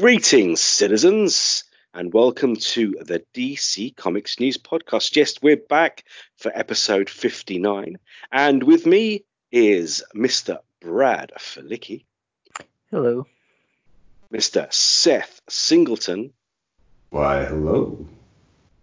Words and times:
Greetings, 0.00 0.62
citizens, 0.62 1.64
and 1.92 2.10
welcome 2.10 2.56
to 2.56 2.96
the 3.02 3.22
DC 3.34 3.94
Comics 3.96 4.40
News 4.40 4.56
Podcast. 4.56 5.14
Yes, 5.14 5.34
we're 5.42 5.58
back 5.58 6.04
for 6.38 6.50
episode 6.54 7.10
59, 7.10 7.98
and 8.32 8.62
with 8.62 8.86
me 8.86 9.26
is 9.52 10.02
Mr. 10.16 10.60
Brad 10.80 11.32
Felicki. 11.38 12.06
Hello. 12.90 13.26
Mr. 14.32 14.72
Seth 14.72 15.42
Singleton. 15.50 16.32
Why, 17.10 17.44
hello. 17.44 18.06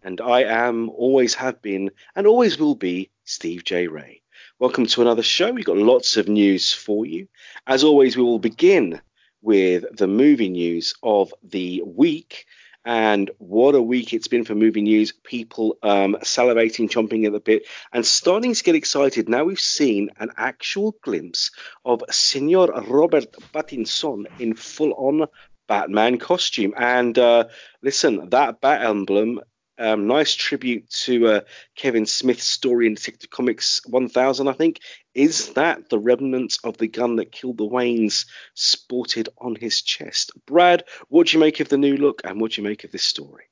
And 0.03 0.21
I 0.21 0.43
am, 0.43 0.87
always 0.91 1.33
have 1.33 1.63
been, 1.63 1.89
and 2.15 2.27
always 2.27 2.59
will 2.59 2.75
be 2.75 3.09
Steve 3.25 3.63
J. 3.63 3.87
Ray. 3.87 4.21
Welcome 4.59 4.85
to 4.85 5.01
another 5.01 5.23
show. 5.23 5.51
We've 5.51 5.65
got 5.65 5.77
lots 5.77 6.15
of 6.15 6.27
news 6.27 6.71
for 6.71 7.07
you. 7.07 7.27
As 7.65 7.83
always, 7.83 8.15
we 8.15 8.21
will 8.21 8.37
begin 8.37 9.01
with 9.41 9.85
the 9.95 10.07
movie 10.07 10.49
news 10.49 10.95
of 11.03 11.33
the 11.43 11.83
week. 11.85 12.45
And 12.85 13.29
what 13.37 13.75
a 13.75 13.81
week 13.81 14.13
it's 14.13 14.29
been 14.29 14.45
for 14.45 14.55
movie 14.55 14.81
news. 14.81 15.11
People 15.11 15.77
um, 15.83 16.15
salivating, 16.23 16.89
chomping 16.89 17.25
at 17.25 17.33
the 17.33 17.41
bit, 17.41 17.67
and 17.91 18.05
starting 18.05 18.53
to 18.53 18.63
get 18.63 18.75
excited. 18.75 19.27
Now 19.27 19.43
we've 19.43 19.59
seen 19.59 20.11
an 20.17 20.31
actual 20.37 20.95
glimpse 21.01 21.51
of 21.83 22.01
Senor 22.09 22.67
Robert 22.87 23.33
Pattinson 23.53 24.25
in 24.39 24.53
full 24.53 24.93
on 24.93 25.27
Batman 25.67 26.17
costume. 26.17 26.73
And 26.77 27.17
uh, 27.19 27.45
listen, 27.81 28.29
that 28.29 28.61
bat 28.61 28.85
emblem 28.85 29.41
um, 29.79 30.07
nice 30.07 30.33
tribute 30.33 30.89
to 30.89 31.27
uh, 31.27 31.41
Kevin 31.75 32.05
Smith's 32.05 32.45
story 32.45 32.87
in 32.87 32.95
Detective 32.95 33.29
Comics 33.29 33.81
1000, 33.85 34.47
I 34.47 34.53
think. 34.53 34.79
Is 35.13 35.53
that 35.53 35.89
the 35.89 35.99
remnants 35.99 36.59
of 36.63 36.77
the 36.77 36.87
gun 36.87 37.17
that 37.17 37.31
killed 37.31 37.57
the 37.57 37.67
Waynes 37.67 38.25
sported 38.53 39.29
on 39.37 39.55
his 39.55 39.81
chest? 39.81 40.31
Brad, 40.45 40.83
what 41.09 41.27
do 41.27 41.37
you 41.37 41.39
make 41.39 41.59
of 41.59 41.69
the 41.69 41.77
new 41.77 41.97
look 41.97 42.21
and 42.23 42.39
what 42.39 42.51
do 42.51 42.61
you 42.61 42.67
make 42.67 42.83
of 42.83 42.91
this 42.91 43.03
story? 43.03 43.45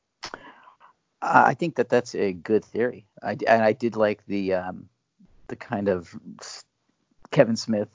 I 1.22 1.54
think 1.56 1.76
that 1.76 1.90
that's 1.90 2.14
a 2.14 2.34
good 2.34 2.64
theory. 2.64 3.06
I, 3.24 3.32
and 3.48 3.64
I 3.64 3.74
did 3.74 3.96
like 3.96 4.26
the 4.28 4.54
um, 4.54 4.90
the 5.48 5.56
kind 5.56 5.88
of 5.88 6.16
Kevin 7.32 7.56
Smith 7.56 7.90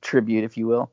tribute, 0.00 0.44
if 0.44 0.56
you 0.56 0.66
will. 0.66 0.92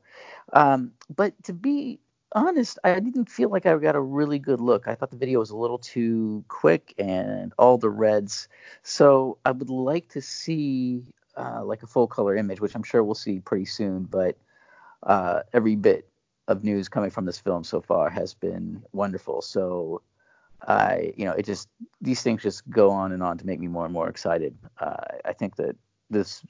Um, 0.52 0.92
but 1.14 1.34
to 1.44 1.52
be 1.52 2.00
honest, 2.36 2.78
I 2.84 3.00
didn't 3.00 3.30
feel 3.30 3.48
like 3.48 3.66
I 3.66 3.74
got 3.78 3.96
a 3.96 4.00
really 4.00 4.38
good 4.38 4.60
look. 4.60 4.86
I 4.86 4.94
thought 4.94 5.10
the 5.10 5.16
video 5.16 5.38
was 5.40 5.50
a 5.50 5.56
little 5.56 5.78
too 5.78 6.44
quick 6.48 6.94
and 6.98 7.52
all 7.58 7.78
the 7.78 7.90
reds. 7.90 8.48
So 8.82 9.38
I 9.44 9.52
would 9.52 9.70
like 9.70 10.08
to 10.10 10.20
see 10.20 11.02
uh, 11.36 11.64
like 11.64 11.82
a 11.82 11.86
full 11.86 12.06
color 12.06 12.36
image, 12.36 12.60
which 12.60 12.74
I'm 12.74 12.82
sure 12.82 13.02
we'll 13.02 13.14
see 13.14 13.40
pretty 13.40 13.64
soon. 13.64 14.04
But 14.04 14.36
uh, 15.02 15.40
every 15.52 15.76
bit 15.76 16.08
of 16.46 16.62
news 16.62 16.88
coming 16.88 17.10
from 17.10 17.24
this 17.24 17.38
film 17.38 17.64
so 17.64 17.80
far 17.80 18.10
has 18.10 18.34
been 18.34 18.82
wonderful. 18.92 19.40
So 19.40 20.02
I, 20.60 21.14
you 21.16 21.24
know, 21.24 21.32
it 21.32 21.46
just 21.46 21.68
these 22.00 22.22
things 22.22 22.42
just 22.42 22.68
go 22.68 22.90
on 22.90 23.12
and 23.12 23.22
on 23.22 23.38
to 23.38 23.46
make 23.46 23.60
me 23.60 23.66
more 23.66 23.84
and 23.84 23.94
more 23.94 24.08
excited. 24.08 24.56
Uh, 24.78 24.96
I 25.24 25.32
think 25.32 25.56
that 25.56 25.74
this 26.10 26.44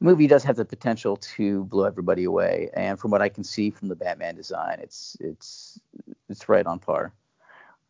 movie 0.00 0.26
does 0.26 0.44
have 0.44 0.56
the 0.56 0.64
potential 0.64 1.16
to 1.16 1.64
blow 1.64 1.84
everybody 1.84 2.24
away. 2.24 2.70
And 2.74 2.98
from 2.98 3.10
what 3.10 3.22
I 3.22 3.28
can 3.28 3.44
see 3.44 3.70
from 3.70 3.88
the 3.88 3.96
Batman 3.96 4.34
design, 4.34 4.78
it's 4.80 5.16
it's 5.20 5.80
it's 6.28 6.48
right 6.48 6.66
on 6.66 6.78
par. 6.78 7.12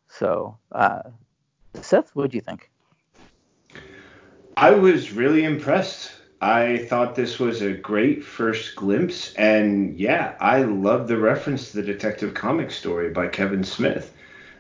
So, 0.09 0.57
uh, 0.73 1.03
Seth, 1.75 2.15
what 2.15 2.31
do 2.31 2.37
you 2.37 2.41
think? 2.41 2.71
I 4.57 4.71
was 4.71 5.13
really 5.13 5.45
impressed. 5.45 6.13
I 6.41 6.87
thought 6.89 7.15
this 7.15 7.39
was 7.39 7.63
a 7.63 7.73
great 7.73 8.23
first 8.23 8.77
glimpse, 8.77 9.35
and 9.35 9.99
yeah, 9.99 10.37
I 10.41 10.63
love 10.63 11.09
the 11.09 11.17
reference 11.17 11.71
to 11.71 11.79
the 11.79 11.83
Detective 11.83 12.35
Comics 12.35 12.77
story 12.77 13.11
by 13.11 13.29
Kevin 13.29 13.65
Smith. 13.65 14.15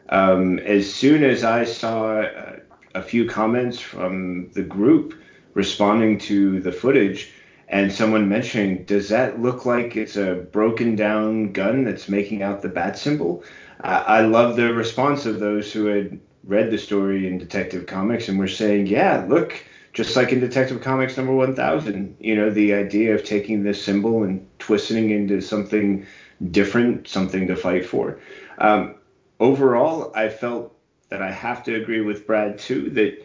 Um, 0.09 0.59
as 0.61 0.93
soon 0.93 1.23
as 1.23 1.45
I 1.45 1.65
saw 1.65 2.21
a, 2.21 2.61
a 2.95 3.03
few 3.03 3.29
comments 3.29 3.79
from 3.79 4.51
the 4.53 4.63
group 4.63 5.15
responding 5.55 6.19
to 6.19 6.61
the 6.61 6.73
footage, 6.73 7.33
and 7.69 7.93
someone 7.93 8.29
mentioning, 8.29 8.85
does 8.85 9.09
that 9.09 9.41
look 9.41 9.67
like 9.67 9.97
it's 9.97 10.17
a 10.17 10.47
broken 10.53 10.95
down 10.95 11.53
gun 11.53 11.85
that's 11.85 12.09
making 12.09 12.43
out 12.43 12.63
the 12.63 12.69
bat 12.69 12.97
symbol? 12.97 13.43
Uh, 13.83 14.05
I 14.07 14.21
love 14.21 14.57
the 14.57 14.73
response 14.73 15.27
of 15.27 15.41
those 15.41 15.73
who 15.73 15.87
had 15.87 16.21
read 16.45 16.71
the 16.71 16.79
story 16.79 17.27
in 17.27 17.39
Detective 17.39 17.87
Comics 17.87 18.29
and 18.29 18.39
were 18.39 18.47
saying, 18.47 18.87
yeah, 18.87 19.27
look, 19.29 19.65
just 19.93 20.15
like 20.15 20.31
in 20.31 20.41
Detective 20.41 20.81
Comics 20.81 21.17
number 21.17 21.35
1000, 21.35 22.17
you 22.21 22.37
know, 22.37 22.51
the 22.51 22.75
idea 22.75 23.15
of 23.15 23.25
taking 23.25 23.63
this 23.63 23.83
symbol 23.83 24.23
and 24.23 24.47
twisting 24.59 25.11
into 25.11 25.41
something 25.41 26.07
different, 26.51 27.09
something 27.09 27.49
to 27.49 27.57
fight 27.57 27.85
for. 27.85 28.21
Um, 28.59 28.95
overall, 29.41 30.13
I 30.15 30.29
felt 30.29 30.77
that 31.09 31.23
I 31.23 31.31
have 31.31 31.65
to 31.65 31.75
agree 31.75 32.01
with 32.01 32.27
Brad 32.27 32.59
too 32.59 32.91
that 32.91 33.25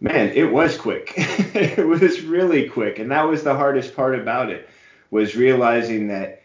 man, 0.00 0.30
it 0.30 0.50
was 0.50 0.76
quick. 0.76 1.12
it 1.16 1.86
was 1.86 2.22
really 2.22 2.68
quick, 2.68 2.98
and 2.98 3.10
that 3.10 3.28
was 3.28 3.42
the 3.42 3.54
hardest 3.54 3.94
part 3.94 4.18
about 4.18 4.50
it 4.50 4.68
was 5.10 5.36
realizing 5.36 6.08
that 6.08 6.42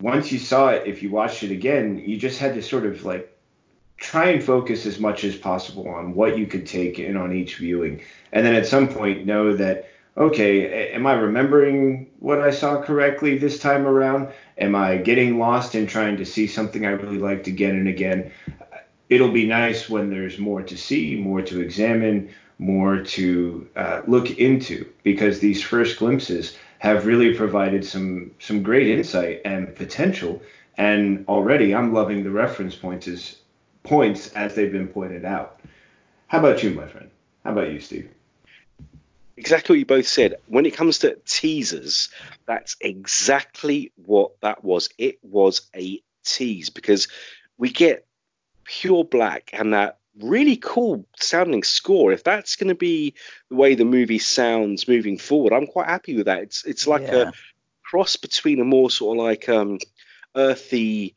once 0.00 0.30
you 0.30 0.38
saw 0.38 0.68
it, 0.68 0.86
if 0.86 1.02
you 1.02 1.10
watched 1.10 1.42
it 1.42 1.50
again, 1.50 1.98
you 1.98 2.16
just 2.16 2.38
had 2.38 2.54
to 2.54 2.62
sort 2.62 2.86
of 2.86 3.04
like 3.04 3.32
try 3.96 4.28
and 4.28 4.44
focus 4.44 4.86
as 4.86 5.00
much 5.00 5.24
as 5.24 5.36
possible 5.36 5.88
on 5.88 6.14
what 6.14 6.38
you 6.38 6.46
could 6.46 6.66
take 6.66 6.98
in 6.98 7.16
on 7.16 7.32
each 7.32 7.56
viewing, 7.56 8.00
and 8.32 8.44
then 8.44 8.54
at 8.54 8.66
some 8.66 8.88
point 8.88 9.26
know 9.26 9.56
that 9.56 9.90
okay, 10.18 10.92
am 10.92 11.06
I 11.06 11.12
remembering 11.12 12.08
what 12.20 12.40
I 12.40 12.50
saw 12.50 12.82
correctly 12.82 13.36
this 13.36 13.58
time 13.58 13.86
around? 13.86 14.28
Am 14.56 14.74
I 14.74 14.96
getting 14.96 15.38
lost 15.38 15.74
in 15.74 15.86
trying 15.86 16.16
to 16.16 16.24
see 16.24 16.46
something 16.46 16.86
I 16.86 16.90
really 16.90 17.18
liked 17.18 17.48
again 17.48 17.76
and 17.76 17.86
again? 17.86 18.30
It'll 19.10 19.30
be 19.30 19.46
nice 19.46 19.90
when 19.90 20.08
there's 20.08 20.38
more 20.38 20.62
to 20.62 20.76
see, 20.76 21.16
more 21.16 21.42
to 21.42 21.60
examine, 21.60 22.30
more 22.58 23.02
to 23.02 23.68
uh, 23.76 24.02
look 24.06 24.38
into 24.38 24.90
because 25.02 25.40
these 25.40 25.62
first 25.62 25.98
glimpses 25.98 26.56
have 26.78 27.06
really 27.06 27.34
provided 27.34 27.84
some 27.84 28.30
some 28.38 28.62
great 28.62 28.88
insight 28.88 29.42
and 29.44 29.74
potential. 29.74 30.42
And 30.78 31.24
already 31.28 31.74
I'm 31.74 31.92
loving 31.92 32.22
the 32.22 32.30
reference 32.30 32.74
points 32.74 33.08
as 33.08 33.36
points 33.82 34.32
as 34.32 34.54
they've 34.54 34.72
been 34.72 34.88
pointed 34.88 35.24
out. 35.24 35.60
How 36.26 36.38
about 36.38 36.62
you, 36.62 36.70
my 36.70 36.86
friend? 36.86 37.10
How 37.44 37.52
about 37.52 37.70
you, 37.70 37.80
Steve? 37.80 38.10
Exactly 39.36 39.74
what 39.74 39.78
you 39.78 39.86
both 39.86 40.08
said. 40.08 40.36
When 40.46 40.66
it 40.66 40.74
comes 40.74 40.98
to 41.00 41.18
teasers, 41.26 42.08
that's 42.46 42.76
exactly 42.80 43.92
what 43.96 44.40
that 44.40 44.64
was. 44.64 44.88
It 44.98 45.18
was 45.22 45.62
a 45.74 46.02
tease 46.24 46.70
because 46.70 47.08
we 47.58 47.70
get 47.70 48.06
pure 48.64 49.04
black 49.04 49.50
and 49.52 49.74
that 49.74 49.98
really 50.22 50.56
cool 50.56 51.06
sounding 51.18 51.62
score. 51.62 52.12
If 52.12 52.24
that's 52.24 52.56
going 52.56 52.68
to 52.68 52.74
be 52.74 53.14
the 53.48 53.56
way 53.56 53.74
the 53.74 53.84
movie 53.84 54.18
sounds 54.18 54.88
moving 54.88 55.18
forward, 55.18 55.52
I'm 55.52 55.66
quite 55.66 55.88
happy 55.88 56.16
with 56.16 56.26
that. 56.26 56.42
It's 56.42 56.64
it's 56.64 56.86
like 56.86 57.02
yeah. 57.02 57.28
a 57.28 57.32
cross 57.82 58.16
between 58.16 58.60
a 58.60 58.64
more 58.64 58.90
sort 58.90 59.18
of 59.18 59.24
like 59.24 59.48
um, 59.48 59.78
earthy, 60.34 61.14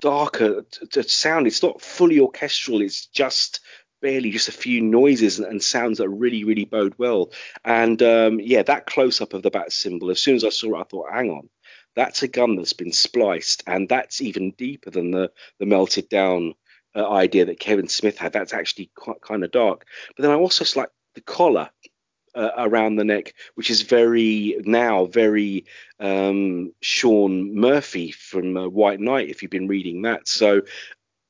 darker 0.00 0.62
t- 0.62 0.86
t- 0.86 1.02
sound. 1.02 1.46
It's 1.46 1.62
not 1.62 1.82
fully 1.82 2.20
orchestral. 2.20 2.80
It's 2.80 3.06
just 3.06 3.60
barely 4.02 4.30
just 4.30 4.48
a 4.48 4.52
few 4.52 4.80
noises 4.82 5.38
and, 5.38 5.48
and 5.48 5.62
sounds 5.62 5.98
that 5.98 6.08
really 6.08 6.44
really 6.44 6.64
bode 6.64 6.94
well. 6.98 7.30
And 7.64 8.00
um, 8.02 8.40
yeah, 8.40 8.62
that 8.62 8.86
close 8.86 9.20
up 9.20 9.34
of 9.34 9.42
the 9.42 9.50
bat 9.50 9.72
symbol. 9.72 10.10
As 10.10 10.20
soon 10.20 10.36
as 10.36 10.44
I 10.44 10.50
saw 10.50 10.76
it, 10.76 10.80
I 10.80 10.84
thought, 10.84 11.12
hang 11.12 11.30
on. 11.30 11.48
That's 11.94 12.22
a 12.22 12.28
gun 12.28 12.56
that's 12.56 12.74
been 12.74 12.92
spliced, 12.92 13.64
and 13.66 13.88
that's 13.88 14.20
even 14.20 14.50
deeper 14.50 14.90
than 14.90 15.12
the, 15.12 15.32
the 15.58 15.64
melted 15.64 16.10
down 16.10 16.54
uh, 16.96 17.08
idea 17.08 17.44
that 17.44 17.60
Kevin 17.60 17.88
Smith 17.88 18.18
had. 18.18 18.32
That's 18.32 18.54
actually 18.54 18.90
quite 18.94 19.20
kind 19.20 19.44
of 19.44 19.50
dark. 19.50 19.84
But 20.16 20.22
then 20.22 20.30
I 20.30 20.34
also 20.34 20.64
like 20.78 20.88
the 21.14 21.20
collar 21.20 21.70
uh, 22.34 22.50
around 22.58 22.96
the 22.96 23.04
neck, 23.04 23.34
which 23.54 23.70
is 23.70 23.82
very 23.82 24.56
now 24.64 25.06
very 25.06 25.66
um, 26.00 26.72
Sean 26.80 27.54
Murphy 27.54 28.10
from 28.10 28.56
uh, 28.56 28.68
White 28.68 29.00
Knight. 29.00 29.28
If 29.28 29.42
you've 29.42 29.50
been 29.50 29.68
reading 29.68 30.02
that, 30.02 30.28
so 30.28 30.62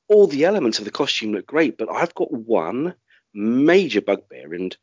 all 0.09 0.27
the 0.27 0.45
elements 0.45 0.79
of 0.79 0.85
the 0.85 0.91
costume 0.91 1.33
look 1.33 1.47
great. 1.47 1.79
But 1.79 1.91
I've 1.91 2.15
got 2.15 2.33
one 2.33 2.95
major 3.35 4.01
bugbear, 4.01 4.55
and 4.55 4.77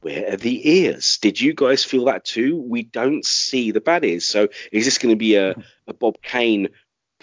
where 0.00 0.34
are 0.34 0.36
the 0.36 0.68
ears? 0.68 1.18
Did 1.18 1.40
you 1.40 1.54
guys 1.54 1.82
feel 1.84 2.04
that 2.04 2.24
too? 2.24 2.60
We 2.60 2.82
don't 2.82 3.24
see 3.24 3.70
the 3.70 3.80
bad 3.80 4.04
ears. 4.04 4.26
So 4.26 4.48
is 4.70 4.84
this 4.84 4.98
going 4.98 5.14
to 5.14 5.18
be 5.18 5.36
a, 5.36 5.54
a 5.86 5.94
Bob 5.94 6.20
Kane 6.22 6.68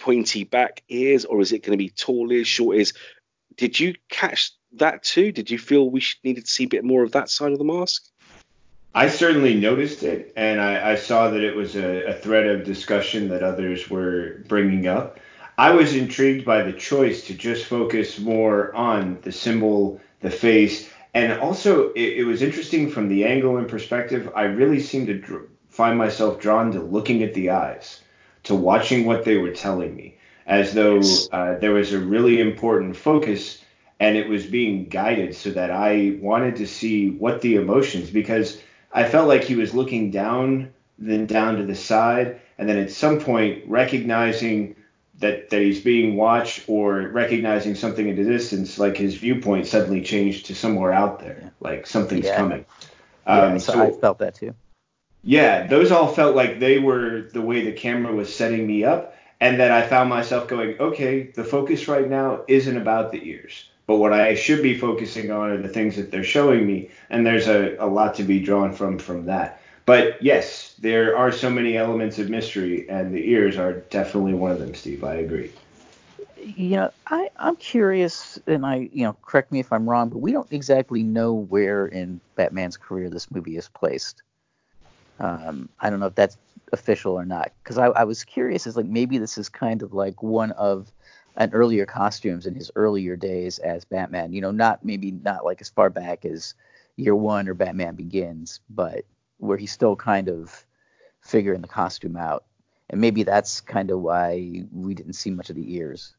pointy 0.02 0.42
back 0.42 0.82
ears, 0.88 1.24
or 1.24 1.40
is 1.40 1.52
it 1.52 1.62
going 1.62 1.72
to 1.72 1.78
be 1.78 1.88
tall 1.90 2.30
ears, 2.32 2.48
short 2.48 2.76
ears? 2.76 2.92
Did 3.56 3.78
you 3.78 3.94
catch 4.08 4.50
that 4.72 5.04
too? 5.04 5.30
Did 5.30 5.48
you 5.48 5.58
feel 5.58 5.88
we 5.88 6.02
needed 6.24 6.44
to 6.44 6.50
see 6.50 6.64
a 6.64 6.68
bit 6.68 6.84
more 6.84 7.04
of 7.04 7.12
that 7.12 7.30
side 7.30 7.52
of 7.52 7.58
the 7.58 7.64
mask? 7.64 8.04
I 8.94 9.08
certainly 9.08 9.54
noticed 9.54 10.02
it, 10.02 10.32
and 10.36 10.60
I, 10.60 10.92
I 10.92 10.94
saw 10.96 11.30
that 11.30 11.40
it 11.40 11.54
was 11.54 11.76
a, 11.76 12.08
a, 12.08 12.14
thread 12.14 12.46
of 12.46 12.64
discussion 12.64 13.28
that 13.28 13.42
others 13.42 13.88
were 13.88 14.44
bringing 14.48 14.86
up. 14.86 15.18
I 15.56 15.70
was 15.70 15.94
intrigued 15.94 16.44
by 16.44 16.62
the 16.62 16.74
choice 16.74 17.26
to 17.28 17.34
just 17.34 17.66
focus 17.66 18.18
more 18.18 18.74
on 18.74 19.18
the 19.22 19.32
symbol, 19.32 20.00
the 20.20 20.30
face, 20.30 20.90
and 21.14 21.32
also 21.40 21.90
it, 21.92 22.18
it 22.18 22.24
was 22.24 22.42
interesting 22.42 22.90
from 22.90 23.08
the 23.08 23.24
angle 23.24 23.56
and 23.56 23.68
perspective. 23.68 24.30
I 24.34 24.42
really 24.42 24.80
seemed 24.80 25.06
to 25.06 25.14
dr- 25.14 25.48
find 25.68 25.96
myself 25.96 26.38
drawn 26.38 26.72
to 26.72 26.80
looking 26.80 27.22
at 27.22 27.32
the 27.32 27.50
eyes 27.50 28.01
to 28.44 28.54
watching 28.54 29.04
what 29.06 29.24
they 29.24 29.36
were 29.36 29.52
telling 29.52 29.94
me. 29.94 30.16
as 30.46 30.74
though 30.74 31.00
uh, 31.30 31.56
there 31.58 31.72
was 31.72 31.92
a 31.92 31.98
really 31.98 32.40
important 32.40 32.96
focus 32.96 33.62
and 34.00 34.16
it 34.16 34.28
was 34.28 34.44
being 34.44 34.88
guided 34.88 35.36
so 35.36 35.50
that 35.50 35.70
I 35.70 36.18
wanted 36.20 36.56
to 36.56 36.66
see 36.66 37.10
what 37.10 37.40
the 37.40 37.54
emotions 37.54 38.10
because 38.10 38.60
I 38.92 39.04
felt 39.04 39.28
like 39.28 39.44
he 39.44 39.54
was 39.54 39.72
looking 39.72 40.10
down 40.10 40.72
then 40.98 41.26
down 41.26 41.56
to 41.56 41.64
the 41.64 41.76
side 41.76 42.40
and 42.58 42.68
then 42.68 42.78
at 42.78 42.90
some 42.90 43.20
point 43.20 43.62
recognizing 43.68 44.74
that 45.20 45.50
that 45.50 45.62
he's 45.62 45.80
being 45.80 46.16
watched 46.16 46.64
or 46.68 47.08
recognizing 47.08 47.76
something 47.76 48.08
in 48.08 48.16
the 48.16 48.24
distance 48.24 48.78
like 48.78 48.96
his 48.96 49.14
viewpoint 49.14 49.68
suddenly 49.68 50.02
changed 50.02 50.46
to 50.46 50.54
somewhere 50.54 50.92
out 50.92 51.20
there 51.20 51.52
like 51.60 51.86
something's 51.86 52.26
Yeah. 52.26 52.36
coming 52.36 52.64
Yeah, 53.26 53.44
um, 53.44 53.58
so, 53.60 53.72
so 53.72 53.82
I 53.82 53.90
felt 54.00 54.18
that 54.18 54.34
too. 54.34 54.54
Yeah, 55.22 55.66
those 55.66 55.90
all 55.92 56.08
felt 56.08 56.34
like 56.34 56.58
they 56.58 56.78
were 56.78 57.22
the 57.32 57.40
way 57.40 57.64
the 57.64 57.72
camera 57.72 58.14
was 58.14 58.34
setting 58.34 58.66
me 58.66 58.84
up, 58.84 59.14
and 59.40 59.60
that 59.60 59.70
I 59.70 59.86
found 59.86 60.08
myself 60.08 60.48
going, 60.48 60.78
okay, 60.78 61.24
the 61.24 61.44
focus 61.44 61.88
right 61.88 62.08
now 62.08 62.42
isn't 62.48 62.76
about 62.76 63.12
the 63.12 63.28
ears, 63.28 63.68
but 63.86 63.96
what 63.96 64.12
I 64.12 64.34
should 64.34 64.62
be 64.62 64.78
focusing 64.78 65.30
on 65.30 65.50
are 65.50 65.62
the 65.62 65.68
things 65.68 65.96
that 65.96 66.10
they're 66.10 66.24
showing 66.24 66.66
me, 66.66 66.90
and 67.10 67.26
there's 67.26 67.48
a, 67.48 67.76
a 67.76 67.86
lot 67.86 68.14
to 68.16 68.24
be 68.24 68.40
drawn 68.40 68.72
from 68.72 68.98
from 68.98 69.26
that. 69.26 69.60
But 69.84 70.22
yes, 70.22 70.74
there 70.78 71.16
are 71.16 71.32
so 71.32 71.50
many 71.50 71.76
elements 71.76 72.18
of 72.18 72.30
mystery, 72.30 72.88
and 72.88 73.14
the 73.14 73.30
ears 73.30 73.56
are 73.56 73.74
definitely 73.90 74.34
one 74.34 74.52
of 74.52 74.58
them, 74.58 74.74
Steve. 74.74 75.02
I 75.04 75.14
agree. 75.14 75.52
You 76.40 76.76
know, 76.76 76.90
I, 77.06 77.30
I'm 77.36 77.56
curious, 77.56 78.38
and 78.48 78.66
I, 78.66 78.88
you 78.92 79.04
know, 79.04 79.16
correct 79.22 79.52
me 79.52 79.60
if 79.60 79.72
I'm 79.72 79.88
wrong, 79.88 80.08
but 80.08 80.18
we 80.18 80.32
don't 80.32 80.52
exactly 80.52 81.02
know 81.04 81.32
where 81.32 81.86
in 81.86 82.20
Batman's 82.34 82.76
career 82.76 83.08
this 83.10 83.30
movie 83.30 83.56
is 83.56 83.68
placed. 83.68 84.22
Um, 85.20 85.68
I 85.78 85.90
don't 85.90 86.00
know 86.00 86.06
if 86.06 86.14
that's 86.14 86.36
official 86.72 87.12
or 87.12 87.24
not, 87.24 87.52
because 87.62 87.78
I, 87.78 87.86
I 87.86 88.04
was 88.04 88.24
curious, 88.24 88.66
is 88.66 88.76
like 88.76 88.86
maybe 88.86 89.18
this 89.18 89.38
is 89.38 89.48
kind 89.48 89.82
of 89.82 89.92
like 89.92 90.22
one 90.22 90.52
of 90.52 90.90
an 91.36 91.52
earlier 91.52 91.86
costumes 91.86 92.46
in 92.46 92.54
his 92.54 92.70
earlier 92.74 93.16
days 93.16 93.58
as 93.58 93.84
Batman. 93.84 94.32
You 94.32 94.40
know, 94.40 94.50
not 94.50 94.84
maybe 94.84 95.10
not 95.10 95.44
like 95.44 95.60
as 95.60 95.68
far 95.68 95.90
back 95.90 96.24
as 96.24 96.54
Year 96.96 97.14
One 97.14 97.48
or 97.48 97.54
Batman 97.54 97.94
Begins, 97.94 98.60
but 98.68 99.04
where 99.38 99.56
he's 99.56 99.72
still 99.72 99.96
kind 99.96 100.28
of 100.28 100.64
figuring 101.20 101.62
the 101.62 101.68
costume 101.68 102.16
out. 102.16 102.44
And 102.90 103.00
maybe 103.00 103.22
that's 103.22 103.60
kind 103.60 103.90
of 103.90 104.00
why 104.00 104.64
we 104.72 104.94
didn't 104.94 105.14
see 105.14 105.30
much 105.30 105.50
of 105.50 105.56
the 105.56 105.74
ears. 105.74 106.14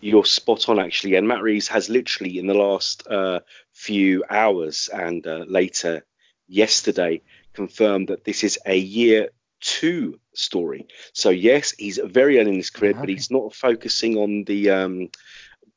You're 0.00 0.24
spot 0.24 0.68
on, 0.68 0.78
actually. 0.78 1.16
And 1.16 1.28
Matt 1.28 1.42
Reeves 1.42 1.68
has 1.68 1.88
literally, 1.88 2.38
in 2.38 2.46
the 2.46 2.54
last 2.54 3.06
uh, 3.08 3.40
few 3.72 4.24
hours 4.30 4.88
and 4.92 5.26
uh, 5.26 5.44
later 5.48 6.04
yesterday, 6.46 7.20
confirmed 7.58 8.06
that 8.08 8.24
this 8.24 8.40
is 8.48 8.58
a 8.66 8.78
year 8.98 9.20
two 9.60 10.18
story. 10.34 10.86
So, 11.12 11.30
yes, 11.30 11.74
he's 11.78 11.98
very 12.04 12.38
early 12.38 12.50
in 12.50 12.56
his 12.56 12.70
career, 12.70 12.94
but 12.94 13.08
he's 13.08 13.30
not 13.30 13.54
focusing 13.54 14.16
on 14.16 14.44
the 14.44 14.70
um, 14.70 15.08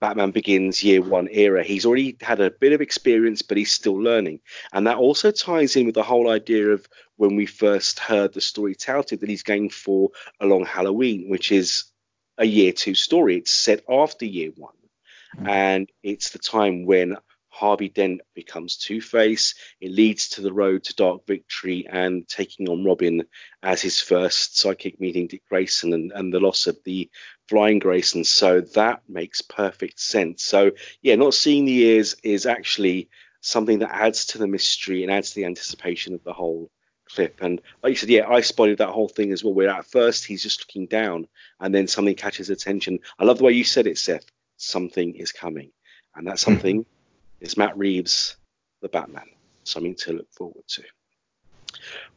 Batman 0.01 0.31
Begins 0.31 0.83
year 0.83 1.01
one 1.01 1.27
era. 1.31 1.63
He's 1.63 1.85
already 1.85 2.17
had 2.21 2.39
a 2.39 2.51
bit 2.63 2.73
of 2.73 2.81
experience, 2.81 3.41
but 3.41 3.57
he's 3.57 3.71
still 3.71 3.99
learning. 4.09 4.39
And 4.73 4.85
that 4.85 4.97
also 4.97 5.31
ties 5.31 5.75
in 5.75 5.85
with 5.85 5.95
the 5.95 6.09
whole 6.11 6.29
idea 6.29 6.69
of 6.69 6.87
when 7.17 7.35
we 7.35 7.45
first 7.45 7.99
heard 7.99 8.33
the 8.33 8.41
story 8.41 8.75
touted 8.75 9.19
that 9.19 9.29
he's 9.29 9.43
going 9.43 9.69
for 9.69 10.09
a 10.39 10.45
long 10.45 10.65
Halloween, 10.65 11.29
which 11.29 11.51
is 11.51 11.85
a 12.37 12.45
year 12.45 12.71
two 12.73 12.95
story. 12.95 13.37
It's 13.37 13.53
set 13.53 13.83
after 13.87 14.25
year 14.25 14.51
one. 14.55 14.79
Mhm. 15.37 15.47
And 15.49 15.83
it's 16.03 16.29
the 16.31 16.39
time 16.39 16.85
when 16.85 17.17
Harvey 17.51 17.89
Dent 17.89 18.21
becomes 18.33 18.77
Two 18.77 19.01
Face. 19.01 19.55
It 19.79 19.91
leads 19.91 20.29
to 20.29 20.41
the 20.41 20.53
road 20.53 20.85
to 20.85 20.95
Dark 20.95 21.27
Victory 21.27 21.85
and 21.87 22.27
taking 22.27 22.69
on 22.69 22.85
Robin 22.85 23.23
as 23.61 23.81
his 23.81 23.99
first 23.99 24.57
psychic 24.57 24.99
meeting 24.99 25.27
Dick 25.27 25.43
Grayson 25.49 25.93
and, 25.93 26.11
and 26.13 26.33
the 26.33 26.39
loss 26.39 26.65
of 26.65 26.77
the 26.85 27.09
Flying 27.49 27.79
Grayson. 27.79 28.23
So 28.23 28.61
that 28.61 29.03
makes 29.07 29.41
perfect 29.41 29.99
sense. 29.99 30.43
So, 30.43 30.71
yeah, 31.01 31.15
not 31.15 31.33
seeing 31.33 31.65
the 31.65 31.77
ears 31.77 32.15
is 32.23 32.45
actually 32.45 33.09
something 33.41 33.79
that 33.79 33.93
adds 33.93 34.25
to 34.27 34.37
the 34.37 34.47
mystery 34.47 35.03
and 35.03 35.11
adds 35.11 35.31
to 35.31 35.35
the 35.35 35.45
anticipation 35.45 36.13
of 36.13 36.23
the 36.23 36.33
whole 36.33 36.71
clip. 37.09 37.41
And 37.41 37.61
like 37.83 37.91
you 37.91 37.97
said, 37.97 38.09
yeah, 38.09 38.29
I 38.29 38.41
spotted 38.41 38.77
that 38.77 38.89
whole 38.89 39.09
thing 39.09 39.33
as 39.33 39.43
well, 39.43 39.53
where 39.53 39.69
at 39.69 39.85
first 39.85 40.25
he's 40.25 40.41
just 40.41 40.61
looking 40.61 40.87
down 40.87 41.27
and 41.59 41.75
then 41.75 41.87
something 41.87 42.15
catches 42.15 42.49
attention. 42.49 42.99
I 43.19 43.25
love 43.25 43.39
the 43.39 43.43
way 43.43 43.51
you 43.51 43.65
said 43.65 43.87
it, 43.87 43.97
Seth. 43.97 44.25
Something 44.57 45.15
is 45.15 45.31
coming. 45.31 45.71
And 46.15 46.27
that 46.27 46.35
mm-hmm. 46.35 46.51
something 46.51 46.85
is 47.41 47.57
Matt 47.57 47.77
Reeves, 47.77 48.37
the 48.81 48.87
Batman. 48.87 49.27
Something 49.63 49.95
to 49.95 50.13
look 50.13 50.31
forward 50.31 50.63
to. 50.69 50.83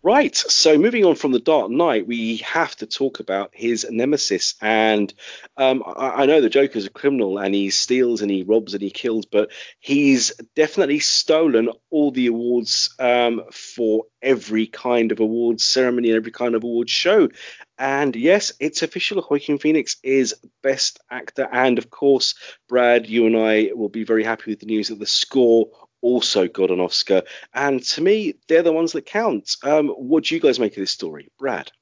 Right, 0.03 0.37
so 0.37 0.77
moving 0.77 1.07
on 1.07 1.15
from 1.15 1.33
the 1.33 1.41
Dark 1.41 1.71
Knight, 1.71 2.07
we 2.07 2.37
have 2.39 2.77
to 2.77 2.87
talk 2.87 3.21
about 3.21 3.53
his 3.55 3.87
nemesis. 3.91 4.55
And 4.61 5.13
um, 5.57 5.83
I, 5.87 6.09
I 6.09 6.27
know 6.27 6.43
the 6.43 6.51
Joker's 6.51 6.85
a 6.85 6.91
criminal 6.91 7.39
and 7.39 7.55
he 7.55 7.71
steals 7.71 8.21
and 8.21 8.31
he 8.31 8.43
robs 8.43 8.75
and 8.75 8.83
he 8.83 8.91
kills, 8.91 9.25
but 9.25 9.51
he's 9.81 10.33
definitely 10.55 10.99
stolen 10.99 11.71
all 11.89 12.11
the 12.11 12.27
awards 12.27 12.95
um, 12.99 13.45
for 13.51 14.05
every 14.21 14.67
kind 14.67 15.11
of 15.11 15.21
awards 15.21 15.65
ceremony 15.65 16.11
and 16.11 16.19
every 16.19 16.33
kind 16.33 16.55
of 16.55 16.65
awards 16.65 16.93
show. 16.93 17.31
And 17.79 18.15
yes, 18.15 18.53
it's 18.61 18.83
official. 18.83 19.27
Joaquin 19.29 19.59
Phoenix 19.59 19.97
is 20.03 20.35
Best 20.63 21.01
Actor. 21.11 21.49
And 21.51 21.79
of 21.79 21.89
course, 21.89 22.35
Brad, 22.69 23.07
you 23.07 23.27
and 23.27 23.39
I 23.39 23.71
will 23.75 23.89
be 23.89 24.05
very 24.05 24.23
happy 24.23 24.51
with 24.51 24.61
the 24.61 24.67
news 24.67 24.89
that 24.89 24.99
the 24.99 25.07
score 25.07 25.71
also 26.05 26.47
got 26.47 26.71
an 26.71 26.81
Oscar. 26.81 27.23
And 27.55 27.83
to 27.83 28.03
me, 28.03 28.35
they're 28.47 28.63
the 28.63 28.73
ones 28.73 28.93
that 28.93 29.07
count. 29.07 29.57
Um, 29.63 29.89
what 29.89 30.25
do 30.25 30.35
you 30.35 30.41
guys 30.41 30.61
make 30.61 30.73
of 30.73 30.83
this 30.83 30.91
story, 30.91 31.31
Brad? 31.39 31.73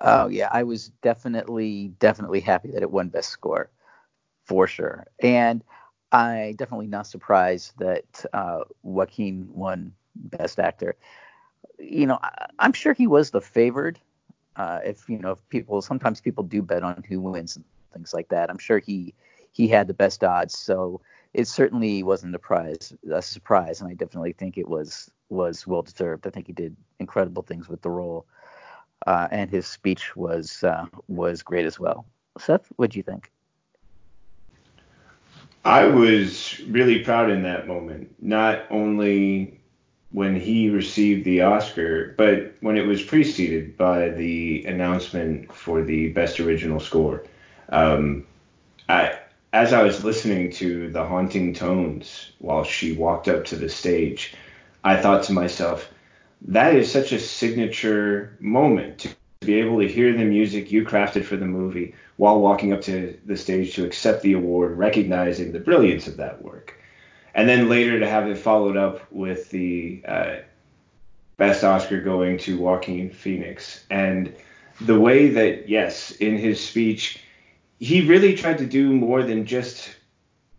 Oh 0.00 0.28
yeah, 0.28 0.48
I 0.52 0.62
was 0.62 0.88
definitely 1.02 1.92
definitely 1.98 2.40
happy 2.40 2.70
that 2.72 2.82
it 2.82 2.90
won 2.90 3.08
best 3.08 3.30
score 3.30 3.70
for 4.44 4.66
sure, 4.66 5.06
and 5.20 5.62
I 6.12 6.54
definitely 6.56 6.86
not 6.88 7.06
surprised 7.06 7.72
that 7.78 8.24
uh, 8.32 8.64
Joaquin 8.82 9.48
won 9.52 9.92
best 10.14 10.58
actor. 10.58 10.96
You 11.78 12.06
know, 12.06 12.18
I, 12.22 12.46
I'm 12.58 12.72
sure 12.72 12.92
he 12.94 13.06
was 13.06 13.30
the 13.30 13.40
favored. 13.40 13.98
Uh, 14.56 14.80
if 14.84 15.08
you 15.08 15.18
know, 15.18 15.32
if 15.32 15.48
people 15.48 15.80
sometimes 15.82 16.20
people 16.20 16.44
do 16.44 16.62
bet 16.62 16.82
on 16.82 17.02
who 17.08 17.20
wins 17.20 17.56
and 17.56 17.64
things 17.92 18.12
like 18.14 18.28
that. 18.28 18.50
I'm 18.50 18.58
sure 18.58 18.78
he 18.78 19.14
he 19.52 19.68
had 19.68 19.86
the 19.86 19.94
best 19.94 20.24
odds, 20.24 20.58
so 20.58 21.00
it 21.34 21.48
certainly 21.48 22.02
wasn't 22.02 22.34
a 22.34 22.38
prize 22.38 22.92
a 23.10 23.22
surprise, 23.22 23.80
and 23.80 23.90
I 23.90 23.94
definitely 23.94 24.32
think 24.32 24.58
it 24.58 24.68
was 24.68 25.10
was 25.28 25.66
well 25.66 25.82
deserved. 25.82 26.26
I 26.26 26.30
think 26.30 26.46
he 26.46 26.52
did 26.52 26.76
incredible 26.98 27.42
things 27.42 27.68
with 27.68 27.82
the 27.82 27.90
role 27.90 28.26
uh, 29.06 29.28
and 29.30 29.50
his 29.50 29.66
speech 29.66 30.14
was 30.16 30.62
uh, 30.64 30.86
was 31.08 31.42
great 31.42 31.66
as 31.66 31.78
well. 31.78 32.06
Seth, 32.38 32.68
what 32.76 32.90
do 32.90 32.98
you 32.98 33.02
think? 33.02 33.30
I 35.64 35.86
was 35.86 36.60
really 36.68 37.00
proud 37.00 37.30
in 37.30 37.42
that 37.44 37.68
moment, 37.68 38.12
not 38.20 38.64
only 38.70 39.60
when 40.10 40.38
he 40.38 40.68
received 40.68 41.24
the 41.24 41.42
Oscar, 41.42 42.14
but 42.18 42.54
when 42.60 42.76
it 42.76 42.86
was 42.86 43.02
preceded 43.02 43.76
by 43.76 44.10
the 44.10 44.64
announcement 44.64 45.52
for 45.52 45.82
the 45.82 46.08
Best 46.08 46.40
Original 46.40 46.80
Score. 46.80 47.24
Um, 47.68 48.26
I, 48.88 49.18
as 49.52 49.72
I 49.72 49.82
was 49.82 50.04
listening 50.04 50.50
to 50.52 50.90
the 50.90 51.04
haunting 51.04 51.52
tones 51.52 52.32
while 52.38 52.64
she 52.64 52.92
walked 52.92 53.28
up 53.28 53.44
to 53.46 53.56
the 53.56 53.68
stage, 53.68 54.34
I 54.82 54.96
thought 54.96 55.24
to 55.24 55.32
myself, 55.32 55.90
that 56.48 56.74
is 56.74 56.90
such 56.90 57.12
a 57.12 57.20
signature 57.20 58.36
moment 58.40 58.98
to 59.00 59.10
be 59.40 59.60
able 59.60 59.80
to 59.80 59.88
hear 59.88 60.12
the 60.12 60.24
music 60.24 60.72
you 60.72 60.84
crafted 60.84 61.24
for 61.24 61.36
the 61.36 61.46
movie 61.46 61.94
while 62.16 62.40
walking 62.40 62.72
up 62.72 62.80
to 62.82 63.18
the 63.26 63.36
stage 63.36 63.74
to 63.74 63.84
accept 63.84 64.22
the 64.22 64.32
award, 64.32 64.76
recognizing 64.78 65.52
the 65.52 65.60
brilliance 65.60 66.06
of 66.06 66.16
that 66.16 66.42
work. 66.42 66.74
And 67.34 67.48
then 67.48 67.68
later 67.68 67.98
to 68.00 68.08
have 68.08 68.28
it 68.28 68.38
followed 68.38 68.76
up 68.76 69.10
with 69.12 69.50
the 69.50 70.02
uh, 70.06 70.36
best 71.36 71.64
Oscar 71.64 72.00
going 72.00 72.38
to 72.38 72.58
Joaquin 72.58 73.10
Phoenix. 73.10 73.84
And 73.90 74.34
the 74.80 74.98
way 74.98 75.28
that, 75.28 75.68
yes, 75.68 76.10
in 76.12 76.38
his 76.38 76.60
speech, 76.60 77.20
he 77.82 78.06
really 78.06 78.36
tried 78.36 78.58
to 78.58 78.64
do 78.64 78.92
more 78.92 79.24
than 79.24 79.44
just 79.44 79.96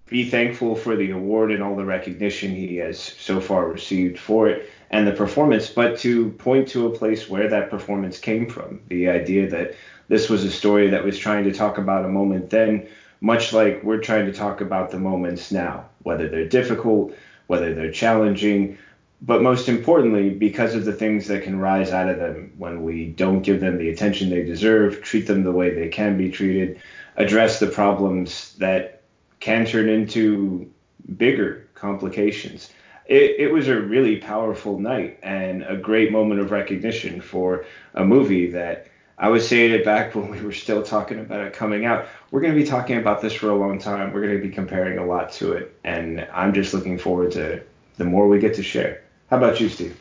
be 0.07 0.29
thankful 0.29 0.75
for 0.75 0.97
the 0.97 1.11
award 1.11 1.51
and 1.51 1.63
all 1.63 1.73
the 1.73 1.85
recognition 1.85 2.53
he 2.53 2.75
has 2.75 2.99
so 2.99 3.39
far 3.39 3.65
received 3.65 4.19
for 4.19 4.49
it 4.49 4.69
and 4.91 5.07
the 5.07 5.13
performance, 5.13 5.69
but 5.69 5.97
to 5.97 6.31
point 6.31 6.67
to 6.67 6.85
a 6.85 6.97
place 6.97 7.29
where 7.29 7.47
that 7.47 7.69
performance 7.69 8.19
came 8.19 8.49
from. 8.49 8.81
The 8.89 9.07
idea 9.07 9.49
that 9.51 9.73
this 10.09 10.29
was 10.29 10.43
a 10.43 10.51
story 10.51 10.89
that 10.89 11.05
was 11.05 11.17
trying 11.17 11.45
to 11.45 11.53
talk 11.53 11.77
about 11.77 12.03
a 12.03 12.09
moment 12.09 12.49
then, 12.49 12.89
much 13.21 13.53
like 13.53 13.81
we're 13.83 14.01
trying 14.01 14.25
to 14.25 14.33
talk 14.33 14.59
about 14.59 14.91
the 14.91 14.99
moments 14.99 15.49
now, 15.49 15.85
whether 15.99 16.27
they're 16.27 16.49
difficult, 16.49 17.15
whether 17.47 17.73
they're 17.73 17.89
challenging, 17.89 18.77
but 19.25 19.41
most 19.41 19.69
importantly, 19.69 20.31
because 20.31 20.75
of 20.75 20.83
the 20.83 20.91
things 20.91 21.27
that 21.27 21.43
can 21.43 21.57
rise 21.57 21.91
out 21.91 22.09
of 22.09 22.17
them 22.17 22.51
when 22.57 22.83
we 22.83 23.05
don't 23.07 23.41
give 23.41 23.61
them 23.61 23.77
the 23.77 23.89
attention 23.89 24.29
they 24.29 24.43
deserve, 24.43 25.01
treat 25.01 25.27
them 25.27 25.43
the 25.43 25.51
way 25.51 25.73
they 25.73 25.87
can 25.87 26.17
be 26.17 26.29
treated, 26.29 26.81
address 27.15 27.59
the 27.59 27.67
problems 27.67 28.53
that 28.55 29.01
can 29.39 29.65
turn 29.65 29.87
into 29.87 30.69
bigger 31.15 31.65
complications. 31.73 32.69
It, 33.05 33.35
it, 33.39 33.53
was 33.53 33.69
a 33.69 33.79
really 33.79 34.17
powerful 34.17 34.77
night 34.77 35.19
and 35.23 35.63
a 35.63 35.77
great 35.77 36.11
moment 36.11 36.41
of 36.41 36.51
recognition 36.51 37.21
for 37.21 37.65
a 37.93 38.03
movie 38.03 38.51
that 38.51 38.87
I 39.17 39.29
was 39.29 39.47
saying 39.47 39.71
it 39.71 39.85
back 39.85 40.15
when 40.15 40.31
we 40.31 40.41
were 40.41 40.51
still 40.51 40.83
talking 40.83 41.19
about 41.19 41.41
it 41.41 41.53
coming 41.53 41.85
out. 41.85 42.07
We're 42.31 42.41
going 42.41 42.53
to 42.53 42.59
be 42.59 42.67
talking 42.67 42.97
about 42.97 43.21
this 43.21 43.33
for 43.33 43.49
a 43.49 43.55
long 43.55 43.79
time. 43.79 44.11
We're 44.11 44.21
going 44.21 44.41
to 44.41 44.45
be 44.45 44.53
comparing 44.53 44.97
a 44.97 45.05
lot 45.05 45.31
to 45.33 45.53
it, 45.53 45.77
and 45.83 46.27
I'm 46.33 46.53
just 46.53 46.73
looking 46.73 46.97
forward 46.97 47.31
to 47.33 47.61
the 47.95 48.05
more 48.05 48.27
we 48.27 48.39
get 48.39 48.55
to 48.55 48.63
share. 48.63 49.02
How 49.33 49.37
about 49.37 49.59
you, 49.59 49.67
Steve? 49.67 49.99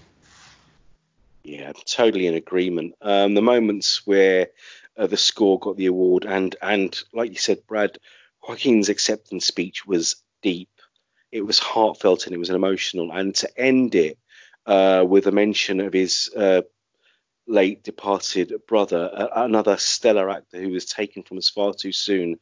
Yeah, 1.42 1.72
totally 1.86 2.26
in 2.26 2.34
agreement. 2.34 2.96
Um, 3.00 3.32
the 3.32 3.40
moments 3.40 4.06
where 4.06 4.48
uh, 4.94 5.06
the 5.06 5.16
score 5.16 5.58
got 5.58 5.78
the 5.78 5.86
award, 5.86 6.26
and 6.26 6.54
and 6.60 6.94
like 7.14 7.30
you 7.30 7.38
said, 7.38 7.66
Brad, 7.66 7.96
Joaquin's 8.46 8.90
acceptance 8.90 9.46
speech 9.46 9.86
was 9.86 10.16
deep. 10.42 10.68
It 11.30 11.46
was 11.46 11.58
heartfelt 11.58 12.26
and 12.26 12.34
it 12.34 12.38
was 12.38 12.50
emotional, 12.50 13.10
and 13.10 13.34
to 13.36 13.58
end 13.58 13.94
it 13.94 14.18
uh, 14.66 15.02
with 15.08 15.26
a 15.26 15.32
mention 15.32 15.80
of 15.80 15.94
his 15.94 16.28
uh, 16.36 16.60
late 17.46 17.82
departed 17.82 18.52
brother, 18.68 19.30
another 19.34 19.78
stellar 19.78 20.28
actor 20.28 20.60
who 20.60 20.68
was 20.68 20.84
taken 20.84 21.22
from 21.22 21.38
us 21.38 21.48
far 21.48 21.72
too 21.72 21.92
soon. 21.92 22.38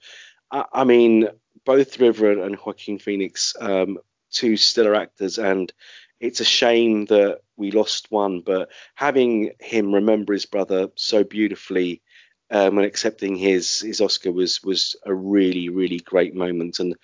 I, 0.51 0.65
I 0.73 0.83
mean, 0.83 1.29
both 1.65 2.01
River 2.01 2.43
and 2.43 2.59
Joaquin 2.59 2.99
Phoenix, 2.99 3.55
um, 3.61 3.99
two 4.33 4.57
stellar 4.57 4.97
actors, 4.97 5.39
and 5.39 5.73
it's 6.21 6.41
a 6.41 6.45
shame 6.45 7.07
that 7.07 7.41
we 7.57 7.71
lost 7.71 8.11
one, 8.11 8.41
but 8.41 8.71
having 8.95 9.53
him 9.59 9.95
remember 9.95 10.35
his 10.35 10.47
brother 10.47 10.89
so 10.95 11.25
beautifully 11.25 12.03
um, 12.51 12.79
and 12.79 12.87
accepting 12.87 13.37
his 13.37 13.81
his 13.81 14.01
Oscar 14.01 14.31
was 14.31 14.63
was 14.63 14.97
a 15.05 15.15
really 15.15 15.69
really 15.69 15.99
great 15.99 16.35
moment. 16.35 16.79
And 16.79 16.97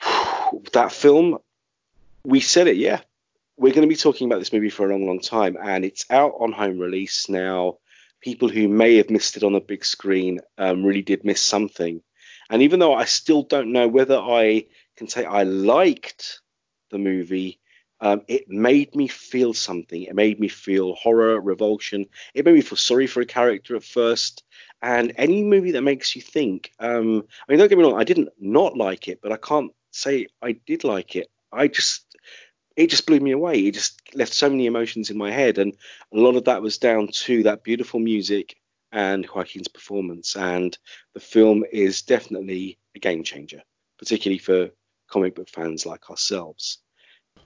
that 0.72 0.92
film, 0.92 1.38
we 2.24 2.40
said 2.40 2.68
it, 2.68 2.76
yeah, 2.76 3.00
we're 3.56 3.72
going 3.72 3.88
to 3.88 3.94
be 3.94 3.96
talking 3.96 4.26
about 4.26 4.38
this 4.38 4.52
movie 4.52 4.70
for 4.70 4.86
a 4.86 4.92
long 4.92 5.06
long 5.06 5.20
time, 5.20 5.56
and 5.60 5.84
it's 5.84 6.06
out 6.10 6.34
on 6.38 6.52
home 6.52 6.78
release 6.78 7.28
now. 7.28 7.78
People 8.20 8.50
who 8.50 8.68
may 8.68 8.96
have 8.96 9.08
missed 9.08 9.38
it 9.38 9.44
on 9.44 9.54
the 9.54 9.60
big 9.60 9.82
screen 9.82 10.40
um, 10.58 10.84
really 10.84 11.00
did 11.00 11.24
miss 11.24 11.40
something. 11.40 12.02
And 12.50 12.62
even 12.62 12.78
though 12.78 12.92
I 12.92 13.06
still 13.06 13.42
don't 13.42 13.72
know 13.72 13.88
whether 13.88 14.18
I 14.18 14.66
can 14.96 15.08
say 15.08 15.24
I 15.24 15.44
liked 15.44 16.40
the 16.90 16.98
movie, 16.98 17.60
um, 18.00 18.22
it 18.28 18.48
made 18.48 18.94
me 18.94 19.08
feel 19.08 19.52
something. 19.52 20.02
It 20.02 20.14
made 20.14 20.40
me 20.40 20.48
feel 20.48 20.94
horror, 20.94 21.40
revulsion. 21.40 22.06
It 22.34 22.44
made 22.44 22.54
me 22.54 22.60
feel 22.62 22.78
sorry 22.78 23.06
for 23.06 23.20
a 23.20 23.26
character 23.26 23.76
at 23.76 23.84
first. 23.84 24.42
And 24.82 25.12
any 25.16 25.42
movie 25.42 25.72
that 25.72 25.82
makes 25.82 26.16
you 26.16 26.22
think, 26.22 26.72
um, 26.80 27.24
I 27.48 27.52
mean, 27.52 27.58
don't 27.58 27.68
get 27.68 27.76
me 27.76 27.84
wrong, 27.84 28.00
I 28.00 28.04
didn't 28.04 28.30
not 28.38 28.76
like 28.76 29.08
it, 29.08 29.20
but 29.22 29.32
I 29.32 29.36
can't 29.36 29.72
say 29.90 30.26
I 30.40 30.52
did 30.52 30.84
like 30.84 31.16
it. 31.16 31.28
I 31.52 31.68
just, 31.68 32.16
it 32.76 32.88
just 32.88 33.06
blew 33.06 33.20
me 33.20 33.32
away. 33.32 33.58
It 33.58 33.74
just 33.74 34.00
left 34.14 34.32
so 34.32 34.48
many 34.48 34.64
emotions 34.64 35.10
in 35.10 35.18
my 35.18 35.30
head. 35.30 35.58
And 35.58 35.74
a 36.14 36.18
lot 36.18 36.36
of 36.36 36.44
that 36.44 36.62
was 36.62 36.78
down 36.78 37.08
to 37.08 37.42
that 37.42 37.64
beautiful 37.64 38.00
music 38.00 38.56
and 38.92 39.26
Joaquin's 39.26 39.68
performance. 39.68 40.36
And 40.36 40.76
the 41.12 41.20
film 41.20 41.64
is 41.70 42.00
definitely 42.00 42.78
a 42.96 42.98
game 42.98 43.22
changer, 43.24 43.62
particularly 43.98 44.38
for 44.38 44.70
comic 45.10 45.34
book 45.34 45.50
fans 45.50 45.84
like 45.84 46.08
ourselves. 46.08 46.78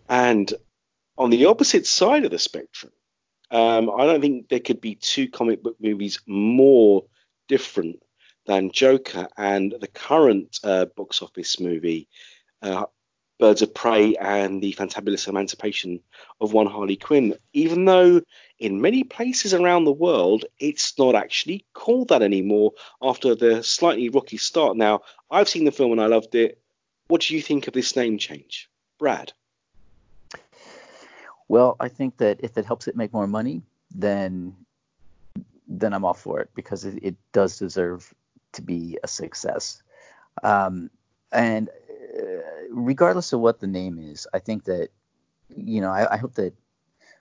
And 0.09 0.53
on 1.17 1.31
the 1.31 1.47
opposite 1.47 1.87
side 1.87 2.25
of 2.25 2.31
the 2.31 2.39
spectrum, 2.39 2.93
um, 3.51 3.91
I 3.91 4.07
don't 4.07 4.21
think 4.21 4.49
there 4.49 4.61
could 4.61 4.81
be 4.81 4.97
two 4.97 5.29
comic 5.29 5.63
book 5.63 5.77
movies 5.81 6.21
more 6.27 7.05
different 7.49 8.03
than 8.47 8.73
Joker 8.73 9.29
and 9.37 9.75
the 9.81 9.87
current 9.87 10.59
uh, 10.65 10.87
box 10.87 11.23
office 11.23 11.61
movie, 11.61 12.09
uh, 12.63 12.87
Birds 13.39 13.63
of 13.63 13.75
Prey 13.75 14.15
and 14.17 14.63
the 14.63 14.73
Fantabulous 14.75 15.29
Emancipation 15.29 16.01
of 16.41 16.53
One 16.53 16.67
Harley 16.67 16.97
Quinn. 16.97 17.37
Even 17.53 17.85
though 17.85 18.23
in 18.59 18.81
many 18.81 19.03
places 19.03 19.55
around 19.55 19.85
the 19.85 19.93
world 19.93 20.45
it's 20.59 20.97
not 20.99 21.15
actually 21.15 21.67
called 21.75 22.09
that 22.09 22.23
anymore 22.23 22.73
after 23.03 23.35
the 23.35 23.63
slightly 23.63 24.09
rocky 24.09 24.37
start. 24.37 24.77
Now, 24.77 25.01
I've 25.31 25.49
seen 25.49 25.65
the 25.65 25.73
film 25.73 25.93
and 25.93 26.01
I 26.01 26.07
loved 26.07 26.35
it. 26.35 26.61
What 27.09 27.23
do 27.23 27.35
you 27.35 27.43
think 27.43 27.67
of 27.67 27.75
this 27.75 27.97
name 27.97 28.19
change, 28.19 28.69
Brad? 28.99 29.33
Well, 31.49 31.77
I 31.81 31.89
think 31.89 32.17
that 32.19 32.41
if 32.43 32.57
it 32.57 32.65
helps 32.65 32.89
it 32.89 32.97
make 32.97 33.13
more 33.13 33.27
money, 33.27 33.63
then 33.95 34.55
then 35.67 35.93
I'm 35.93 36.05
all 36.05 36.15
for 36.15 36.41
it 36.41 36.51
because 36.55 36.85
it, 36.85 36.99
it 37.03 37.17
does 37.33 37.59
deserve 37.59 38.13
to 38.53 38.63
be 38.63 38.99
a 39.03 39.09
success. 39.09 39.83
Um, 40.43 40.91
and 41.33 41.69
uh, 41.69 42.23
regardless 42.71 43.33
of 43.33 43.41
what 43.41 43.61
the 43.61 43.67
name 43.67 43.99
is, 43.99 44.27
I 44.33 44.39
think 44.39 44.65
that 44.65 44.91
you 45.57 45.81
know 45.81 45.91
I, 45.91 46.15
I 46.15 46.17
hope 46.17 46.35
that 46.35 46.55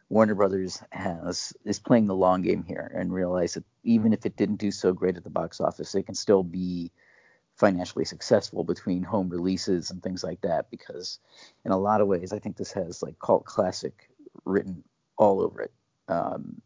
Warner 0.10 0.36
Brothers 0.36 0.82
has 0.92 1.53
is 1.65 1.80
playing 1.80 2.08
the 2.08 2.15
long 2.15 2.42
game 2.42 2.63
here 2.63 2.92
and 2.96 3.13
realize 3.13 3.56
that 3.56 3.63
even 3.84 4.13
if 4.13 4.25
it 4.25 4.36
didn't 4.36 4.58
do 4.58 4.72
so 4.72 4.94
great 4.94 5.18
at 5.18 5.24
the 5.24 5.30
box 5.30 5.60
office, 5.60 5.96
it 5.96 6.03
can 6.03 6.15
still 6.15 6.44
be 6.44 6.92
financially 7.56 8.06
successful 8.06 8.63
between 8.63 9.03
home 9.03 9.30
releases 9.30 9.92
and 9.92 10.01
things 10.01 10.24
like 10.24 10.42
that 10.42 10.70
because 10.72 11.20
in 11.65 11.72
a 11.72 11.77
lot 11.77 12.01
of 12.01 12.08
ways 12.08 12.34
I 12.34 12.39
think 12.39 12.58
this 12.58 12.72
has 12.72 13.03
like 13.03 13.20
cult 13.20 13.46
classic 13.46 14.10
written 14.46 14.84
all 15.18 15.42
over 15.42 15.62
it. 15.62 15.72
Um, 16.08 16.62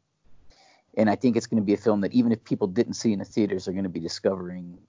and 0.96 1.10
I 1.10 1.16
think 1.16 1.38
it's 1.38 1.46
going 1.46 1.62
to 1.62 1.66
be 1.66 1.74
a 1.74 1.78
film 1.78 2.02
that 2.02 2.14
even 2.14 2.32
if 2.32 2.44
people 2.44 2.68
didn't 2.68 2.94
see 2.94 3.14
in 3.14 3.20
the 3.20 3.26
theaters, 3.26 3.66
they're 3.66 3.74
going 3.74 3.84
to 3.84 3.90
be 3.90 4.00
discovering, 4.00 4.80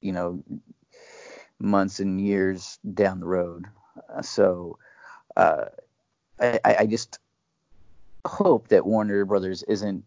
you 0.00 0.12
know, 0.12 0.42
months 1.58 2.00
and 2.00 2.20
years 2.20 2.78
down 2.94 3.20
the 3.20 3.26
road. 3.26 3.66
Uh, 4.08 4.22
so 4.22 4.78
uh, 5.36 5.66
I, 6.40 6.58
I 6.64 6.86
just 6.86 7.18
hope 8.26 8.68
that 8.68 8.86
Warner 8.86 9.24
Brothers 9.24 9.62
isn't 9.64 10.04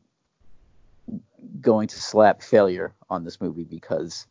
going 1.62 1.88
to 1.88 2.02
slap 2.02 2.42
failure 2.42 2.94
on 3.10 3.24
this 3.24 3.40
movie 3.40 3.64
because 3.64 4.26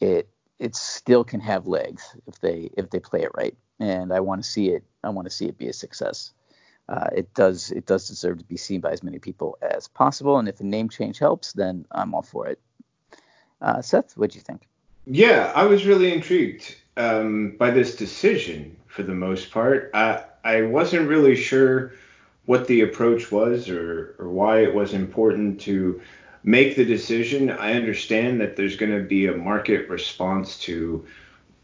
it 0.00 0.28
it 0.58 0.76
still 0.76 1.24
can 1.24 1.40
have 1.40 1.66
legs 1.66 2.14
if 2.26 2.38
they 2.40 2.70
if 2.76 2.90
they 2.90 3.00
play 3.00 3.22
it 3.22 3.30
right. 3.34 3.56
And 3.80 4.12
I 4.12 4.20
want 4.20 4.42
to 4.42 4.48
see 4.48 4.68
it. 4.68 4.84
I 5.02 5.08
want 5.08 5.26
to 5.26 5.30
see 5.30 5.46
it 5.46 5.58
be 5.58 5.68
a 5.68 5.72
success 5.72 6.32
uh, 6.88 7.08
it 7.14 7.32
does 7.34 7.70
it 7.70 7.86
does 7.86 8.08
deserve 8.08 8.38
to 8.38 8.44
be 8.44 8.56
seen 8.56 8.80
by 8.80 8.90
as 8.90 9.02
many 9.02 9.18
people 9.18 9.56
as 9.62 9.88
possible. 9.88 10.38
And 10.38 10.48
if 10.48 10.60
a 10.60 10.64
name 10.64 10.88
change 10.88 11.18
helps, 11.18 11.52
then 11.52 11.86
I'm 11.90 12.14
all 12.14 12.22
for 12.22 12.48
it. 12.48 12.60
Uh, 13.60 13.80
Seth, 13.80 14.16
what 14.16 14.30
do 14.30 14.36
you 14.36 14.42
think? 14.42 14.66
Yeah, 15.06 15.52
I 15.54 15.64
was 15.64 15.86
really 15.86 16.12
intrigued 16.12 16.76
um, 16.96 17.56
by 17.58 17.70
this 17.70 17.96
decision 17.96 18.76
for 18.86 19.02
the 19.02 19.14
most 19.14 19.50
part. 19.50 19.90
I 19.94 20.24
I 20.44 20.62
wasn't 20.62 21.08
really 21.08 21.36
sure 21.36 21.92
what 22.46 22.66
the 22.66 22.80
approach 22.80 23.30
was 23.30 23.68
or, 23.68 24.16
or 24.18 24.28
why 24.28 24.60
it 24.60 24.74
was 24.74 24.94
important 24.94 25.60
to 25.62 26.02
make 26.42 26.74
the 26.74 26.84
decision. 26.84 27.50
I 27.50 27.74
understand 27.74 28.40
that 28.40 28.56
there's 28.56 28.76
going 28.76 28.92
to 28.92 29.04
be 29.04 29.26
a 29.26 29.36
market 29.36 29.88
response 29.88 30.58
to 30.60 31.06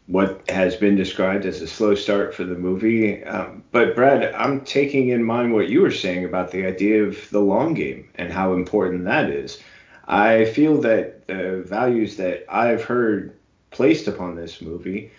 what 0.09 0.43
has 0.49 0.75
been 0.75 0.95
described 0.95 1.45
as 1.45 1.61
a 1.61 1.67
slow 1.67 1.93
start 1.93 2.33
for 2.33 2.43
the 2.43 2.55
movie. 2.55 3.23
Um, 3.23 3.63
but 3.71 3.95
Brad, 3.95 4.33
I'm 4.33 4.61
taking 4.61 5.09
in 5.09 5.23
mind 5.23 5.53
what 5.53 5.69
you 5.69 5.81
were 5.81 5.91
saying 5.91 6.25
about 6.25 6.49
the 6.49 6.65
idea 6.65 7.03
of 7.03 7.29
the 7.29 7.41
long 7.41 7.75
game 7.75 8.09
and 8.15 8.33
how 8.33 8.53
important 8.53 9.05
that 9.05 9.29
is. 9.29 9.61
I 10.07 10.45
feel 10.45 10.81
that 10.81 11.27
the 11.27 11.63
values 11.63 12.17
that 12.17 12.43
I've 12.49 12.83
heard 12.83 13.37
placed 13.69 14.07
upon 14.07 14.35
this 14.35 14.61
movie 14.61 15.11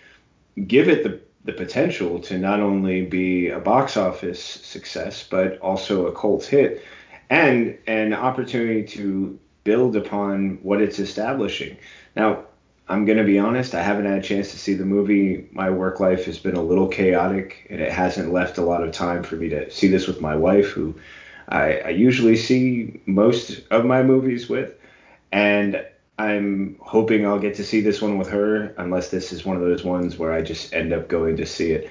give 0.67 0.89
it 0.89 1.03
the, 1.03 1.21
the 1.45 1.53
potential 1.53 2.19
to 2.23 2.37
not 2.37 2.59
only 2.59 3.05
be 3.05 3.47
a 3.47 3.59
box 3.59 3.95
office 3.95 4.43
success, 4.43 5.25
but 5.29 5.57
also 5.59 6.07
a 6.07 6.11
cult 6.11 6.43
hit 6.43 6.83
and 7.29 7.77
an 7.87 8.13
opportunity 8.13 8.83
to 8.83 9.39
build 9.63 9.95
upon 9.95 10.59
what 10.63 10.81
it's 10.81 10.99
establishing. 10.99 11.77
Now, 12.13 12.43
I'm 12.91 13.05
going 13.05 13.19
to 13.19 13.23
be 13.23 13.39
honest, 13.39 13.73
I 13.73 13.81
haven't 13.81 14.03
had 14.03 14.17
a 14.17 14.21
chance 14.21 14.51
to 14.51 14.57
see 14.57 14.73
the 14.73 14.83
movie. 14.83 15.47
My 15.53 15.69
work 15.69 16.01
life 16.01 16.25
has 16.25 16.37
been 16.37 16.57
a 16.57 16.61
little 16.61 16.89
chaotic, 16.89 17.65
and 17.69 17.79
it 17.79 17.89
hasn't 17.89 18.33
left 18.33 18.57
a 18.57 18.63
lot 18.63 18.83
of 18.83 18.91
time 18.91 19.23
for 19.23 19.37
me 19.37 19.47
to 19.47 19.71
see 19.71 19.87
this 19.87 20.07
with 20.07 20.19
my 20.19 20.35
wife, 20.35 20.71
who 20.71 20.95
I, 21.47 21.77
I 21.77 21.89
usually 21.91 22.35
see 22.35 22.99
most 23.05 23.61
of 23.71 23.85
my 23.85 24.03
movies 24.03 24.49
with. 24.49 24.77
And 25.31 25.85
I'm 26.19 26.75
hoping 26.81 27.25
I'll 27.25 27.39
get 27.39 27.55
to 27.55 27.63
see 27.63 27.79
this 27.79 28.01
one 28.01 28.17
with 28.17 28.27
her, 28.27 28.75
unless 28.77 29.09
this 29.09 29.31
is 29.31 29.45
one 29.45 29.55
of 29.55 29.61
those 29.61 29.85
ones 29.85 30.17
where 30.17 30.33
I 30.33 30.41
just 30.41 30.73
end 30.73 30.91
up 30.91 31.07
going 31.07 31.37
to 31.37 31.45
see 31.45 31.71
it. 31.71 31.89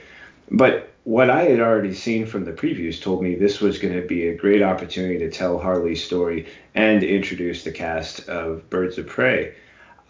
But 0.50 0.92
what 1.04 1.30
I 1.30 1.44
had 1.44 1.60
already 1.60 1.94
seen 1.94 2.26
from 2.26 2.44
the 2.44 2.52
previews 2.52 3.00
told 3.00 3.22
me 3.22 3.36
this 3.36 3.58
was 3.58 3.78
going 3.78 3.94
to 3.98 4.06
be 4.06 4.28
a 4.28 4.36
great 4.36 4.60
opportunity 4.60 5.18
to 5.20 5.30
tell 5.30 5.58
Harley's 5.58 6.04
story 6.04 6.46
and 6.74 7.02
introduce 7.02 7.64
the 7.64 7.72
cast 7.72 8.28
of 8.28 8.68
Birds 8.68 8.98
of 8.98 9.06
Prey. 9.06 9.54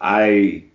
I 0.01 0.65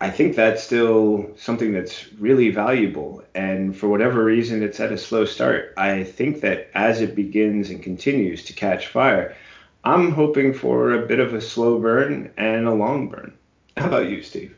I 0.00 0.10
think 0.10 0.36
that's 0.36 0.62
still 0.62 1.30
something 1.36 1.72
that's 1.72 2.12
really 2.14 2.50
valuable. 2.50 3.24
And 3.34 3.76
for 3.76 3.88
whatever 3.88 4.22
reason, 4.22 4.62
it's 4.62 4.78
at 4.78 4.92
a 4.92 4.98
slow 4.98 5.24
start. 5.24 5.74
I 5.76 6.04
think 6.04 6.40
that 6.42 6.70
as 6.74 7.00
it 7.00 7.16
begins 7.16 7.70
and 7.70 7.82
continues 7.82 8.44
to 8.44 8.52
catch 8.52 8.86
fire, 8.86 9.36
I'm 9.82 10.12
hoping 10.12 10.54
for 10.54 10.92
a 10.92 11.06
bit 11.06 11.18
of 11.18 11.34
a 11.34 11.40
slow 11.40 11.80
burn 11.80 12.32
and 12.36 12.68
a 12.68 12.74
long 12.74 13.08
burn. 13.08 13.36
How 13.76 13.86
about 13.86 14.08
you, 14.08 14.22
Steve? 14.22 14.54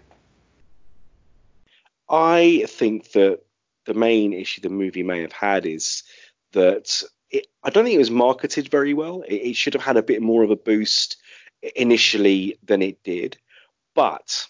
I 2.11 2.67
think 2.69 3.13
that 3.13 3.41
the 3.87 3.95
main 3.95 4.35
issue 4.35 4.61
the 4.61 4.69
movie 4.69 5.03
may 5.03 5.21
have 5.21 5.33
had 5.33 5.65
is 5.65 6.03
that 6.53 7.03
it, 7.31 7.47
I 7.63 7.71
don't 7.71 7.85
think 7.85 7.95
it 7.95 7.99
was 7.99 8.11
marketed 8.11 8.69
very 8.69 8.93
well. 8.93 9.23
It, 9.23 9.37
it 9.37 9.57
should 9.57 9.75
have 9.75 9.83
had 9.83 9.97
a 9.97 10.03
bit 10.03 10.21
more 10.21 10.43
of 10.43 10.51
a 10.51 10.57
boost 10.57 11.17
initially 11.77 12.59
than 12.63 12.83
it 12.83 13.03
did. 13.05 13.39
But 13.95 14.47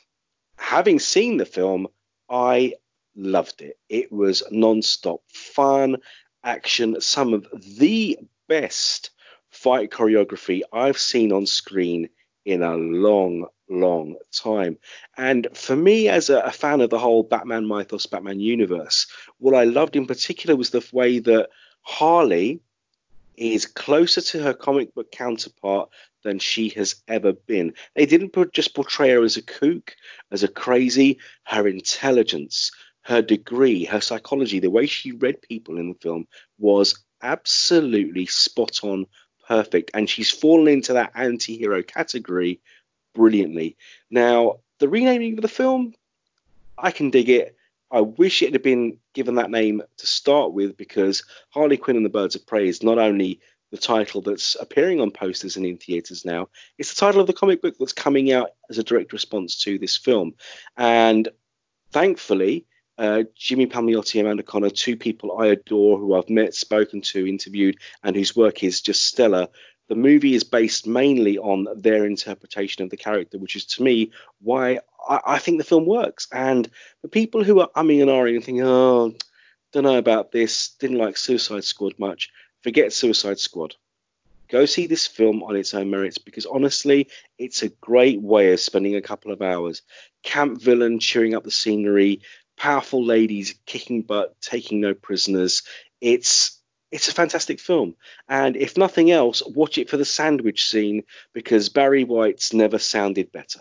having 0.60 0.98
seen 0.98 1.38
the 1.38 1.46
film, 1.46 1.88
I 2.28 2.74
loved 3.16 3.62
it. 3.62 3.78
It 3.88 4.12
was 4.12 4.42
non-stop 4.50 5.22
fun, 5.32 5.96
action, 6.44 7.00
some 7.00 7.34
of 7.34 7.46
the 7.78 8.18
best 8.46 9.10
fight 9.50 9.90
choreography 9.90 10.60
I've 10.72 10.98
seen 10.98 11.32
on 11.32 11.46
screen 11.46 12.08
in 12.44 12.62
a 12.62 12.76
long, 12.76 13.46
long 13.68 14.16
time. 14.32 14.78
And 15.16 15.48
for 15.54 15.74
me, 15.74 16.08
as 16.08 16.30
a, 16.30 16.40
a, 16.40 16.52
fan 16.52 16.80
of 16.80 16.90
the 16.90 16.98
whole 16.98 17.22
Batman 17.22 17.66
mythos, 17.66 18.06
Batman 18.06 18.38
universe, 18.38 19.06
what 19.38 19.54
I 19.54 19.64
loved 19.64 19.96
in 19.96 20.06
particular 20.06 20.56
was 20.56 20.70
the 20.70 20.86
way 20.92 21.18
that 21.20 21.48
Harley 21.82 22.60
is 23.40 23.66
closer 23.66 24.20
to 24.20 24.42
her 24.42 24.52
comic 24.52 24.94
book 24.94 25.10
counterpart 25.10 25.88
than 26.22 26.38
she 26.38 26.68
has 26.70 26.96
ever 27.08 27.32
been. 27.32 27.72
They 27.94 28.06
didn't 28.06 28.34
just 28.52 28.74
portray 28.74 29.10
her 29.10 29.24
as 29.24 29.36
a 29.36 29.42
kook, 29.42 29.96
as 30.30 30.42
a 30.42 30.48
crazy. 30.48 31.18
Her 31.44 31.66
intelligence, 31.66 32.70
her 33.02 33.22
degree, 33.22 33.84
her 33.84 34.00
psychology, 34.00 34.60
the 34.60 34.70
way 34.70 34.86
she 34.86 35.12
read 35.12 35.40
people 35.40 35.78
in 35.78 35.88
the 35.88 35.98
film 36.00 36.26
was 36.58 37.02
absolutely 37.22 38.26
spot 38.26 38.80
on, 38.82 39.06
perfect. 39.48 39.90
And 39.94 40.08
she's 40.08 40.30
fallen 40.30 40.68
into 40.68 40.92
that 40.92 41.12
anti 41.14 41.56
hero 41.56 41.82
category 41.82 42.60
brilliantly. 43.14 43.76
Now, 44.10 44.56
the 44.78 44.88
renaming 44.88 45.34
of 45.38 45.42
the 45.42 45.48
film, 45.48 45.94
I 46.76 46.90
can 46.90 47.10
dig 47.10 47.28
it. 47.28 47.56
I 47.90 48.00
wish 48.00 48.42
it 48.42 48.52
had 48.52 48.62
been 48.62 48.98
given 49.14 49.34
that 49.36 49.50
name 49.50 49.82
to 49.98 50.06
start 50.06 50.52
with 50.52 50.76
because 50.76 51.24
Harley 51.50 51.76
Quinn 51.76 51.96
and 51.96 52.04
the 52.04 52.10
Birds 52.10 52.36
of 52.36 52.46
Prey 52.46 52.68
is 52.68 52.82
not 52.82 52.98
only 52.98 53.40
the 53.70 53.78
title 53.78 54.20
that's 54.20 54.56
appearing 54.60 55.00
on 55.00 55.10
posters 55.10 55.56
and 55.56 55.66
in 55.66 55.76
theaters 55.76 56.24
now, 56.24 56.48
it's 56.78 56.94
the 56.94 57.00
title 57.00 57.20
of 57.20 57.26
the 57.26 57.32
comic 57.32 57.62
book 57.62 57.76
that's 57.78 57.92
coming 57.92 58.32
out 58.32 58.50
as 58.68 58.78
a 58.78 58.84
direct 58.84 59.12
response 59.12 59.56
to 59.58 59.78
this 59.78 59.96
film. 59.96 60.34
And 60.76 61.28
thankfully, 61.92 62.66
uh, 62.98 63.24
Jimmy 63.34 63.66
Palmiotti, 63.66 64.16
and 64.16 64.26
Amanda 64.26 64.42
Conner, 64.42 64.70
two 64.70 64.96
people 64.96 65.38
I 65.38 65.46
adore 65.46 65.98
who 65.98 66.14
I've 66.14 66.28
met, 66.28 66.54
spoken 66.54 67.00
to, 67.00 67.26
interviewed, 67.26 67.76
and 68.02 68.14
whose 68.14 68.36
work 68.36 68.62
is 68.62 68.82
just 68.82 69.06
stellar. 69.06 69.48
The 69.90 69.96
movie 69.96 70.34
is 70.34 70.44
based 70.44 70.86
mainly 70.86 71.36
on 71.36 71.66
their 71.74 72.06
interpretation 72.06 72.84
of 72.84 72.90
the 72.90 72.96
character, 72.96 73.38
which 73.38 73.56
is 73.56 73.64
to 73.64 73.82
me 73.82 74.12
why 74.40 74.78
I, 75.08 75.20
I 75.26 75.38
think 75.38 75.58
the 75.58 75.64
film 75.64 75.84
works. 75.84 76.28
And 76.30 76.70
the 77.02 77.08
people 77.08 77.42
who 77.42 77.58
are 77.58 77.70
umming 77.74 78.00
and 78.00 78.08
ahhing 78.08 78.36
and 78.36 78.44
thinking, 78.44 78.62
oh, 78.64 79.16
don't 79.72 79.82
know 79.82 79.98
about 79.98 80.30
this, 80.30 80.68
didn't 80.78 80.98
like 80.98 81.16
Suicide 81.16 81.64
Squad 81.64 81.98
much, 81.98 82.30
forget 82.62 82.92
Suicide 82.92 83.40
Squad. 83.40 83.74
Go 84.48 84.64
see 84.64 84.86
this 84.86 85.08
film 85.08 85.42
on 85.42 85.56
its 85.56 85.74
own 85.74 85.90
merits 85.90 86.18
because 86.18 86.46
honestly, 86.46 87.08
it's 87.36 87.64
a 87.64 87.68
great 87.68 88.22
way 88.22 88.52
of 88.52 88.60
spending 88.60 88.94
a 88.94 89.02
couple 89.02 89.32
of 89.32 89.42
hours. 89.42 89.82
Camp 90.22 90.62
villain 90.62 91.00
cheering 91.00 91.34
up 91.34 91.42
the 91.42 91.50
scenery, 91.50 92.20
powerful 92.56 93.04
ladies 93.04 93.56
kicking 93.66 94.02
butt, 94.02 94.40
taking 94.40 94.80
no 94.80 94.94
prisoners. 94.94 95.64
It's 96.00 96.59
it's 96.90 97.08
a 97.08 97.12
fantastic 97.14 97.60
film. 97.60 97.94
And 98.28 98.56
if 98.56 98.76
nothing 98.76 99.10
else, 99.10 99.42
watch 99.46 99.78
it 99.78 99.88
for 99.88 99.96
the 99.96 100.04
sandwich 100.04 100.68
scene 100.68 101.04
because 101.32 101.68
Barry 101.68 102.04
White's 102.04 102.52
never 102.52 102.78
sounded 102.78 103.32
better. 103.32 103.60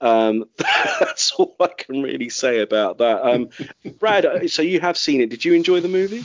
Um, 0.00 0.44
that's 0.58 1.32
all 1.32 1.56
I 1.58 1.68
can 1.68 2.02
really 2.02 2.28
say 2.28 2.60
about 2.60 2.98
that. 2.98 3.24
Um, 3.24 3.48
Brad, 3.98 4.26
uh, 4.26 4.48
so 4.48 4.62
you 4.62 4.80
have 4.80 4.98
seen 4.98 5.20
it. 5.20 5.30
Did 5.30 5.44
you 5.44 5.54
enjoy 5.54 5.80
the 5.80 5.88
movie? 5.88 6.24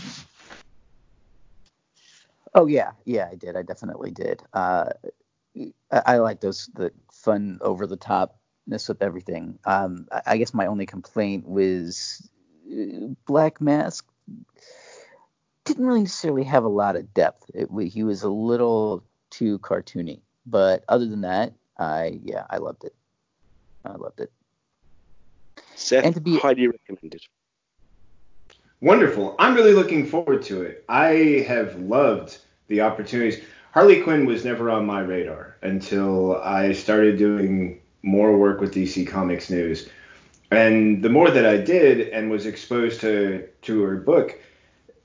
Oh 2.53 2.65
yeah, 2.65 2.91
yeah, 3.05 3.29
I 3.31 3.35
did. 3.35 3.55
I 3.55 3.61
definitely 3.61 4.11
did. 4.11 4.43
Uh, 4.53 4.89
I, 5.89 6.01
I 6.05 6.17
like 6.17 6.41
those 6.41 6.69
the 6.73 6.91
fun, 7.11 7.59
over 7.61 7.87
the 7.87 7.95
topness 7.95 8.89
with 8.89 9.01
everything. 9.01 9.57
Um, 9.63 10.07
I, 10.11 10.21
I 10.25 10.37
guess 10.37 10.53
my 10.53 10.65
only 10.65 10.85
complaint 10.85 11.47
was 11.47 12.29
uh, 12.69 13.07
Black 13.25 13.61
Mask 13.61 14.05
didn't 15.65 15.85
really 15.85 16.01
necessarily 16.01 16.43
have 16.43 16.63
a 16.63 16.69
lot 16.69 16.95
of 16.95 17.13
depth. 17.13 17.49
It, 17.53 17.69
he 17.89 18.03
was 18.03 18.23
a 18.23 18.29
little 18.29 19.03
too 19.29 19.59
cartoony, 19.59 20.21
but 20.45 20.83
other 20.87 21.05
than 21.05 21.21
that, 21.21 21.53
I 21.77 22.19
yeah, 22.23 22.45
I 22.49 22.57
loved 22.57 22.83
it. 22.83 22.95
I 23.85 23.95
loved 23.95 24.19
it. 24.19 24.31
Seth, 25.75 26.05
and 26.05 26.15
to 26.15 26.21
be 26.21 26.37
highly 26.37 26.67
recommended. 26.67 27.21
Wonderful. 28.81 29.35
I'm 29.37 29.55
really 29.55 29.73
looking 29.73 30.07
forward 30.07 30.41
to 30.43 30.63
it. 30.63 30.83
I 30.89 31.45
have 31.47 31.75
loved 31.79 32.39
the 32.67 32.81
opportunities. 32.81 33.43
Harley 33.73 34.01
Quinn 34.01 34.25
was 34.25 34.43
never 34.43 34.69
on 34.69 34.85
my 34.85 35.01
radar 35.01 35.55
until 35.61 36.37
I 36.41 36.73
started 36.73 37.17
doing 37.17 37.79
more 38.01 38.35
work 38.37 38.59
with 38.59 38.73
DC 38.73 39.07
Comics 39.07 39.49
News. 39.49 39.87
And 40.49 41.03
the 41.03 41.09
more 41.09 41.29
that 41.29 41.45
I 41.45 41.57
did 41.57 42.09
and 42.09 42.29
was 42.29 42.45
exposed 42.45 43.01
to 43.01 43.47
to 43.61 43.81
her 43.83 43.97
book, 43.97 44.37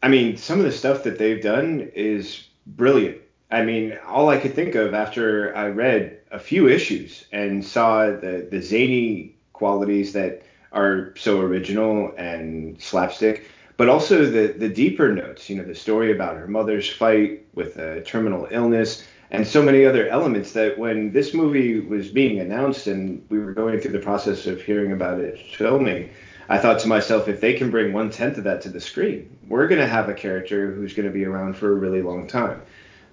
I 0.06 0.08
mean, 0.08 0.36
some 0.36 0.60
of 0.60 0.64
the 0.64 0.70
stuff 0.70 1.02
that 1.02 1.18
they've 1.18 1.42
done 1.42 1.90
is 1.92 2.46
brilliant. 2.64 3.18
I 3.50 3.62
mean, 3.64 3.98
all 4.06 4.28
I 4.28 4.38
could 4.38 4.54
think 4.54 4.76
of 4.76 4.94
after 4.94 5.52
I 5.56 5.66
read 5.66 6.20
a 6.30 6.38
few 6.38 6.68
issues 6.68 7.24
and 7.32 7.64
saw 7.64 8.12
the 8.12 8.46
the 8.48 8.62
zany 8.62 9.34
qualities 9.52 10.12
that 10.12 10.42
are 10.70 11.12
so 11.16 11.40
original 11.40 12.12
and 12.16 12.80
slapstick, 12.80 13.42
but 13.76 13.88
also 13.88 14.26
the 14.26 14.54
the 14.56 14.68
deeper 14.68 15.12
notes. 15.12 15.50
You 15.50 15.56
know, 15.56 15.64
the 15.64 15.74
story 15.74 16.12
about 16.12 16.36
her 16.36 16.46
mother's 16.46 16.88
fight 16.88 17.32
with 17.54 17.76
a 17.76 18.00
terminal 18.02 18.46
illness 18.52 19.02
and 19.32 19.44
so 19.44 19.60
many 19.60 19.84
other 19.84 20.06
elements 20.06 20.52
that 20.52 20.78
when 20.78 21.10
this 21.10 21.34
movie 21.34 21.80
was 21.80 22.10
being 22.10 22.38
announced 22.38 22.86
and 22.86 23.24
we 23.28 23.40
were 23.40 23.52
going 23.52 23.80
through 23.80 23.90
the 23.98 23.98
process 23.98 24.46
of 24.46 24.62
hearing 24.62 24.92
about 24.92 25.18
it 25.18 25.36
filming, 25.56 26.08
I 26.48 26.58
thought 26.58 26.80
to 26.80 26.88
myself, 26.88 27.28
if 27.28 27.40
they 27.40 27.54
can 27.54 27.70
bring 27.70 27.92
one 27.92 28.10
tenth 28.10 28.38
of 28.38 28.44
that 28.44 28.62
to 28.62 28.68
the 28.68 28.80
screen, 28.80 29.36
we're 29.48 29.66
going 29.66 29.80
to 29.80 29.86
have 29.86 30.08
a 30.08 30.14
character 30.14 30.72
who's 30.72 30.94
going 30.94 31.06
to 31.06 31.12
be 31.12 31.24
around 31.24 31.56
for 31.56 31.72
a 31.72 31.74
really 31.74 32.02
long 32.02 32.28
time. 32.28 32.62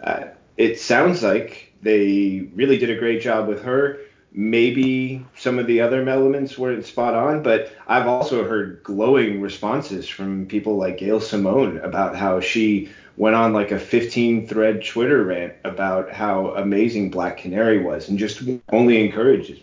Uh, 0.01 0.25
it 0.57 0.79
sounds 0.79 1.23
like 1.23 1.73
they 1.81 2.49
really 2.53 2.77
did 2.77 2.89
a 2.89 2.99
great 2.99 3.21
job 3.21 3.47
with 3.47 3.63
her. 3.63 3.99
Maybe 4.31 5.25
some 5.37 5.59
of 5.59 5.67
the 5.67 5.81
other 5.81 6.07
elements 6.07 6.57
weren't 6.57 6.85
spot 6.85 7.13
on, 7.13 7.43
but 7.43 7.71
I've 7.87 8.07
also 8.07 8.47
heard 8.47 8.81
glowing 8.83 9.41
responses 9.41 10.07
from 10.07 10.47
people 10.47 10.77
like 10.77 10.97
Gail 10.97 11.19
Simone 11.19 11.77
about 11.77 12.15
how 12.15 12.39
she 12.39 12.89
went 13.15 13.35
on 13.35 13.53
like 13.53 13.71
a 13.71 13.79
15 13.79 14.47
thread 14.47 14.83
Twitter 14.83 15.23
rant 15.23 15.53
about 15.63 16.11
how 16.11 16.55
amazing 16.55 17.11
Black 17.11 17.37
Canary 17.37 17.79
was 17.79 18.09
and 18.09 18.17
just 18.17 18.41
only 18.69 19.03
encourages. 19.03 19.59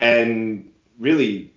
And 0.00 0.70
really, 0.98 1.50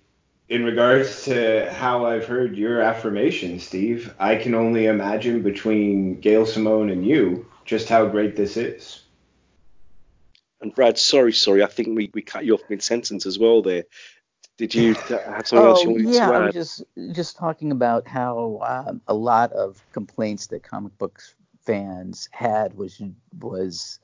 in 0.52 0.64
regards 0.64 1.24
to 1.24 1.72
how 1.72 2.04
I've 2.04 2.26
heard 2.26 2.58
your 2.58 2.82
affirmation, 2.82 3.58
Steve, 3.58 4.14
I 4.18 4.36
can 4.36 4.54
only 4.54 4.84
imagine 4.84 5.42
between 5.42 6.20
Gail 6.20 6.44
Simone 6.44 6.90
and 6.90 7.06
you 7.06 7.46
just 7.64 7.88
how 7.88 8.04
great 8.04 8.36
this 8.36 8.58
is. 8.58 9.02
And 10.60 10.74
Brad, 10.74 10.98
sorry, 10.98 11.32
sorry, 11.32 11.62
I 11.62 11.68
think 11.68 11.96
we, 11.96 12.10
we 12.12 12.20
cut 12.20 12.44
you 12.44 12.52
off 12.52 12.60
mid 12.68 12.82
sentence 12.82 13.24
as 13.24 13.38
well 13.38 13.62
there. 13.62 13.84
Did 14.58 14.74
you 14.74 14.92
have 15.08 15.48
something 15.48 15.58
oh, 15.58 15.70
else 15.70 15.84
you 15.84 15.90
wanted 15.90 16.08
yeah, 16.10 16.26
to 16.26 16.34
add? 16.34 16.42
I 16.42 16.44
was 16.44 16.54
just 16.54 16.84
just 17.12 17.38
talking 17.38 17.72
about 17.72 18.06
how 18.06 18.60
um, 18.62 19.00
a 19.08 19.14
lot 19.14 19.52
of 19.52 19.82
complaints 19.92 20.48
that 20.48 20.62
comic 20.62 20.98
books 20.98 21.34
fans 21.64 22.28
had 22.30 22.74
was 22.74 23.00
was 23.40 24.00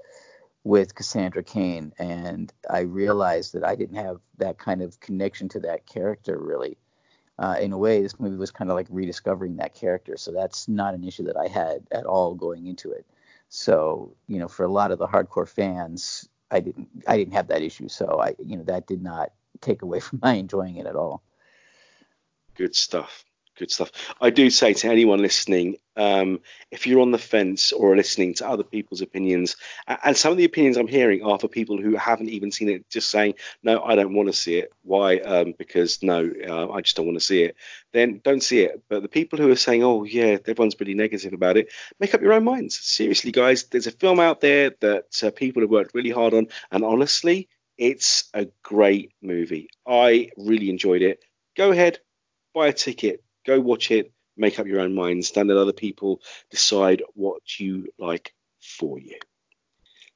with 0.68 0.94
Cassandra 0.94 1.42
Cain, 1.42 1.94
and 1.98 2.52
I 2.68 2.81
realized 2.81 3.54
that 3.54 3.64
I 3.64 3.74
didn't 3.74 3.96
have 3.96 4.20
that 4.37 4.59
kind 4.59 4.83
of 4.83 5.00
connection 5.00 5.48
to 5.48 5.61
that 5.61 5.87
character 5.87 6.38
really. 6.38 6.76
Uh, 7.38 7.57
in 7.59 7.72
a 7.72 7.78
way, 7.78 8.02
this 8.02 8.20
movie 8.20 8.37
was 8.37 8.50
kind 8.50 8.70
of 8.70 8.76
like 8.76 8.87
rediscovering 8.90 9.57
that 9.57 9.74
character, 9.74 10.18
so 10.18 10.31
that's 10.31 10.68
not 10.68 10.92
an 10.92 11.04
issue 11.04 11.22
that 11.22 11.38
I 11.38 11.46
had 11.46 11.87
at 11.90 12.04
all 12.04 12.35
going 12.35 12.66
into 12.66 12.90
it. 12.90 13.07
So, 13.48 14.14
you 14.26 14.38
know, 14.38 14.48
for 14.48 14.64
a 14.64 14.70
lot 14.70 14.90
of 14.90 14.98
the 14.98 15.07
hardcore 15.07 15.48
fans, 15.48 16.28
I 16.50 16.61
didn't 16.61 16.88
I 17.07 17.16
didn't 17.16 17.33
have 17.33 17.48
that 17.48 17.62
issue, 17.62 17.88
so 17.88 18.20
I 18.20 18.35
you 18.38 18.59
know 18.59 18.64
that 18.64 18.87
did 18.87 19.02
not 19.02 19.33
take 19.62 19.81
away 19.81 20.00
from 20.07 20.18
my 20.22 20.35
enjoying 20.35 20.76
it 20.76 20.87
at 20.87 20.96
all. 20.96 21.22
Good 22.57 22.76
stuff. 22.76 23.24
Good 23.58 23.72
stuff. 23.72 23.90
I 24.20 24.30
do 24.30 24.50
say 24.50 24.72
to 24.72 24.88
anyone 24.88 25.20
listening, 25.20 25.78
um, 25.96 26.40
if 26.70 26.86
you're 26.86 27.00
on 27.00 27.10
the 27.10 27.18
fence 27.18 27.72
or 27.72 27.96
listening 27.96 28.34
to 28.34 28.48
other 28.48 28.62
people's 28.62 29.00
opinions, 29.00 29.56
and 29.88 30.16
some 30.16 30.30
of 30.30 30.38
the 30.38 30.44
opinions 30.44 30.76
I'm 30.76 30.86
hearing 30.86 31.24
are 31.24 31.40
for 31.40 31.48
people 31.48 31.76
who 31.76 31.96
haven't 31.96 32.28
even 32.28 32.52
seen 32.52 32.68
it, 32.68 32.88
just 32.88 33.10
saying, 33.10 33.34
no, 33.64 33.82
I 33.82 33.96
don't 33.96 34.14
want 34.14 34.28
to 34.28 34.32
see 34.32 34.58
it. 34.58 34.72
Why? 34.82 35.16
Um, 35.16 35.54
because 35.58 36.00
no, 36.04 36.30
uh, 36.48 36.70
I 36.70 36.82
just 36.82 36.94
don't 36.94 37.06
want 37.06 37.18
to 37.18 37.24
see 37.24 37.42
it. 37.42 37.56
Then 37.92 38.20
don't 38.22 38.44
see 38.44 38.60
it. 38.60 38.80
But 38.88 39.02
the 39.02 39.08
people 39.08 39.40
who 39.40 39.50
are 39.50 39.56
saying, 39.56 39.82
oh, 39.82 40.04
yeah, 40.04 40.38
everyone's 40.46 40.76
pretty 40.76 40.94
negative 40.94 41.32
about 41.32 41.56
it, 41.56 41.72
make 41.98 42.14
up 42.14 42.20
your 42.20 42.34
own 42.34 42.44
minds. 42.44 42.78
Seriously, 42.78 43.32
guys, 43.32 43.64
there's 43.64 43.88
a 43.88 43.92
film 43.92 44.20
out 44.20 44.40
there 44.40 44.70
that 44.82 45.24
uh, 45.24 45.32
people 45.32 45.62
have 45.62 45.70
worked 45.70 45.94
really 45.94 46.10
hard 46.10 46.32
on. 46.32 46.46
And 46.70 46.84
honestly, 46.84 47.48
it's 47.76 48.30
a 48.34 48.46
great 48.62 49.14
movie. 49.20 49.68
I 49.84 50.30
really 50.36 50.70
enjoyed 50.70 51.02
it. 51.02 51.24
Go 51.56 51.72
ahead, 51.72 51.98
buy 52.54 52.68
a 52.68 52.72
ticket 52.72 53.24
Go 53.48 53.61
watch 53.61 53.90
it, 53.90 54.12
make 54.37 54.58
up 54.58 54.66
your 54.66 54.80
own 54.80 54.94
minds, 54.94 55.32
and 55.34 55.48
let 55.48 55.56
other 55.56 55.72
people 55.72 56.20
decide 56.50 57.02
what 57.14 57.58
you 57.58 57.88
like 57.98 58.34
for 58.61 58.98
you. 58.98 59.18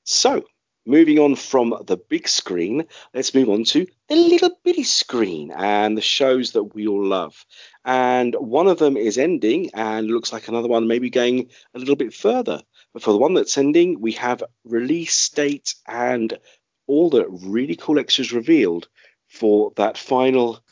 So, 0.04 0.44
moving 0.84 1.18
on 1.18 1.36
from 1.36 1.74
the 1.86 1.96
big 1.96 2.28
screen, 2.28 2.84
let's 3.14 3.34
move 3.34 3.48
on 3.48 3.64
to 3.64 3.86
the 4.10 4.16
little 4.16 4.54
bitty 4.62 4.82
screen 4.82 5.50
and 5.50 5.96
the 5.96 6.02
shows 6.02 6.52
that 6.52 6.74
we 6.74 6.86
all 6.86 7.02
love. 7.02 7.46
And 7.86 8.34
one 8.34 8.66
of 8.66 8.78
them 8.78 8.98
is 8.98 9.16
ending 9.16 9.70
and 9.72 10.08
looks 10.08 10.30
like 10.30 10.48
another 10.48 10.68
one 10.68 10.86
maybe 10.86 11.08
going 11.08 11.48
a 11.72 11.78
little 11.78 11.96
bit 11.96 12.12
further. 12.12 12.60
But 12.92 13.02
for 13.02 13.12
the 13.12 13.18
one 13.18 13.32
that's 13.32 13.56
ending, 13.56 13.98
we 13.98 14.12
have 14.12 14.44
release 14.64 15.30
date 15.30 15.74
and 15.88 16.38
all 16.86 17.08
the 17.08 17.26
really 17.30 17.76
cool 17.76 17.98
extras 17.98 18.30
revealed 18.30 18.88
for 19.26 19.72
that 19.76 19.96
final 19.96 20.62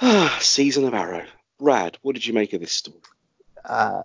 season 0.40 0.86
of 0.86 0.94
Arrow. 0.94 1.24
Brad, 1.64 1.96
what 2.02 2.14
did 2.14 2.26
you 2.26 2.34
make 2.34 2.52
of 2.52 2.60
this 2.60 2.72
story? 2.72 3.00
Uh, 3.64 4.02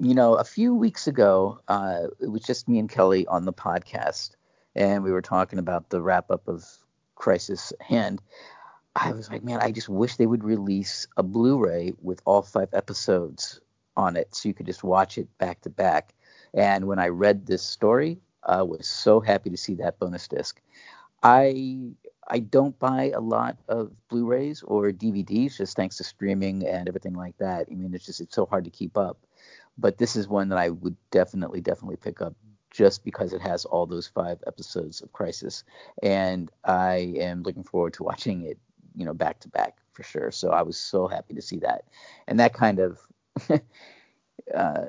you 0.00 0.12
know, 0.12 0.34
a 0.34 0.42
few 0.42 0.74
weeks 0.74 1.06
ago, 1.06 1.60
uh, 1.68 2.08
it 2.20 2.26
was 2.26 2.42
just 2.42 2.68
me 2.68 2.80
and 2.80 2.90
Kelly 2.90 3.28
on 3.28 3.44
the 3.44 3.52
podcast, 3.52 4.32
and 4.74 5.04
we 5.04 5.12
were 5.12 5.22
talking 5.22 5.60
about 5.60 5.90
the 5.90 6.02
wrap 6.02 6.32
up 6.32 6.48
of 6.48 6.66
Crisis. 7.14 7.72
Hand. 7.80 8.20
I 8.96 9.12
was 9.12 9.30
like, 9.30 9.44
man, 9.44 9.60
I 9.62 9.70
just 9.70 9.88
wish 9.88 10.16
they 10.16 10.26
would 10.26 10.42
release 10.42 11.06
a 11.16 11.22
Blu 11.22 11.58
ray 11.58 11.92
with 12.02 12.20
all 12.24 12.42
five 12.42 12.70
episodes 12.72 13.60
on 13.96 14.16
it 14.16 14.34
so 14.34 14.48
you 14.48 14.54
could 14.54 14.66
just 14.66 14.82
watch 14.82 15.16
it 15.16 15.28
back 15.38 15.60
to 15.60 15.70
back. 15.70 16.12
And 16.52 16.88
when 16.88 16.98
I 16.98 17.06
read 17.06 17.46
this 17.46 17.62
story, 17.62 18.18
I 18.42 18.62
was 18.62 18.88
so 18.88 19.20
happy 19.20 19.50
to 19.50 19.56
see 19.56 19.74
that 19.76 20.00
bonus 20.00 20.26
disc. 20.26 20.60
I 21.22 21.92
I 22.30 22.38
don't 22.38 22.78
buy 22.78 23.10
a 23.14 23.20
lot 23.20 23.58
of 23.68 23.90
Blu-rays 24.08 24.62
or 24.62 24.90
DVDs 24.92 25.56
just 25.56 25.76
thanks 25.76 25.96
to 25.96 26.04
streaming 26.04 26.66
and 26.66 26.88
everything 26.88 27.14
like 27.14 27.36
that. 27.38 27.66
I 27.70 27.74
mean, 27.74 27.92
it's 27.92 28.06
just 28.06 28.20
it's 28.20 28.34
so 28.34 28.46
hard 28.46 28.64
to 28.64 28.70
keep 28.70 28.96
up. 28.96 29.18
But 29.76 29.98
this 29.98 30.14
is 30.14 30.28
one 30.28 30.48
that 30.50 30.58
I 30.58 30.70
would 30.70 30.96
definitely 31.10 31.60
definitely 31.60 31.96
pick 31.96 32.22
up 32.22 32.34
just 32.70 33.04
because 33.04 33.32
it 33.32 33.40
has 33.40 33.64
all 33.64 33.84
those 33.84 34.06
five 34.06 34.38
episodes 34.46 35.00
of 35.00 35.12
Crisis, 35.12 35.64
and 36.02 36.50
I 36.64 37.14
am 37.18 37.42
looking 37.42 37.64
forward 37.64 37.94
to 37.94 38.04
watching 38.04 38.42
it, 38.42 38.58
you 38.94 39.04
know, 39.04 39.14
back 39.14 39.40
to 39.40 39.48
back 39.48 39.78
for 39.92 40.04
sure. 40.04 40.30
So 40.30 40.50
I 40.50 40.62
was 40.62 40.78
so 40.78 41.08
happy 41.08 41.34
to 41.34 41.42
see 41.42 41.58
that, 41.60 41.84
and 42.28 42.38
that 42.38 42.54
kind 42.54 42.78
of 42.78 43.00
uh, 44.54 44.86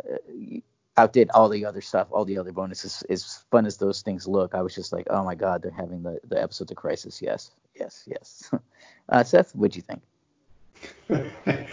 outdid 1.02 1.32
all 1.34 1.50
the 1.50 1.66
other 1.66 1.82
stuff, 1.82 2.08
all 2.12 2.26
the 2.26 2.38
other 2.38 2.52
bonuses. 2.52 3.04
As 3.10 3.44
fun 3.50 3.66
as 3.66 3.78
those 3.78 4.02
things 4.02 4.28
look, 4.28 4.54
I 4.54 4.62
was 4.62 4.76
just 4.76 4.94
like, 4.94 5.08
oh 5.10 5.24
my 5.24 5.36
god, 5.36 5.62
they're 5.62 5.72
having 5.72 6.04
the 6.04 6.20
the 6.28 6.42
episodes 6.42 6.72
of 6.72 6.78
Crisis. 6.78 7.22
Yes, 7.22 7.52
yes, 7.76 8.04
yes. 8.08 8.52
Uh, 9.10 9.22
Seth, 9.22 9.54
what'd 9.56 9.76
you 9.76 9.82
think? 9.82 10.02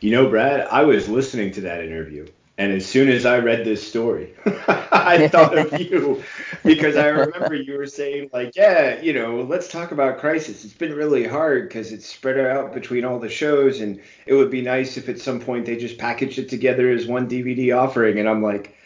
you 0.00 0.10
know, 0.10 0.28
Brad, 0.28 0.66
I 0.72 0.82
was 0.82 1.08
listening 1.08 1.52
to 1.52 1.60
that 1.60 1.84
interview. 1.84 2.26
And 2.60 2.74
as 2.74 2.84
soon 2.84 3.08
as 3.08 3.24
I 3.24 3.38
read 3.38 3.64
this 3.64 3.88
story, 3.88 4.34
I 4.68 5.28
thought 5.28 5.56
of 5.56 5.80
you 5.80 6.22
because 6.62 6.94
I 6.94 7.06
remember 7.06 7.54
you 7.54 7.78
were 7.78 7.86
saying, 7.86 8.28
like, 8.34 8.54
yeah, 8.54 9.00
you 9.00 9.14
know, 9.14 9.40
let's 9.40 9.66
talk 9.66 9.92
about 9.92 10.18
Crisis. 10.18 10.62
It's 10.62 10.74
been 10.74 10.92
really 10.92 11.26
hard 11.26 11.70
because 11.70 11.90
it's 11.90 12.04
spread 12.04 12.38
out 12.38 12.74
between 12.74 13.06
all 13.06 13.18
the 13.18 13.30
shows, 13.30 13.80
and 13.80 13.98
it 14.26 14.34
would 14.34 14.50
be 14.50 14.60
nice 14.60 14.98
if 14.98 15.08
at 15.08 15.18
some 15.18 15.40
point 15.40 15.64
they 15.64 15.78
just 15.78 15.96
packaged 15.96 16.38
it 16.38 16.50
together 16.50 16.90
as 16.90 17.06
one 17.06 17.26
DVD 17.30 17.74
offering. 17.74 18.18
And 18.18 18.28
I'm 18.28 18.42
like, 18.42 18.76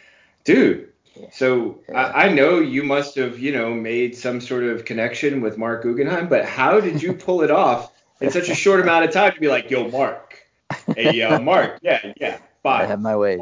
dude. 0.45 0.93
So 1.33 1.81
I, 1.93 2.27
I, 2.27 2.29
know 2.29 2.59
you 2.59 2.83
must 2.83 3.15
have, 3.15 3.39
you 3.39 3.51
know, 3.51 3.73
made 3.73 4.15
some 4.15 4.39
sort 4.39 4.63
of 4.63 4.85
connection 4.85 5.41
with 5.41 5.57
Marc 5.57 5.83
Guggenheim, 5.83 6.29
but 6.29 6.45
how 6.45 6.79
did 6.79 7.03
you 7.03 7.11
pull 7.11 7.41
it 7.41 7.51
off 7.51 7.91
in 8.21 8.31
such 8.31 8.47
a 8.47 8.55
short 8.55 8.79
amount 8.79 9.03
of 9.03 9.11
time 9.11 9.33
to 9.33 9.39
be 9.41 9.49
like, 9.49 9.69
yo, 9.69 9.89
Marc? 9.89 10.45
hey, 10.95 11.21
uh, 11.21 11.39
Marc, 11.39 11.79
yeah, 11.81 12.13
yeah, 12.19 12.34
bye. 12.65 12.83
I 12.83 12.85
have 12.85 13.01
my 13.01 13.15
ways. 13.15 13.41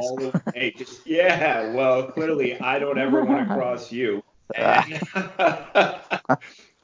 Yeah. 1.06 1.74
Well, 1.74 2.12
clearly 2.12 2.60
I 2.60 2.80
don't 2.80 2.98
ever 2.98 3.24
want 3.24 3.48
to 3.48 3.54
cross 3.60 3.92
you. 3.92 4.24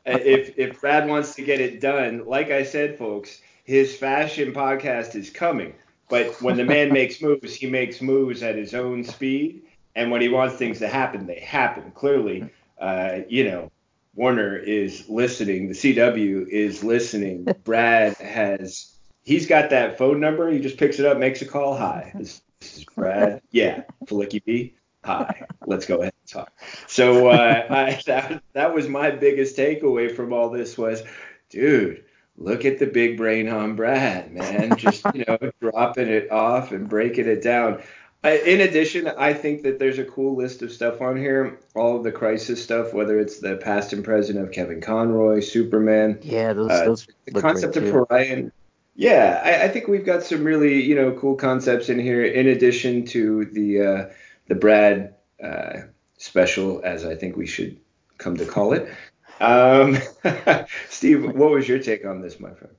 And, 0.06 0.21
if 0.21 0.58
if 0.58 0.82
Brad 0.82 1.08
wants 1.08 1.36
to 1.36 1.43
get 1.43 1.60
it 1.62 1.82
done, 1.82 2.25
like 2.25 2.49
I 2.49 2.63
said, 2.63 2.97
folks, 2.97 3.41
his 3.65 3.95
fashion 3.95 4.54
podcast 4.54 5.13
is 5.13 5.30
coming. 5.30 5.75
But 6.10 6.41
when 6.41 6.58
the 6.58 6.63
man 6.63 6.91
makes 6.91 7.21
moves, 7.21 7.54
he 7.54 7.67
makes 7.69 8.02
moves 8.02 8.41
at 8.41 8.56
his 8.56 8.73
own 8.73 9.04
speed 9.04 9.62
and 9.95 10.12
when 10.12 10.21
he 10.21 10.30
wants 10.30 10.56
things 10.56 10.80
to 10.80 10.88
happen, 10.88 11.28
they 11.28 11.39
happen. 11.39 11.91
Clearly, 11.91 12.49
uh, 12.80 13.19
you 13.28 13.43
know, 13.43 13.71
Warner 14.15 14.56
is 14.58 15.10
listening. 15.10 15.67
The 15.67 15.73
CW 15.73 16.47
is 16.47 16.84
listening. 16.84 17.47
Brad 17.63 18.15
has 18.17 18.93
he's 19.23 19.47
got 19.47 19.69
that 19.71 19.97
phone 19.97 20.19
number. 20.19 20.49
He 20.49 20.60
just 20.60 20.77
picks 20.77 20.99
it 20.99 21.05
up, 21.05 21.17
makes 21.17 21.41
a 21.41 21.45
call. 21.45 21.75
Hi, 21.77 22.12
this, 22.15 22.41
this 22.60 22.77
is 22.77 22.86
Brad. 22.86 23.41
Yeah, 23.51 23.84
Flicky 24.05 24.43
B. 24.43 24.75
Hi, 25.05 25.45
let's 25.65 25.86
go 25.86 26.01
ahead 26.01 26.13
and 26.21 26.32
talk. 26.32 26.51
So 26.88 27.29
uh, 27.29 27.65
I, 27.69 28.01
that 28.05 28.43
that 28.53 28.73
was 28.73 28.88
my 28.88 29.12
biggest 29.12 29.58
takeaway 29.58 30.13
from 30.13 30.34
all 30.34 30.49
this 30.49 30.77
was, 30.77 31.03
dude, 31.49 32.03
look 32.38 32.65
at 32.65 32.79
the 32.79 32.88
big 32.88 33.17
brain 33.17 33.47
on 33.47 33.75
Brad, 33.75 34.34
man. 34.34 34.75
Just 34.77 35.05
you 35.13 35.25
know, 35.27 35.38
dropping 35.62 36.10
it 36.10 36.32
off 36.32 36.71
and 36.71 36.89
breaking 36.89 37.27
it 37.27 37.41
down 37.41 37.82
in 38.23 38.62
addition, 38.62 39.08
I 39.08 39.34
think 39.34 39.63
that 39.63 39.79
there's 39.79 39.97
a 39.97 40.03
cool 40.03 40.36
list 40.36 40.62
of 40.62 40.71
stuff 40.71 41.01
on 41.01 41.15
here. 41.15 41.60
All 41.73 41.95
of 41.95 42.03
the 42.03 42.12
crisis 42.12 42.62
stuff, 42.62 42.93
whether 42.93 43.17
it's 43.17 43.39
the 43.39 43.55
past 43.55 43.93
and 43.93 44.03
present 44.03 44.38
of 44.39 44.51
Kevin 44.51 44.82
Conroy, 44.82 45.39
Superman. 45.39 46.19
Yeah, 46.21 46.51
those, 46.53 46.69
uh, 46.69 46.86
those 46.86 47.08
the 47.25 47.41
concept 47.41 47.77
of 47.77 47.86
Orion. 47.86 48.51
Yeah, 48.99 49.41
I, 49.45 49.63
I, 49.63 49.67
think 49.69 49.88
we've 49.88 50.05
got 50.05 50.23
some 50.23 50.43
really 50.43 50.83
you 50.83 50.93
know 50.93 51.13
cool 51.13 51.35
concepts 51.35 51.88
in 51.88 51.97
here. 51.99 52.25
In 52.25 52.47
addition 52.47 53.05
to 53.05 53.45
the 53.45 53.81
uh, 53.81 54.09
the 54.49 54.55
Brad 54.55 55.15
uh, 55.41 55.83
special, 56.17 56.81
as 56.83 57.05
I 57.05 57.15
think 57.15 57.38
we 57.38 57.47
should 57.47 57.79
come 58.17 58.35
to 58.35 58.45
call 58.45 58.73
it. 58.73 58.93
Um, 59.39 59.97
Steve, 60.89 61.23
what 61.23 61.49
was 61.49 61.65
your 61.65 61.79
take 61.79 62.05
on 62.05 62.19
this, 62.19 62.41
my 62.41 62.53
friend? 62.53 62.75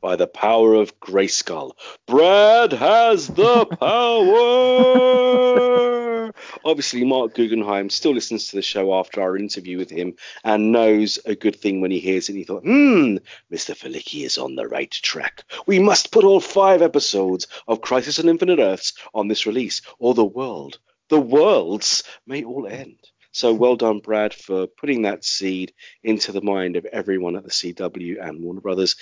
by 0.00 0.16
the 0.16 0.26
power 0.26 0.74
of 0.74 0.98
Grayskull. 1.00 1.72
Brad 2.06 2.72
has 2.72 3.28
the 3.28 3.64
power! 3.80 5.71
Obviously, 6.64 7.04
Marc 7.04 7.34
Guggenheim 7.34 7.90
still 7.90 8.14
listens 8.14 8.48
to 8.48 8.56
the 8.56 8.62
show 8.62 8.94
after 8.98 9.20
our 9.20 9.36
interview 9.36 9.78
with 9.78 9.90
him 9.90 10.14
and 10.44 10.72
knows 10.72 11.18
a 11.24 11.34
good 11.34 11.56
thing 11.56 11.80
when 11.80 11.90
he 11.90 12.00
hears 12.00 12.28
it. 12.28 12.32
And 12.32 12.38
he 12.38 12.44
thought, 12.44 12.62
hmm, 12.62 13.16
Mr. 13.52 13.76
Felicki 13.76 14.24
is 14.24 14.38
on 14.38 14.54
the 14.54 14.68
right 14.68 14.90
track. 14.90 15.44
We 15.66 15.78
must 15.78 16.12
put 16.12 16.24
all 16.24 16.40
five 16.40 16.82
episodes 16.82 17.46
of 17.68 17.80
Crisis 17.80 18.18
on 18.18 18.28
Infinite 18.28 18.58
Earths 18.58 18.94
on 19.14 19.28
this 19.28 19.46
release, 19.46 19.82
or 19.98 20.14
the 20.14 20.24
world, 20.24 20.78
the 21.08 21.20
worlds 21.20 22.02
may 22.26 22.44
all 22.44 22.66
end. 22.66 22.98
So 23.34 23.54
well 23.54 23.76
done, 23.76 24.00
Brad, 24.00 24.34
for 24.34 24.66
putting 24.66 25.02
that 25.02 25.24
seed 25.24 25.72
into 26.02 26.32
the 26.32 26.42
mind 26.42 26.76
of 26.76 26.84
everyone 26.84 27.36
at 27.36 27.44
the 27.44 27.50
CW 27.50 28.22
and 28.22 28.42
Warner 28.42 28.60
Brothers 28.60 28.96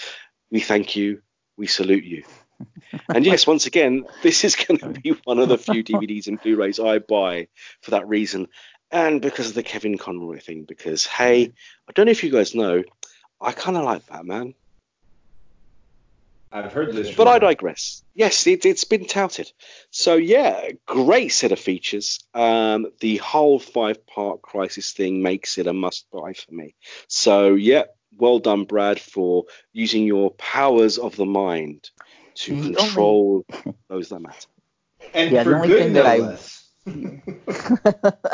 we 0.50 0.60
thank 0.60 0.96
you, 0.96 1.22
we 1.56 1.66
salute 1.66 2.04
you. 2.04 2.24
and 3.14 3.24
yes, 3.24 3.46
once 3.46 3.66
again, 3.66 4.04
this 4.22 4.44
is 4.44 4.56
going 4.56 4.78
to 4.78 4.88
be 4.88 5.14
one 5.24 5.38
of 5.38 5.48
the 5.48 5.58
few 5.58 5.82
DVDs 5.82 6.26
and 6.26 6.40
Blu-rays 6.40 6.80
I 6.80 6.98
buy 6.98 7.48
for 7.82 7.92
that 7.92 8.08
reason, 8.08 8.48
and 8.90 9.20
because 9.20 9.48
of 9.48 9.54
the 9.54 9.62
Kevin 9.62 9.98
Conroy 9.98 10.40
thing. 10.40 10.64
Because 10.64 11.06
hey, 11.06 11.52
I 11.88 11.92
don't 11.92 12.06
know 12.06 12.12
if 12.12 12.24
you 12.24 12.30
guys 12.30 12.54
know, 12.54 12.82
I 13.40 13.52
kind 13.52 13.76
of 13.76 13.84
like 13.84 14.06
Batman. 14.06 14.54
I've 16.52 16.72
heard 16.72 16.92
this, 16.92 17.14
but 17.14 17.28
I 17.28 17.38
digress. 17.38 18.02
Yes, 18.12 18.44
it, 18.48 18.64
has 18.64 18.82
been 18.82 19.06
touted. 19.06 19.52
So 19.90 20.16
yeah, 20.16 20.70
great 20.84 21.28
set 21.28 21.52
of 21.52 21.60
features. 21.60 22.18
Um, 22.34 22.88
the 22.98 23.18
whole 23.18 23.60
five-part 23.60 24.42
Crisis 24.42 24.92
thing 24.92 25.22
makes 25.22 25.58
it 25.58 25.68
a 25.68 25.72
must-buy 25.72 26.32
for 26.32 26.52
me. 26.52 26.74
So 27.06 27.54
yeah, 27.54 27.84
well 28.18 28.40
done, 28.40 28.64
Brad, 28.64 29.00
for 29.00 29.44
using 29.72 30.04
your 30.04 30.32
powers 30.32 30.98
of 30.98 31.14
the 31.14 31.24
mind 31.24 31.90
to 32.40 32.60
the 32.60 32.74
control 32.74 33.44
only... 33.66 33.78
those 33.88 34.08
that 34.08 34.20
matter. 34.20 34.48
And 35.14 35.30
yeah, 35.30 35.42
for 35.42 35.50
the 35.50 35.56
only 35.56 35.68
good, 35.68 35.82
thing 35.82 35.92
that 35.94 36.06
I. 36.06 36.38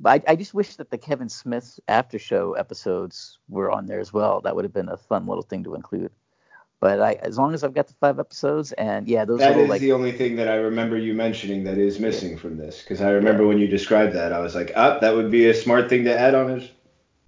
but 0.00 0.22
I, 0.28 0.32
I, 0.32 0.36
just 0.36 0.54
wish 0.54 0.76
that 0.76 0.90
the 0.90 0.98
Kevin 0.98 1.28
Smith 1.28 1.80
after 1.88 2.18
show 2.18 2.52
episodes 2.52 3.38
were 3.48 3.70
on 3.70 3.86
there 3.86 4.00
as 4.00 4.12
well. 4.12 4.40
That 4.42 4.54
would 4.54 4.64
have 4.64 4.72
been 4.72 4.88
a 4.88 4.96
fun 4.96 5.26
little 5.26 5.42
thing 5.42 5.64
to 5.64 5.74
include. 5.74 6.12
But 6.80 7.00
I, 7.00 7.14
as 7.14 7.38
long 7.38 7.54
as 7.54 7.64
I've 7.64 7.74
got 7.74 7.88
the 7.88 7.94
five 7.94 8.18
episodes, 8.18 8.72
and 8.72 9.08
yeah, 9.08 9.24
those. 9.24 9.38
That 9.38 9.56
is 9.56 9.68
like, 9.68 9.80
the 9.80 9.92
only 9.92 10.12
thing 10.12 10.36
that 10.36 10.48
I 10.48 10.56
remember 10.56 10.98
you 10.98 11.14
mentioning 11.14 11.64
that 11.64 11.78
is 11.78 11.98
missing 11.98 12.36
from 12.36 12.56
this, 12.56 12.82
because 12.82 13.00
I 13.00 13.10
remember 13.10 13.42
yeah. 13.42 13.48
when 13.48 13.58
you 13.58 13.68
described 13.68 14.14
that, 14.14 14.32
I 14.32 14.40
was 14.40 14.54
like, 14.54 14.72
ah, 14.76 14.98
that 14.98 15.14
would 15.14 15.30
be 15.30 15.46
a 15.46 15.54
smart 15.54 15.88
thing 15.88 16.04
to 16.04 16.18
add 16.18 16.34
on 16.34 16.48
his 16.48 16.68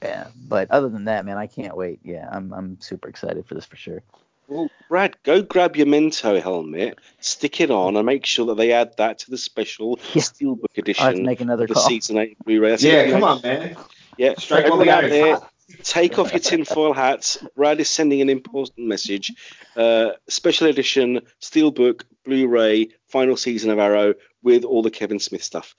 yeah, 0.04 0.26
but 0.36 0.70
other 0.70 0.90
than 0.90 1.06
that, 1.06 1.24
man, 1.24 1.38
I 1.38 1.46
can't 1.46 1.76
wait. 1.76 2.00
Yeah, 2.04 2.28
I'm 2.30 2.52
I'm 2.52 2.80
super 2.80 3.08
excited 3.08 3.46
for 3.46 3.54
this 3.54 3.64
for 3.64 3.76
sure. 3.76 4.02
Well, 4.46 4.70
Brad, 4.88 5.16
go 5.22 5.42
grab 5.42 5.76
your 5.76 5.86
Mento 5.86 6.40
helmet, 6.42 6.98
stick 7.20 7.60
it 7.60 7.70
on, 7.70 7.96
and 7.96 8.04
make 8.04 8.26
sure 8.26 8.46
that 8.46 8.56
they 8.56 8.72
add 8.72 8.96
that 8.98 9.20
to 9.20 9.30
the 9.30 9.38
special 9.38 9.98
yeah. 10.12 10.22
Steelbook 10.22 10.76
edition. 10.76 11.02
I 11.02 11.08
have 11.08 11.16
to 11.16 11.22
make 11.22 11.40
another 11.40 11.66
the 11.66 11.74
call. 11.74 11.88
season 11.88 12.18
eight 12.18 12.36
Blu-ray. 12.44 12.76
yeah, 12.80 13.10
come 13.10 13.24
on, 13.24 13.40
man. 13.42 13.76
Yeah, 14.16 14.34
strike 14.38 14.68
while 14.68 14.78
the 14.78 14.90
out 14.90 15.04
there. 15.04 15.38
Take 15.82 16.18
off 16.18 16.32
your 16.32 16.40
tinfoil 16.40 16.92
hats. 16.92 17.38
Brad 17.56 17.80
is 17.80 17.88
sending 17.88 18.20
an 18.20 18.28
important 18.28 18.86
message. 18.86 19.32
Uh, 19.74 20.10
special 20.28 20.68
edition 20.68 21.22
Steelbook 21.40 22.02
Blu-ray 22.24 22.90
final 23.08 23.36
season 23.36 23.70
of 23.70 23.78
Arrow 23.78 24.14
with 24.42 24.64
all 24.64 24.82
the 24.82 24.90
Kevin 24.90 25.18
Smith 25.18 25.42
stuff. 25.42 25.74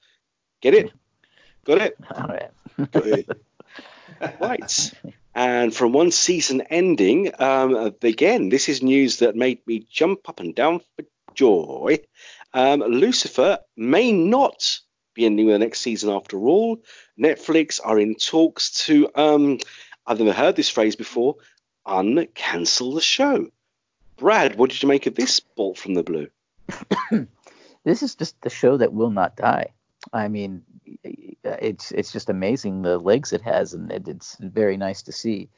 Get 0.61 0.73
it? 0.73 0.91
Got 1.65 1.81
it? 1.81 1.97
All 2.15 2.27
right. 2.27 3.27
right. 4.39 4.93
And 5.35 5.75
from 5.75 5.91
one 5.91 6.11
season 6.11 6.61
ending, 6.61 7.29
um, 7.39 7.93
again, 8.01 8.47
this 8.47 8.69
is 8.69 8.81
news 8.81 9.19
that 9.19 9.35
made 9.35 9.59
me 9.67 9.85
jump 9.91 10.29
up 10.29 10.39
and 10.39 10.55
down 10.55 10.79
for 10.79 11.05
joy. 11.33 11.99
Um, 12.53 12.79
Lucifer 12.79 13.59
may 13.75 14.13
not 14.13 14.79
be 15.13 15.25
ending 15.25 15.45
with 15.45 15.55
the 15.55 15.59
next 15.59 15.81
season 15.81 16.09
after 16.09 16.39
all. 16.39 16.81
Netflix 17.19 17.81
are 17.83 17.99
in 17.99 18.15
talks 18.15 18.85
to, 18.85 19.09
um, 19.13 19.59
I've 20.07 20.19
never 20.19 20.31
heard 20.31 20.55
this 20.55 20.69
phrase 20.69 20.95
before, 20.95 21.35
uncancel 21.85 22.95
the 22.95 23.01
show. 23.01 23.49
Brad, 24.15 24.55
what 24.55 24.69
did 24.69 24.81
you 24.81 24.87
make 24.87 25.05
of 25.05 25.15
this 25.15 25.41
bolt 25.41 25.77
from 25.77 25.95
the 25.95 26.03
blue? 26.03 26.27
this 27.83 28.01
is 28.01 28.15
just 28.15 28.41
the 28.41 28.49
show 28.49 28.77
that 28.77 28.93
will 28.93 29.11
not 29.11 29.35
die. 29.35 29.73
I 30.13 30.27
mean, 30.27 30.63
it's 31.43 31.91
it's 31.91 32.11
just 32.11 32.29
amazing 32.29 32.81
the 32.81 32.97
legs 32.97 33.33
it 33.33 33.41
has, 33.41 33.73
and 33.73 33.91
it, 33.91 34.07
it's 34.07 34.37
very 34.39 34.77
nice 34.77 35.01
to 35.03 35.11
see. 35.11 35.49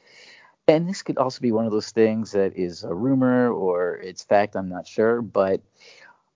And 0.66 0.88
this 0.88 1.02
could 1.02 1.16
also 1.16 1.40
be 1.40 1.52
one 1.52 1.64
of 1.64 1.72
those 1.72 1.90
things 1.90 2.32
that 2.32 2.54
is 2.56 2.84
a 2.84 2.94
rumor 2.94 3.50
or 3.50 3.96
it's 3.96 4.22
fact. 4.22 4.54
I'm 4.54 4.68
not 4.68 4.86
sure, 4.86 5.22
but 5.22 5.62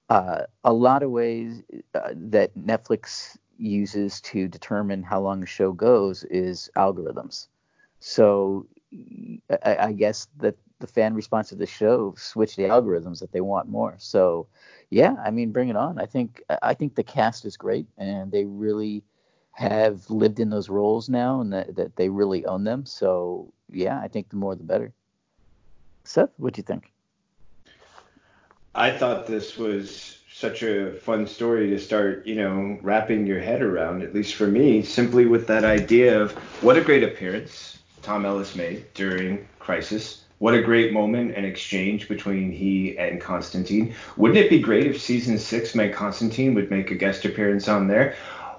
uh, 0.08 0.42
a 0.64 0.72
lot 0.72 1.02
of 1.02 1.10
ways 1.10 1.62
uh, 1.94 2.10
that 2.14 2.56
Netflix 2.56 3.36
uses 3.58 4.20
to 4.22 4.48
determine 4.48 5.02
how 5.02 5.20
long 5.20 5.42
a 5.42 5.46
show 5.46 5.72
goes 5.72 6.24
is 6.24 6.70
algorithms. 6.76 7.48
So 8.00 8.66
I, 9.64 9.76
I 9.76 9.92
guess 9.92 10.28
that 10.38 10.56
the 10.82 10.86
fan 10.86 11.14
response 11.14 11.48
to 11.48 11.54
the 11.54 11.64
show 11.66 12.14
switch 12.18 12.56
the 12.56 12.64
algorithms 12.64 13.20
that 13.20 13.32
they 13.32 13.40
want 13.40 13.68
more. 13.68 13.94
So 13.98 14.46
yeah, 14.90 15.16
I 15.24 15.30
mean, 15.30 15.52
bring 15.52 15.70
it 15.70 15.76
on. 15.76 15.98
I 15.98 16.04
think 16.04 16.42
I 16.60 16.74
think 16.74 16.94
the 16.94 17.02
cast 17.02 17.46
is 17.46 17.56
great, 17.56 17.86
and 17.96 18.30
they 18.30 18.44
really 18.44 19.02
have 19.52 20.10
lived 20.10 20.40
in 20.40 20.50
those 20.50 20.68
roles 20.68 21.08
now, 21.08 21.40
and 21.40 21.52
that, 21.52 21.76
that 21.76 21.96
they 21.96 22.10
really 22.10 22.44
own 22.44 22.64
them. 22.64 22.84
So 22.84 23.50
yeah, 23.70 23.98
I 23.98 24.08
think 24.08 24.28
the 24.28 24.36
more 24.36 24.54
the 24.54 24.64
better. 24.64 24.92
Seth, 26.04 26.30
what 26.36 26.52
do 26.52 26.58
you 26.58 26.64
think? 26.64 26.92
I 28.74 28.90
thought 28.90 29.26
this 29.26 29.56
was 29.56 30.18
such 30.32 30.62
a 30.62 30.94
fun 30.94 31.26
story 31.26 31.70
to 31.70 31.78
start, 31.78 32.26
you 32.26 32.34
know, 32.34 32.78
wrapping 32.82 33.26
your 33.26 33.38
head 33.38 33.62
around, 33.62 34.02
at 34.02 34.14
least 34.14 34.34
for 34.34 34.46
me, 34.46 34.82
simply 34.82 35.26
with 35.26 35.46
that 35.46 35.62
idea 35.64 36.20
of 36.20 36.32
what 36.62 36.76
a 36.76 36.80
great 36.80 37.04
appearance 37.04 37.78
Tom 38.02 38.26
Ellis 38.26 38.56
made 38.56 38.92
during 38.94 39.46
Crisis 39.58 40.21
what 40.42 40.54
a 40.54 40.60
great 40.60 40.92
moment 40.92 41.32
and 41.36 41.46
exchange 41.46 42.08
between 42.08 42.50
he 42.50 42.98
and 42.98 43.20
Constantine. 43.20 43.94
Wouldn't 44.16 44.40
it 44.40 44.50
be 44.50 44.58
great 44.58 44.88
if 44.88 45.00
season 45.00 45.38
six 45.38 45.72
meant 45.76 45.94
Constantine 45.94 46.54
would 46.54 46.68
make 46.68 46.90
a 46.90 46.96
guest 46.96 47.24
appearance 47.24 47.68
on 47.68 47.86
there? 47.86 48.16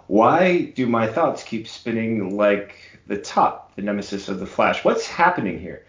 Why 0.07 0.71
do 0.75 0.87
my 0.87 1.07
thoughts 1.07 1.43
keep 1.43 1.67
spinning 1.67 2.37
like 2.37 2.77
the 3.07 3.17
top, 3.17 3.75
the 3.75 3.81
nemesis 3.81 4.29
of 4.29 4.39
the 4.39 4.45
Flash? 4.45 4.85
What's 4.85 5.05
happening 5.05 5.59
here? 5.59 5.85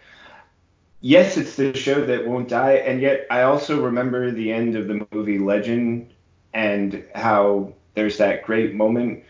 Yes, 0.99 1.37
it's 1.37 1.55
the 1.55 1.73
show 1.73 2.05
that 2.05 2.27
won't 2.27 2.49
die, 2.49 2.73
and 2.73 2.99
yet 2.99 3.25
I 3.31 3.43
also 3.43 3.81
remember 3.81 4.31
the 4.31 4.51
end 4.51 4.75
of 4.75 4.89
the 4.89 5.07
movie 5.13 5.39
Legend 5.39 6.11
and 6.53 7.05
how 7.15 7.71
there's 7.93 8.17
that 8.17 8.43
great 8.43 8.75
moment 8.75 9.23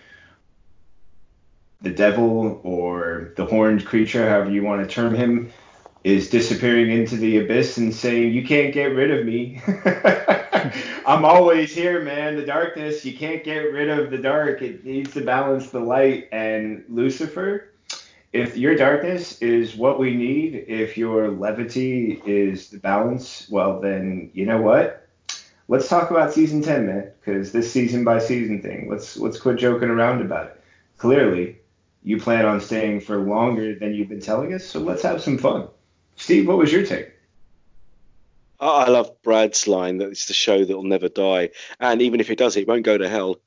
the 1.82 1.91
devil 1.91 2.60
or 2.63 3.34
the 3.38 3.45
horned 3.45 3.86
creature, 3.86 4.28
however 4.28 4.49
you 4.49 4.63
want 4.63 4.82
to 4.82 4.91
term 4.91 5.13
him, 5.13 5.51
is 6.06 6.30
disappearing 6.30 6.91
into 6.91 7.15
the 7.15 7.39
abyss 7.39 7.78
and 7.78 7.91
saying, 7.91 8.32
You 8.32 8.46
can't 8.46 8.72
get 8.72 8.94
rid 8.94 9.10
of 9.10 9.26
me. 9.26 9.60
I'm 11.08 11.26
always 11.26 11.74
here, 11.74 12.00
man. 12.00 12.36
The 12.36 12.46
darkness, 12.46 13.04
you 13.04 13.18
can't 13.18 13.44
get 13.44 13.74
rid 13.74 13.89
of 13.89 14.12
the 14.12 14.20
dark. 14.20 14.62
It 14.62 14.86
needs 14.86 15.13
to 15.15 15.22
balance 15.22 15.72
the 15.72 15.80
light. 15.80 16.30
And 16.32 16.86
Lucifer, 16.89 17.72
if 18.34 18.56
your 18.56 18.76
darkness 18.76 19.41
is 19.41 19.76
what 19.76 19.98
we 19.98 20.13
need, 20.13 20.65
if 20.68 20.96
your 20.96 21.32
levity 21.32 22.22
is 22.24 22.70
the 22.70 22.78
balance, 22.78 23.48
well, 23.50 23.82
then 23.82 24.30
you 24.36 24.46
know 24.46 24.62
what? 24.62 25.08
Let's 25.68 25.89
talk 25.89 26.12
about 26.12 26.32
season 26.32 26.62
10, 26.62 26.86
man, 26.86 27.12
because 27.20 27.52
this 27.52 27.74
season 27.74 28.04
by 28.04 28.20
season 28.20 28.62
thing, 28.62 28.89
let's 28.91 29.18
let's 29.18 29.39
quit 29.39 29.58
joking 29.58 29.89
around 29.89 30.22
about 30.22 30.46
it. 30.46 30.62
Clearly, 31.00 31.58
you 32.04 32.20
plan 32.20 32.46
on 32.46 32.62
staying 32.62 33.02
for 33.02 33.18
longer 33.18 33.74
than 33.74 33.96
you've 33.96 34.10
been 34.10 34.22
telling 34.22 34.54
us, 34.54 34.63
so 34.63 34.80
let's 34.80 35.02
have 35.02 35.20
some 35.20 35.39
fun. 35.39 35.68
Steve, 36.15 36.47
what 36.47 36.58
was 36.58 36.71
your 36.71 36.86
take? 36.86 37.12
I 38.60 38.89
love 38.89 39.21
Brad's 39.21 39.67
line 39.67 39.97
that 39.97 40.10
it's 40.10 40.25
the 40.25 40.34
show 40.34 40.63
that 40.63 40.75
will 40.75 40.84
never 40.84 41.10
die, 41.10 41.51
and 41.80 42.01
even 42.01 42.19
if 42.19 42.30
it 42.30 42.38
does, 42.38 42.56
it 42.56 42.67
won't 42.67 42.86
go 42.86 42.97
to 42.97 43.10
hell. 43.10 43.38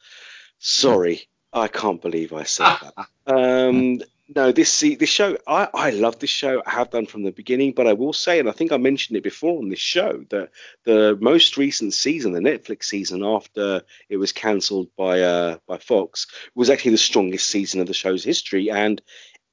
Sorry, 0.58 1.28
I 1.52 1.68
can't 1.68 2.02
believe 2.02 2.32
I 2.32 2.44
said 2.44 2.76
that. 2.82 3.06
Um, 3.28 4.00
no, 4.34 4.52
this 4.52 4.80
this 4.80 5.08
show, 5.08 5.36
I, 5.46 5.68
I 5.74 5.90
love 5.90 6.18
this 6.18 6.30
show. 6.30 6.62
I 6.66 6.70
have 6.70 6.90
done 6.90 7.04
from 7.04 7.24
the 7.24 7.30
beginning, 7.30 7.72
but 7.72 7.86
I 7.86 7.92
will 7.92 8.12
say, 8.12 8.38
and 8.38 8.48
I 8.48 8.52
think 8.52 8.72
I 8.72 8.78
mentioned 8.78 9.16
it 9.16 9.22
before 9.22 9.58
on 9.58 9.68
this 9.68 9.78
show, 9.78 10.24
that 10.30 10.50
the 10.84 11.18
most 11.20 11.58
recent 11.58 11.94
season, 11.94 12.32
the 12.32 12.40
Netflix 12.40 12.84
season 12.84 13.22
after 13.22 13.82
it 14.08 14.16
was 14.16 14.32
cancelled 14.32 14.88
by 14.96 15.20
uh, 15.20 15.58
by 15.66 15.78
Fox, 15.78 16.26
was 16.54 16.70
actually 16.70 16.92
the 16.92 16.98
strongest 16.98 17.48
season 17.48 17.80
of 17.80 17.86
the 17.86 17.94
show's 17.94 18.24
history. 18.24 18.70
And 18.70 19.00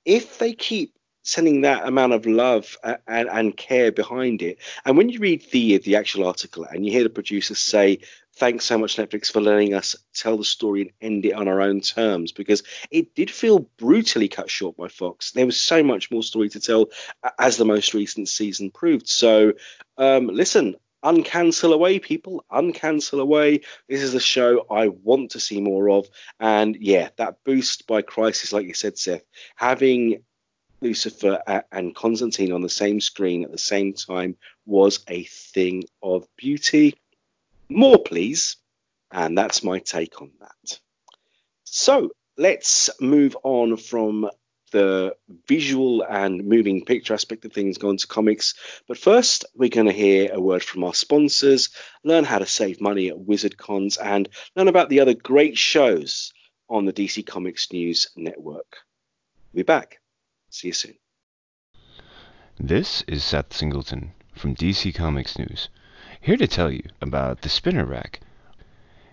if 0.03 0.39
they 0.39 0.53
keep 0.53 0.93
sending 1.25 1.61
that 1.61 1.87
amount 1.87 2.13
of 2.13 2.25
love 2.25 2.77
and, 3.07 3.27
and, 3.29 3.57
care 3.57 3.91
behind 3.91 4.41
it. 4.43 4.59
And 4.85 4.95
when 4.95 5.09
you 5.09 5.19
read 5.19 5.43
the 5.51 5.79
the 5.79 5.95
actual 5.95 6.25
article 6.25 6.63
and 6.63 6.85
you 6.85 6.91
hear 6.91 7.03
the 7.03 7.09
producers 7.09 7.57
say, 7.59 7.99
"Thanks 8.35 8.63
so 8.63 8.77
much, 8.77 8.95
Netflix, 8.95 9.31
for 9.31 9.41
letting 9.41 9.73
us 9.73 9.95
tell 10.13 10.37
the 10.37 10.45
story 10.45 10.81
and 10.81 10.91
end 11.01 11.25
it 11.25 11.33
on 11.33 11.47
our 11.47 11.61
own 11.61 11.81
terms," 11.81 12.31
because 12.31 12.63
it 12.91 13.15
did 13.15 13.31
feel 13.31 13.59
brutally 13.77 14.27
cut 14.27 14.49
short 14.49 14.77
by 14.77 14.87
Fox. 14.87 15.31
There 15.31 15.47
was 15.47 15.59
so 15.59 15.83
much 15.83 16.11
more 16.11 16.23
story 16.23 16.49
to 16.49 16.59
tell, 16.59 16.89
as 17.39 17.57
the 17.57 17.65
most 17.65 17.93
recent 17.93 18.29
season 18.29 18.71
proved. 18.71 19.09
So, 19.09 19.53
um, 19.97 20.27
listen. 20.27 20.75
Uncancel 21.03 21.71
away, 21.71 21.99
people. 21.99 22.43
Uncancel 22.51 23.19
away. 23.19 23.61
This 23.87 24.01
is 24.01 24.15
a 24.15 24.19
show 24.19 24.65
I 24.71 24.87
want 24.87 25.29
to 25.31 25.39
see 25.39 25.61
more 25.61 25.87
of. 25.91 26.09
And 26.39 26.75
yeah, 26.75 27.09
that 27.17 27.43
boost 27.43 27.85
by 27.85 28.01
Crisis, 28.01 28.51
like 28.51 28.65
you 28.65 28.73
said, 28.73 28.97
Seth, 28.97 29.21
having 29.55 30.23
Lucifer 30.85 31.41
and 31.71 31.95
Constantine 31.95 32.51
on 32.51 32.61
the 32.61 32.69
same 32.69 33.01
screen 33.01 33.43
at 33.43 33.51
the 33.51 33.57
same 33.57 33.93
time 33.93 34.37
was 34.67 34.99
a 35.07 35.23
thing 35.23 35.83
of 36.03 36.27
beauty. 36.37 36.93
More, 37.69 37.97
please. 37.97 38.57
And 39.11 39.35
that's 39.35 39.63
my 39.63 39.79
take 39.79 40.21
on 40.21 40.29
that. 40.39 40.79
So 41.63 42.11
let's 42.37 42.91
move 43.01 43.35
on 43.41 43.77
from 43.77 44.29
the 44.71 45.15
visual 45.47 46.03
and 46.03 46.45
moving 46.45 46.85
picture 46.85 47.15
aspect 47.15 47.45
of 47.45 47.53
things 47.53 47.79
going 47.79 47.97
to 47.97 48.07
comics. 48.07 48.53
But 48.87 48.99
first, 48.99 49.45
we're 49.55 49.69
going 49.69 49.87
to 49.87 49.93
hear 49.93 50.31
a 50.33 50.39
word 50.39 50.63
from 50.63 50.83
our 50.83 50.93
sponsors, 50.93 51.69
learn 52.03 52.25
how 52.25 52.37
to 52.37 52.45
save 52.45 52.79
money 52.79 53.07
at 53.07 53.17
Wizard 53.17 53.57
Cons, 53.57 53.97
and 53.97 54.29
learn 54.55 54.67
about 54.67 54.89
the 54.89 54.99
other 54.99 55.15
great 55.15 55.57
shows 55.57 56.31
on 56.69 56.85
the 56.85 56.93
DC 56.93 57.25
Comics 57.25 57.71
News 57.71 58.09
Network. 58.15 58.77
We'll 59.51 59.61
be 59.61 59.63
back. 59.63 59.99
See 60.55 60.67
you 60.67 60.73
soon. 60.73 60.95
This 62.57 63.01
is 63.09 63.25
Seth 63.25 63.51
Singleton 63.51 64.13
from 64.33 64.55
DC 64.55 64.95
Comics 64.95 65.37
News, 65.37 65.67
here 66.21 66.37
to 66.37 66.47
tell 66.47 66.71
you 66.71 66.83
about 67.01 67.41
the 67.41 67.49
Spinner 67.49 67.83
Rack. 67.83 68.21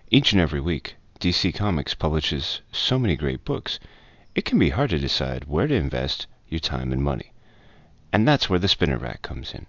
Each 0.09 0.31
and 0.31 0.39
every 0.39 0.61
week, 0.61 0.95
DC 1.19 1.53
Comics 1.53 1.95
publishes 1.95 2.61
so 2.71 2.97
many 2.97 3.17
great 3.17 3.43
books, 3.43 3.77
it 4.35 4.45
can 4.45 4.57
be 4.57 4.69
hard 4.69 4.91
to 4.91 4.97
decide 4.97 5.43
where 5.43 5.67
to 5.67 5.75
invest 5.75 6.27
your 6.47 6.61
time 6.61 6.93
and 6.93 7.03
money. 7.03 7.33
And 8.13 8.25
that's 8.25 8.49
where 8.49 8.57
the 8.57 8.69
Spinner 8.69 8.97
Rack 8.97 9.21
comes 9.21 9.53
in. 9.53 9.67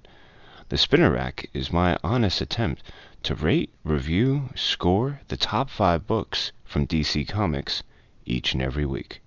The 0.69 0.79
Spinner 0.79 1.11
Rack 1.11 1.51
is 1.53 1.73
my 1.73 1.99
honest 2.05 2.41
attempt 2.41 2.85
to 3.25 3.35
rate, 3.35 3.75
review, 3.83 4.51
score 4.55 5.23
the 5.27 5.37
top 5.37 5.71
five 5.71 6.07
books 6.07 6.53
from 6.65 6.87
DC 6.87 7.27
Comics 7.27 7.83
each 8.25 8.53
and 8.53 8.63
every 8.63 8.87
week. 8.87 9.23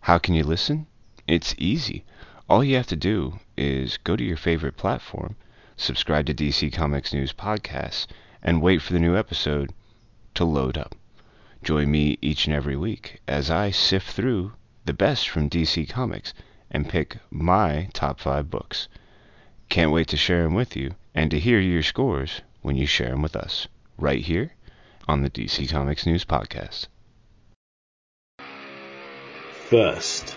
How 0.00 0.18
can 0.18 0.34
you 0.34 0.42
listen? 0.42 0.88
It's 1.26 1.54
easy. 1.56 2.04
All 2.50 2.62
you 2.62 2.76
have 2.76 2.86
to 2.88 2.96
do 2.96 3.40
is 3.56 3.96
go 3.96 4.14
to 4.14 4.22
your 4.22 4.36
favorite 4.36 4.76
platform, 4.76 5.36
subscribe 5.76 6.26
to 6.26 6.34
DC 6.34 6.70
Comics 6.72 7.14
News 7.14 7.32
Podcasts, 7.32 8.06
and 8.42 8.60
wait 8.60 8.82
for 8.82 8.92
the 8.92 8.98
new 8.98 9.16
episode 9.16 9.72
to 10.34 10.44
load 10.44 10.76
up. 10.76 10.94
Join 11.62 11.90
me 11.90 12.18
each 12.20 12.46
and 12.46 12.54
every 12.54 12.76
week 12.76 13.20
as 13.26 13.50
I 13.50 13.70
sift 13.70 14.10
through 14.10 14.52
the 14.84 14.92
best 14.92 15.28
from 15.30 15.48
DC 15.48 15.88
Comics 15.88 16.34
and 16.70 16.90
pick 16.90 17.16
my 17.30 17.88
top 17.94 18.20
five 18.20 18.50
books. 18.50 18.88
Can't 19.70 19.92
wait 19.92 20.08
to 20.08 20.18
share 20.18 20.42
them 20.42 20.52
with 20.52 20.76
you 20.76 20.94
and 21.14 21.30
to 21.30 21.40
hear 21.40 21.58
your 21.58 21.82
scores 21.82 22.42
when 22.60 22.76
you 22.76 22.84
share 22.84 23.10
them 23.10 23.22
with 23.22 23.34
us, 23.34 23.66
right 23.96 24.22
here 24.22 24.52
on 25.08 25.22
the 25.22 25.30
DC 25.30 25.70
Comics 25.70 26.04
News 26.04 26.26
Podcast. 26.26 26.88
First, 29.70 30.36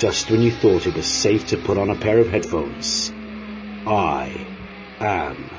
Just 0.00 0.30
when 0.30 0.40
you 0.40 0.50
thought 0.50 0.86
it 0.86 0.94
was 0.94 1.04
safe 1.04 1.48
to 1.48 1.58
put 1.58 1.76
on 1.76 1.90
a 1.90 1.94
pair 1.94 2.18
of 2.20 2.28
headphones, 2.28 3.12
I 3.86 4.46
am 4.98 5.50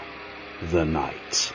the 0.71 0.83
night. 0.83 1.53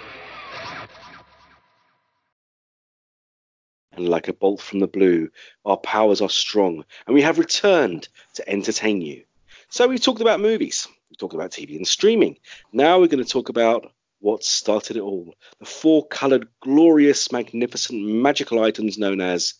and 3.91 4.09
like 4.09 4.29
a 4.29 4.33
bolt 4.33 4.61
from 4.61 4.79
the 4.79 4.87
blue, 4.87 5.29
our 5.65 5.79
powers 5.79 6.21
are 6.21 6.31
strong, 6.31 6.85
and 7.09 7.15
we 7.15 7.23
have 7.23 7.41
returned 7.41 8.07
to 8.35 8.49
entertain 8.49 9.01
you. 9.01 9.25
So 9.69 9.89
we've 9.89 10.01
talked 10.01 10.21
about 10.21 10.39
movies, 10.39 10.87
we've 11.11 11.19
talked 11.19 11.35
about 11.35 11.51
TV 11.51 11.75
and 11.75 11.89
streaming. 11.89 12.39
Now 12.73 13.01
we're 13.01 13.09
going 13.09 13.25
to 13.25 13.29
talk 13.29 13.49
about 13.49 13.91
what 14.21 14.45
started 14.45 14.97
it 14.97 15.01
all 15.01 15.35
the 15.59 15.67
four 15.67 16.07
colored, 16.07 16.47
glorious, 16.61 17.33
magnificent, 17.33 18.01
magical 18.01 18.63
items 18.63 18.97
known 18.97 19.21
as 19.21 19.55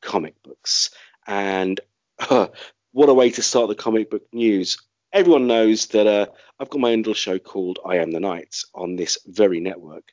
comic 0.00 0.42
books. 0.42 0.90
And 1.28 1.80
what 2.92 3.08
a 3.08 3.14
way 3.14 3.30
to 3.30 3.42
start 3.42 3.68
the 3.68 3.74
comic 3.74 4.10
book 4.10 4.22
news. 4.32 4.78
Everyone 5.12 5.46
knows 5.46 5.86
that 5.86 6.06
uh, 6.06 6.26
I've 6.58 6.70
got 6.70 6.80
my 6.80 6.92
own 6.92 6.98
little 6.98 7.14
show 7.14 7.38
called 7.38 7.78
I 7.84 7.96
Am 7.96 8.12
the 8.12 8.20
Knight 8.20 8.56
on 8.74 8.96
this 8.96 9.18
very 9.26 9.60
network. 9.60 10.04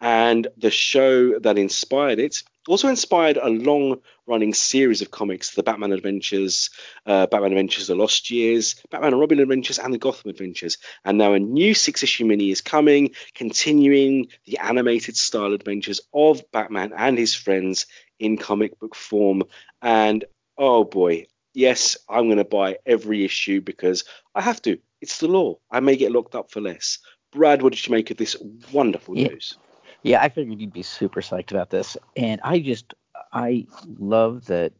And 0.00 0.48
the 0.56 0.70
show 0.70 1.38
that 1.38 1.58
inspired 1.58 2.18
it 2.18 2.42
also 2.66 2.88
inspired 2.88 3.36
a 3.36 3.48
long 3.48 4.00
running 4.26 4.52
series 4.52 5.00
of 5.00 5.10
comics 5.10 5.54
the 5.54 5.62
Batman 5.62 5.92
Adventures, 5.92 6.70
uh, 7.06 7.26
Batman 7.26 7.52
Adventures 7.52 7.86
The 7.86 7.94
Lost 7.94 8.30
Years, 8.30 8.76
Batman 8.90 9.12
and 9.12 9.20
Robin 9.20 9.40
Adventures, 9.40 9.78
and 9.78 9.92
the 9.92 9.98
Gotham 9.98 10.30
Adventures. 10.30 10.78
And 11.04 11.18
now 11.18 11.34
a 11.34 11.38
new 11.38 11.74
six 11.74 12.02
issue 12.02 12.26
mini 12.26 12.50
is 12.50 12.60
coming, 12.60 13.12
continuing 13.34 14.28
the 14.44 14.58
animated 14.58 15.16
style 15.16 15.52
adventures 15.52 16.00
of 16.12 16.42
Batman 16.52 16.92
and 16.96 17.16
his 17.16 17.34
friends 17.34 17.86
in 18.18 18.36
comic 18.36 18.78
book 18.78 18.94
form. 18.94 19.44
And 19.80 20.24
oh 20.56 20.84
boy, 20.84 21.26
yes, 21.54 21.96
I'm 22.08 22.26
going 22.26 22.38
to 22.38 22.44
buy 22.44 22.78
every 22.86 23.24
issue 23.24 23.60
because 23.60 24.04
I 24.34 24.42
have 24.42 24.60
to. 24.62 24.78
It's 25.00 25.18
the 25.18 25.28
law. 25.28 25.58
I 25.70 25.80
may 25.80 25.96
get 25.96 26.12
locked 26.12 26.34
up 26.34 26.50
for 26.50 26.60
less. 26.60 26.98
Brad, 27.32 27.62
what 27.62 27.72
did 27.72 27.86
you 27.86 27.92
make 27.92 28.10
of 28.10 28.16
this 28.16 28.36
wonderful 28.72 29.16
Yeah. 29.16 29.28
news? 29.28 29.56
Yeah, 30.02 30.22
I 30.22 30.28
figured 30.28 30.60
you'd 30.60 30.72
be 30.72 30.82
super 30.82 31.20
psyched 31.20 31.50
about 31.50 31.70
this, 31.70 31.96
and 32.16 32.40
I 32.44 32.60
just 32.60 32.94
I 33.32 33.66
love 33.98 34.46
that 34.46 34.72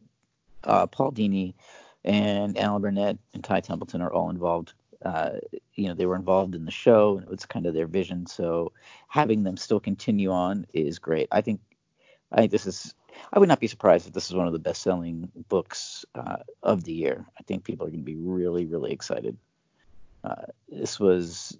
uh, 0.63 0.87
Paul 0.87 1.11
Dini 1.11 1.53
and 2.05 2.57
Alan 2.57 2.81
Burnett 2.81 3.17
and 3.33 3.43
Ty 3.43 3.59
Templeton 3.61 4.01
are 4.01 4.11
all 4.11 4.29
involved. 4.29 4.73
Uh, 5.03 5.31
you 5.75 5.87
know, 5.87 5.93
they 5.93 6.05
were 6.05 6.15
involved 6.15 6.55
in 6.55 6.65
the 6.65 6.71
show, 6.71 7.17
and 7.17 7.23
it 7.25 7.29
was 7.29 7.45
kind 7.45 7.65
of 7.65 7.73
their 7.73 7.85
vision. 7.87 8.25
So 8.25 8.71
having 9.07 9.43
them 9.43 9.57
still 9.57 9.79
continue 9.79 10.31
on 10.31 10.65
is 10.73 10.99
great. 10.99 11.27
I 11.31 11.41
think 11.41 11.59
I 12.31 12.37
think 12.37 12.51
this 12.51 12.65
is. 12.65 12.93
I 13.31 13.39
would 13.39 13.49
not 13.49 13.59
be 13.59 13.67
surprised 13.67 14.07
if 14.07 14.13
this 14.13 14.29
is 14.29 14.35
one 14.35 14.47
of 14.47 14.53
the 14.53 14.59
best-selling 14.59 15.31
books 15.49 16.05
uh, 16.15 16.37
of 16.63 16.83
the 16.83 16.93
year. 16.93 17.25
I 17.39 17.43
think 17.43 17.63
people 17.63 17.85
are 17.85 17.89
going 17.89 18.01
to 18.01 18.05
be 18.05 18.15
really, 18.15 18.65
really 18.65 18.91
excited. 18.91 19.37
Uh, 20.23 20.45
this 20.69 20.99
was 20.99 21.57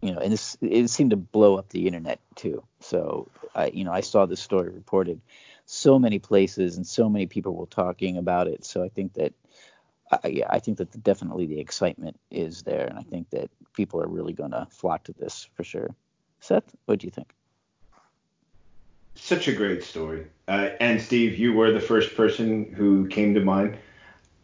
you 0.00 0.12
know, 0.12 0.20
and 0.20 0.32
this 0.32 0.56
it 0.60 0.88
seemed 0.88 1.10
to 1.10 1.16
blow 1.16 1.56
up 1.56 1.68
the 1.70 1.86
internet 1.86 2.20
too. 2.36 2.62
So 2.80 3.28
I, 3.54 3.66
you 3.66 3.84
know, 3.84 3.92
I 3.92 4.00
saw 4.00 4.26
this 4.26 4.40
story 4.40 4.68
reported 4.68 5.20
so 5.66 5.98
many 5.98 6.18
places 6.18 6.76
and 6.76 6.86
so 6.86 7.08
many 7.08 7.26
people 7.26 7.54
were 7.54 7.66
talking 7.66 8.16
about 8.16 8.48
it. 8.48 8.64
So 8.64 8.82
I 8.82 8.88
think 8.88 9.14
that, 9.14 9.34
I, 10.10 10.42
I 10.48 10.58
think 10.60 10.78
that 10.78 11.02
definitely 11.02 11.46
the 11.46 11.60
excitement 11.60 12.18
is 12.30 12.62
there, 12.62 12.86
and 12.86 12.98
I 12.98 13.02
think 13.02 13.28
that 13.30 13.50
people 13.74 14.00
are 14.00 14.08
really 14.08 14.32
going 14.32 14.52
to 14.52 14.66
flock 14.70 15.04
to 15.04 15.12
this 15.12 15.48
for 15.54 15.64
sure. 15.64 15.94
Seth, 16.40 16.74
what 16.86 17.00
do 17.00 17.06
you 17.06 17.10
think? 17.10 17.34
Such 19.20 19.48
a 19.48 19.52
great 19.52 19.82
story. 19.82 20.26
Uh, 20.46 20.70
and 20.80 21.00
Steve, 21.00 21.38
you 21.38 21.52
were 21.52 21.72
the 21.72 21.80
first 21.80 22.16
person 22.16 22.72
who 22.72 23.08
came 23.08 23.34
to 23.34 23.40
mind. 23.40 23.76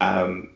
Um, 0.00 0.50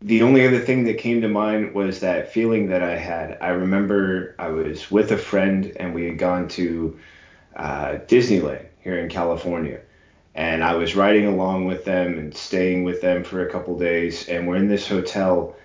the 0.00 0.22
only 0.22 0.46
other 0.46 0.60
thing 0.60 0.84
that 0.84 0.98
came 0.98 1.20
to 1.22 1.28
mind 1.28 1.74
was 1.74 2.00
that 2.00 2.32
feeling 2.32 2.68
that 2.68 2.82
I 2.82 2.96
had. 2.96 3.38
I 3.40 3.48
remember 3.48 4.36
I 4.38 4.48
was 4.48 4.88
with 4.90 5.10
a 5.10 5.18
friend 5.18 5.76
and 5.80 5.94
we 5.94 6.04
had 6.04 6.16
gone 6.16 6.48
to 6.50 6.98
uh, 7.56 7.98
Disneyland 8.06 8.66
here 8.82 8.98
in 8.98 9.10
California. 9.10 9.80
And 10.34 10.62
I 10.62 10.74
was 10.76 10.94
riding 10.94 11.26
along 11.26 11.66
with 11.66 11.84
them 11.84 12.18
and 12.18 12.34
staying 12.34 12.84
with 12.84 13.00
them 13.00 13.24
for 13.24 13.46
a 13.46 13.50
couple 13.50 13.76
days. 13.78 14.28
And 14.28 14.46
we're 14.46 14.56
in 14.56 14.68
this 14.68 14.86
hotel 14.86 15.56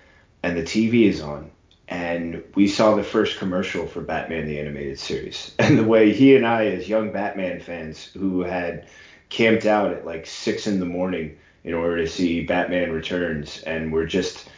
and 0.42 0.56
the 0.56 0.62
TV 0.62 1.06
is 1.06 1.20
on. 1.20 1.51
And 1.92 2.42
we 2.54 2.68
saw 2.68 2.94
the 2.96 3.02
first 3.02 3.36
commercial 3.36 3.86
for 3.86 4.00
Batman 4.00 4.46
the 4.46 4.58
Animated 4.58 4.98
Series. 4.98 5.54
And 5.58 5.78
the 5.78 5.84
way 5.84 6.10
he 6.10 6.34
and 6.34 6.46
I, 6.46 6.64
as 6.68 6.88
young 6.88 7.12
Batman 7.12 7.60
fans 7.60 8.02
who 8.02 8.40
had 8.40 8.88
camped 9.28 9.66
out 9.66 9.92
at 9.92 10.06
like 10.06 10.24
six 10.24 10.66
in 10.66 10.80
the 10.80 10.86
morning 10.86 11.36
in 11.64 11.74
order 11.74 11.98
to 11.98 12.06
see 12.06 12.46
Batman 12.46 12.92
Returns, 12.92 13.60
and 13.64 13.92
we're 13.92 14.06
just 14.06 14.48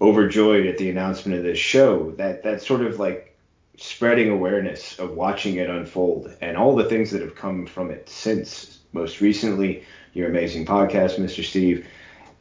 overjoyed 0.00 0.66
at 0.66 0.78
the 0.78 0.88
announcement 0.88 1.36
of 1.36 1.42
this 1.42 1.58
show. 1.58 2.12
That 2.12 2.44
that 2.44 2.62
sort 2.62 2.82
of 2.82 3.00
like 3.00 3.36
spreading 3.76 4.30
awareness 4.30 4.96
of 5.00 5.10
watching 5.10 5.56
it 5.56 5.68
unfold 5.68 6.36
and 6.40 6.56
all 6.56 6.76
the 6.76 6.88
things 6.88 7.10
that 7.10 7.20
have 7.20 7.34
come 7.34 7.66
from 7.66 7.90
it 7.90 8.08
since. 8.08 8.78
Most 8.92 9.20
recently, 9.20 9.82
your 10.12 10.28
amazing 10.28 10.64
podcast, 10.64 11.18
Mr. 11.18 11.42
Steve, 11.42 11.84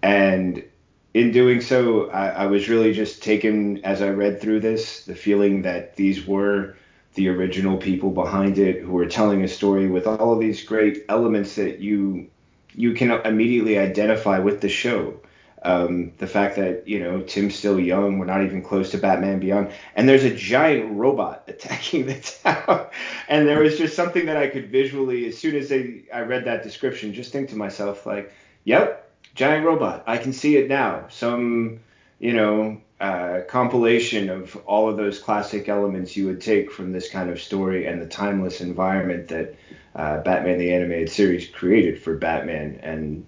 and 0.03 0.63
in 1.15 1.31
doing 1.31 1.61
so, 1.61 2.09
I, 2.09 2.27
I 2.27 2.45
was 2.47 2.67
really 2.67 2.91
just 2.91 3.23
taken 3.23 3.83
as 3.85 4.01
I 4.01 4.09
read 4.09 4.41
through 4.41 4.59
this, 4.59 5.05
the 5.05 5.15
feeling 5.15 5.61
that 5.61 5.95
these 5.95 6.27
were 6.27 6.75
the 7.13 7.29
original 7.29 7.77
people 7.77 8.11
behind 8.11 8.59
it 8.59 8.81
who 8.81 8.91
were 8.91 9.05
telling 9.05 9.41
a 9.41 9.47
story 9.47 9.87
with 9.87 10.07
all 10.07 10.33
of 10.33 10.41
these 10.41 10.65
great 10.65 11.05
elements 11.07 11.55
that 11.55 11.79
you 11.79 12.29
you 12.73 12.93
can 12.93 13.11
immediately 13.25 13.79
identify 13.79 14.39
with 14.39 14.59
the 14.59 14.67
show. 14.67 15.21
Um, 15.63 16.11
the 16.17 16.27
fact 16.27 16.57
that 16.57 16.85
you 16.85 16.99
know 16.99 17.21
Tim's 17.21 17.55
still 17.55 17.79
young, 17.79 18.19
we're 18.19 18.25
not 18.25 18.43
even 18.43 18.61
close 18.61 18.91
to 18.91 18.97
Batman 18.97 19.39
Beyond, 19.39 19.71
and 19.95 20.09
there's 20.09 20.25
a 20.25 20.35
giant 20.35 20.97
robot 20.97 21.43
attacking 21.47 22.07
the 22.07 22.19
town, 22.19 22.87
and 23.29 23.47
there 23.47 23.61
was 23.61 23.77
just 23.77 23.95
something 23.95 24.25
that 24.25 24.35
I 24.35 24.47
could 24.47 24.69
visually, 24.69 25.27
as 25.27 25.37
soon 25.37 25.55
as 25.55 25.69
they, 25.69 26.03
I 26.13 26.19
read 26.23 26.43
that 26.43 26.63
description, 26.63 27.13
just 27.13 27.31
think 27.31 27.49
to 27.51 27.55
myself 27.55 28.05
like, 28.05 28.33
yep, 28.65 29.04
giant 29.35 29.65
robot, 29.65 30.03
I 30.07 30.17
can 30.17 30.33
see 30.33 30.55
it 30.57 30.67
now. 30.67 31.07
Some 31.09 31.81
you 32.19 32.33
know 32.33 32.81
uh, 32.99 33.41
compilation 33.47 34.29
of 34.29 34.55
all 34.65 34.89
of 34.89 34.97
those 34.97 35.19
classic 35.19 35.69
elements 35.69 36.15
you 36.15 36.25
would 36.27 36.41
take 36.41 36.71
from 36.71 36.91
this 36.91 37.09
kind 37.09 37.29
of 37.29 37.41
story 37.41 37.85
and 37.85 38.01
the 38.01 38.07
timeless 38.07 38.61
environment 38.61 39.27
that 39.27 39.55
uh, 39.95 40.21
Batman 40.21 40.57
the 40.57 40.73
Animated 40.73 41.09
Series 41.09 41.47
created 41.47 42.01
for 42.01 42.15
Batman 42.15 42.79
and 42.81 43.25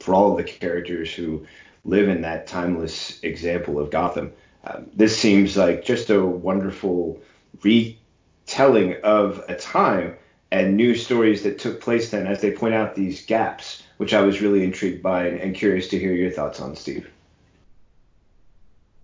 for 0.00 0.14
all 0.14 0.32
of 0.32 0.38
the 0.38 0.44
characters 0.44 1.12
who 1.12 1.46
live 1.84 2.08
in 2.08 2.22
that 2.22 2.46
timeless 2.46 3.20
example 3.22 3.78
of 3.78 3.90
Gotham. 3.90 4.32
Um, 4.64 4.90
this 4.92 5.18
seems 5.18 5.56
like 5.56 5.84
just 5.84 6.10
a 6.10 6.24
wonderful 6.24 7.20
retelling 7.62 8.96
of 9.02 9.42
a 9.48 9.54
time 9.54 10.16
and 10.52 10.76
new 10.76 10.94
stories 10.94 11.42
that 11.44 11.58
took 11.58 11.80
place 11.80 12.10
then 12.10 12.26
as 12.26 12.40
they 12.40 12.50
point 12.50 12.74
out 12.74 12.94
these 12.94 13.24
gaps, 13.24 13.82
which 13.98 14.14
I 14.14 14.22
was 14.22 14.40
really 14.40 14.64
intrigued 14.64 15.02
by 15.02 15.26
and, 15.26 15.40
and 15.40 15.54
curious 15.54 15.88
to 15.88 15.98
hear 15.98 16.12
your 16.12 16.30
thoughts 16.30 16.60
on, 16.60 16.74
Steve. 16.76 17.08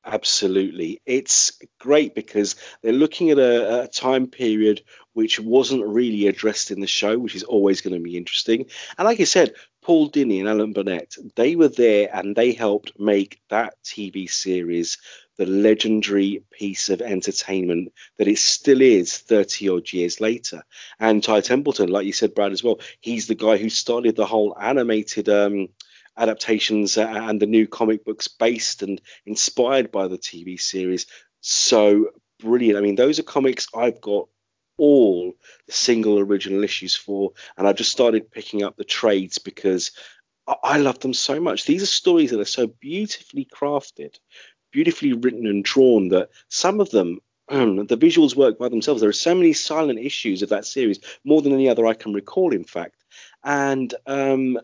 Absolutely. 0.04 1.00
It's 1.04 1.60
great 1.80 2.14
because 2.14 2.54
they're 2.80 2.92
looking 2.92 3.30
at 3.30 3.38
a, 3.38 3.82
a, 3.82 3.88
time 3.88 4.28
period 4.28 4.82
which 5.14 5.40
wasn't 5.40 5.84
really 5.84 6.28
addressed 6.28 6.70
in 6.70 6.80
the 6.80 6.86
show, 6.86 7.18
which 7.18 7.34
is 7.34 7.42
always 7.42 7.80
going 7.80 7.94
to 7.94 8.02
be 8.02 8.16
interesting. 8.16 8.66
And 8.98 9.06
like 9.06 9.20
I 9.20 9.24
said, 9.24 9.54
Paul 9.82 10.10
Dini 10.10 10.38
and 10.38 10.48
Alan 10.48 10.72
Burnett, 10.72 11.16
they 11.34 11.56
were 11.56 11.68
there 11.68 12.08
and 12.12 12.36
they 12.36 12.52
helped 12.52 12.98
make 13.00 13.40
that 13.48 13.74
TV 13.82 14.30
series 14.30 14.98
the 15.38 15.46
legendary 15.46 16.42
piece 16.50 16.88
of 16.88 17.02
entertainment 17.02 17.92
that 18.16 18.28
it 18.28 18.38
still 18.38 18.80
is 18.80 19.16
30 19.18 19.68
odd 19.68 19.92
years 19.92 20.20
later. 20.20 20.64
And 20.98 21.22
Ty 21.22 21.42
Templeton, 21.42 21.90
like 21.90 22.06
you 22.06 22.12
said, 22.12 22.34
Brad, 22.34 22.52
as 22.52 22.64
well, 22.64 22.80
he's 23.00 23.26
the 23.26 23.34
guy 23.34 23.56
who 23.56 23.68
started 23.68 24.16
the 24.16 24.26
whole 24.26 24.56
animated. 24.58 25.28
Um, 25.28 25.68
adaptations 26.18 26.96
and 26.96 27.40
the 27.40 27.46
new 27.46 27.66
comic 27.66 28.02
books 28.02 28.26
based 28.26 28.82
and 28.82 29.00
inspired 29.26 29.92
by 29.92 30.08
the 30.08 30.16
TV 30.16 30.58
series. 30.58 31.04
So 31.42 32.06
brilliant. 32.40 32.78
I 32.78 32.80
mean, 32.80 32.96
those 32.96 33.18
are 33.18 33.22
comics 33.24 33.68
I've 33.74 34.00
got 34.00 34.28
all 34.78 35.32
the 35.66 35.72
single 35.72 36.18
original 36.18 36.64
issues 36.64 36.96
for, 36.96 37.32
and 37.56 37.66
I've 37.66 37.76
just 37.76 37.92
started 37.92 38.30
picking 38.30 38.62
up 38.62 38.76
the 38.76 38.84
trades 38.84 39.38
because 39.38 39.92
I 40.62 40.78
love 40.78 41.00
them 41.00 41.14
so 41.14 41.40
much. 41.40 41.64
These 41.64 41.82
are 41.82 41.86
stories 41.86 42.30
that 42.30 42.40
are 42.40 42.44
so 42.44 42.68
beautifully 42.68 43.46
crafted, 43.46 44.16
beautifully 44.76 45.14
written 45.14 45.46
and 45.46 45.64
drawn 45.64 46.08
that 46.08 46.28
some 46.48 46.80
of 46.80 46.90
them 46.90 47.18
um, 47.48 47.86
the 47.86 47.96
visuals 47.96 48.36
work 48.36 48.58
by 48.58 48.68
themselves. 48.68 49.00
There 49.00 49.08
are 49.08 49.24
so 49.24 49.34
many 49.34 49.54
silent 49.54 49.98
issues 49.98 50.42
of 50.42 50.50
that 50.50 50.66
series, 50.66 51.00
more 51.24 51.40
than 51.40 51.54
any 51.54 51.66
other 51.70 51.86
I 51.86 51.94
can 51.94 52.12
recall, 52.12 52.52
in 52.52 52.64
fact. 52.64 53.02
And 53.42 53.94
um, 54.06 54.58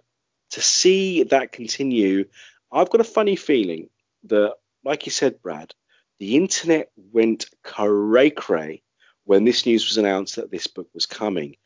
to 0.51 0.61
see 0.61 1.23
that 1.23 1.53
continue, 1.53 2.27
I've 2.71 2.91
got 2.91 3.01
a 3.01 3.05
funny 3.05 3.37
feeling 3.37 3.89
that, 4.25 4.57
like 4.85 5.07
you 5.07 5.13
said, 5.13 5.41
Brad, 5.41 5.73
the 6.19 6.37
internet 6.37 6.91
went 6.97 7.47
cray 7.63 8.29
cray 8.31 8.83
when 9.25 9.45
this 9.45 9.65
news 9.65 9.89
was 9.89 9.97
announced 9.97 10.37
that 10.37 10.51
this 10.51 10.67
book 10.67 10.89
was 10.93 11.07
coming. 11.07 11.57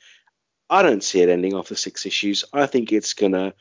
I 0.71 0.83
don't 0.83 1.03
see 1.03 1.21
it 1.21 1.31
ending 1.31 1.57
after 1.57 1.75
six 1.75 2.07
issues. 2.07 2.45
I 2.53 2.67
think 2.67 2.93
it's 2.93 3.15
gonna 3.15 3.55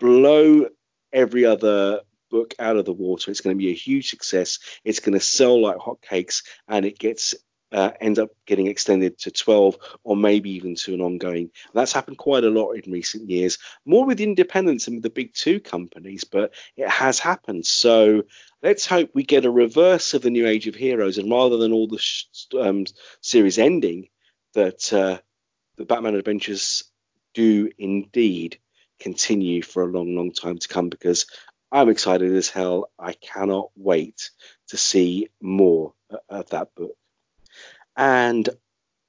blow 0.00 0.70
every 1.12 1.44
other 1.44 2.00
book 2.34 2.56
out 2.58 2.76
of 2.76 2.84
the 2.84 2.92
water. 2.92 3.30
It's 3.30 3.40
going 3.40 3.56
to 3.56 3.64
be 3.64 3.70
a 3.70 3.74
huge 3.74 4.10
success. 4.10 4.58
It's 4.82 4.98
going 4.98 5.16
to 5.16 5.24
sell 5.24 5.62
like 5.62 5.76
hotcakes, 5.76 6.42
and 6.66 6.84
it 6.84 6.98
gets 6.98 7.36
uh, 7.70 7.92
ends 8.00 8.18
up 8.18 8.30
getting 8.44 8.66
extended 8.66 9.18
to 9.18 9.30
12 9.30 9.76
or 10.02 10.16
maybe 10.16 10.50
even 10.50 10.74
to 10.74 10.94
an 10.94 11.00
ongoing. 11.00 11.42
And 11.42 11.74
that's 11.74 11.92
happened 11.92 12.18
quite 12.18 12.44
a 12.44 12.50
lot 12.50 12.72
in 12.72 12.92
recent 12.92 13.30
years, 13.30 13.58
more 13.84 14.04
with 14.04 14.20
independents 14.20 14.86
and 14.86 14.96
with 14.96 15.04
the 15.04 15.10
big 15.10 15.32
two 15.32 15.60
companies, 15.60 16.24
but 16.24 16.54
it 16.76 16.88
has 16.88 17.20
happened. 17.20 17.66
So 17.66 18.24
let's 18.62 18.84
hope 18.84 19.10
we 19.14 19.22
get 19.22 19.44
a 19.44 19.50
reverse 19.50 20.14
of 20.14 20.22
the 20.22 20.30
new 20.30 20.46
Age 20.46 20.66
of 20.66 20.74
Heroes, 20.74 21.18
and 21.18 21.30
rather 21.30 21.56
than 21.56 21.72
all 21.72 21.86
the 21.86 21.98
sh- 21.98 22.26
um, 22.58 22.84
series 23.20 23.58
ending, 23.58 24.08
that 24.54 24.92
uh, 24.92 25.18
the 25.76 25.84
Batman 25.84 26.16
Adventures 26.16 26.84
do 27.32 27.70
indeed 27.78 28.58
continue 29.00 29.62
for 29.62 29.82
a 29.82 29.90
long, 29.90 30.14
long 30.14 30.32
time 30.32 30.58
to 30.58 30.68
come 30.68 30.88
because 30.88 31.26
I'm 31.74 31.88
excited 31.88 32.32
as 32.32 32.48
hell. 32.48 32.88
I 33.00 33.14
cannot 33.14 33.70
wait 33.74 34.30
to 34.68 34.76
see 34.76 35.30
more 35.40 35.92
of 36.28 36.48
that 36.50 36.72
book. 36.76 36.96
And 37.96 38.48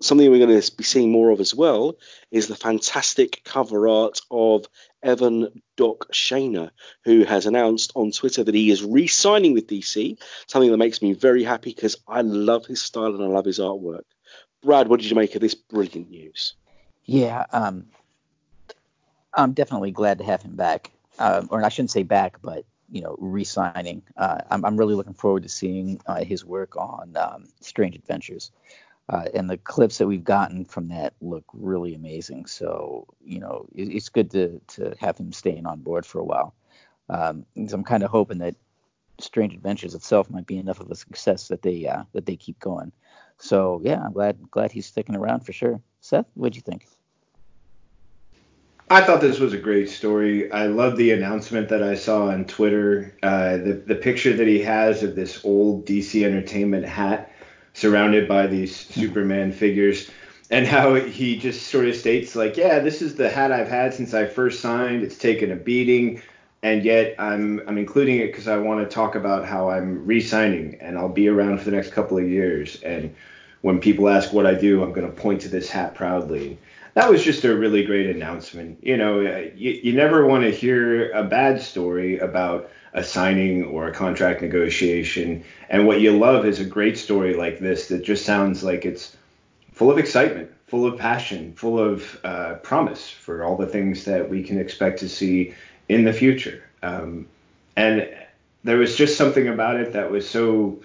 something 0.02 0.32
we're 0.32 0.44
going 0.44 0.60
to 0.60 0.76
be 0.76 0.84
seeing 0.84 1.12
more 1.12 1.30
of 1.30 1.40
as 1.40 1.54
well 1.54 1.98
is 2.32 2.48
the 2.48 2.56
fantastic 2.56 3.44
cover 3.46 3.88
art 3.88 4.20
of 4.32 4.66
Evan 5.04 5.62
Doc 5.78 6.08
Shaner, 6.12 6.72
who 7.04 7.24
has 7.24 7.46
announced 7.46 7.92
on 7.94 8.10
Twitter 8.10 8.44
that 8.44 8.56
he 8.56 8.72
is 8.72 8.84
re 8.84 9.06
signing 9.06 9.54
with 9.54 9.68
DC, 9.68 10.18
something 10.48 10.72
that 10.72 10.78
makes 10.78 11.04
me 11.04 11.14
very 11.14 11.44
happy 11.44 11.70
because 11.70 11.98
I 12.08 12.22
love 12.22 12.66
his 12.66 12.82
style 12.82 13.14
and 13.14 13.24
I 13.24 13.28
love 13.28 13.46
his 13.46 13.60
artwork. 13.60 14.06
Brad, 14.64 14.88
what 14.88 15.00
did 15.00 15.12
you 15.12 15.16
make 15.16 15.36
of 15.36 15.42
this 15.42 15.54
brilliant 15.54 16.10
news? 16.10 16.56
Yeah, 17.04 17.46
um, 17.52 17.86
I'm 19.36 19.54
definitely 19.54 19.92
glad 19.92 20.18
to 20.18 20.24
have 20.24 20.42
him 20.42 20.56
back. 20.56 20.90
Uh, 21.20 21.44
or 21.50 21.64
I 21.64 21.70
shouldn't 21.70 21.92
say 21.92 22.04
back, 22.04 22.38
but 22.42 22.66
you 22.92 23.02
know, 23.02 23.16
re-signing. 23.20 24.04
Uh, 24.16 24.42
I'm, 24.52 24.64
I'm 24.64 24.78
really 24.78 24.96
looking 24.96 25.14
forward 25.14 25.44
to 25.44 25.50
seeing 25.50 26.00
uh, 26.06 26.24
his 26.24 26.46
work 26.46 26.76
on 26.78 27.16
um, 27.18 27.48
Strange 27.62 27.96
Adventures. 27.96 28.52
Uh, 29.08 29.26
and 29.36 29.50
the 29.50 29.58
clips 29.58 30.00
that 30.00 30.08
we've 30.08 30.24
gotten 30.24 30.66
from 30.66 30.88
that 30.88 31.14
look 31.22 31.44
really 31.54 31.94
amazing. 31.94 32.48
So, 32.48 33.06
you 33.24 33.40
know, 33.40 33.68
it, 33.74 33.90
it's 33.90 34.10
good 34.10 34.32
to, 34.32 34.60
to 34.70 34.96
have 35.00 35.18
him 35.18 35.32
staying 35.32 35.66
on 35.66 35.82
board 35.82 36.06
for 36.06 36.20
a 36.20 36.24
while. 36.24 36.56
Um, 37.10 37.46
I'm 37.56 37.84
kind 37.84 38.04
of 38.04 38.10
hoping 38.10 38.40
that 38.40 38.56
Strange 39.20 39.54
Adventures 39.54 39.94
itself 39.94 40.30
might 40.30 40.48
be 40.48 40.58
enough 40.58 40.80
of 40.80 40.90
a 40.90 40.96
success 40.96 41.48
that 41.50 41.62
they 41.62 41.88
uh, 41.88 42.04
that 42.14 42.26
they 42.26 42.36
keep 42.36 42.60
going. 42.60 42.92
So, 43.38 43.80
yeah, 43.84 44.02
I'm 44.04 44.12
glad 44.12 44.50
glad 44.50 44.72
he's 44.72 44.88
sticking 44.88 45.16
around 45.16 45.42
for 45.42 45.54
sure. 45.54 45.80
Seth, 46.02 46.26
what'd 46.34 46.56
you 46.56 46.62
think? 46.62 46.88
I 48.90 49.02
thought 49.02 49.20
this 49.20 49.40
was 49.40 49.54
a 49.54 49.58
great 49.58 49.90
story. 49.90 50.52
I 50.52 50.68
love 50.68 50.96
the 50.96 51.12
announcement 51.12 51.70
that 51.70 51.82
I 51.82 51.96
saw 51.96 52.28
on 52.28 52.46
Twitter. 52.46 53.16
Uh, 53.24 53.58
the 53.58 53.74
the 53.74 53.96
picture 53.96 54.34
that 54.36 54.48
he 54.48 54.60
has 54.60 55.02
of 55.02 55.16
this 55.16 55.44
old 55.44 55.86
DC 55.86 56.24
Entertainment 56.24 56.86
hat 56.86 57.32
surrounded 57.74 58.28
by 58.28 58.46
these 58.46 58.76
Superman 58.76 59.52
figures, 59.52 60.12
and 60.52 60.68
how 60.68 60.94
he 60.94 61.36
just 61.36 61.64
sort 61.68 61.88
of 61.88 61.96
states 61.96 62.36
like, 62.36 62.58
yeah, 62.58 62.78
this 62.78 63.02
is 63.02 63.16
the 63.16 63.28
hat 63.28 63.52
I've 63.52 63.68
had 63.68 63.94
since 63.96 64.14
I 64.14 64.26
first 64.26 64.62
signed. 64.62 65.02
It's 65.04 65.18
taken 65.18 65.50
a 65.50 65.56
beating, 65.56 66.22
and 66.62 66.84
yet 66.84 67.16
I'm 67.18 67.62
I'm 67.68 67.80
including 67.80 68.20
it 68.20 68.28
because 68.28 68.48
I 68.48 68.58
want 68.58 68.82
to 68.82 68.94
talk 68.94 69.16
about 69.16 69.46
how 69.46 69.68
I'm 69.70 70.06
re-signing 70.06 70.76
and 70.80 70.96
I'll 70.96 71.10
be 71.10 71.28
around 71.28 71.58
for 71.58 71.66
the 71.66 71.72
next 71.72 71.90
couple 71.90 72.20
of 72.20 72.28
years. 72.28 72.76
And 72.84 73.10
when 73.62 73.80
people 73.80 74.10
ask 74.10 74.32
what 74.32 74.46
I 74.46 74.54
do, 74.54 74.84
I'm 74.84 74.92
going 74.92 75.08
to 75.08 75.22
point 75.22 75.42
to 75.42 75.50
this 75.50 75.70
hat 75.70 75.96
proudly 75.96 76.60
that 76.96 77.10
was 77.10 77.24
just 77.24 77.44
a 77.44 77.56
really 77.56 77.84
great 77.84 78.10
announcement. 78.10 78.80
You 78.82 78.98
know, 78.98 79.20
uh, 79.20 79.50
you, 79.54 79.72
you 79.84 79.94
never 79.94 80.26
want 80.26 80.44
to 80.46 80.52
hear 80.52 81.12
a 81.12 81.24
bad 81.24 81.62
story 81.62 82.18
about 82.20 82.72
a 82.94 83.04
signing 83.04 83.66
or 83.66 83.88
a 83.88 83.94
contract 83.94 84.42
negotiation. 84.42 85.44
And 85.70 85.86
what 85.86 86.00
you 86.00 86.18
love 86.18 86.46
is 86.46 86.62
a 86.62 86.66
great 86.66 86.98
story 86.98 87.34
like 87.34 87.60
this 87.60 87.90
that 87.90 88.04
just 88.06 88.26
sounds 88.26 88.64
like 88.64 88.86
it's 88.86 89.16
full 89.74 89.92
of 89.92 89.98
excitement, 89.98 90.50
full 90.68 90.88
of 90.88 90.98
passion, 90.98 91.54
full 91.56 91.78
of 91.78 92.18
uh, 92.24 92.56
promise 92.64 93.10
for 93.10 93.44
all 93.44 93.58
the 93.58 93.68
things 93.68 94.06
that 94.06 94.30
we 94.30 94.42
can 94.42 94.58
expect 94.58 95.00
to 95.00 95.10
see 95.10 95.54
in 95.90 96.06
the 96.06 96.14
future. 96.14 96.64
Um, 96.82 97.28
and 97.76 98.10
there 98.64 98.78
was 98.78 98.96
just 98.96 99.18
something 99.18 99.50
about 99.50 99.76
it 99.76 99.92
that 99.94 100.10
was 100.10 100.28
so 100.28 100.82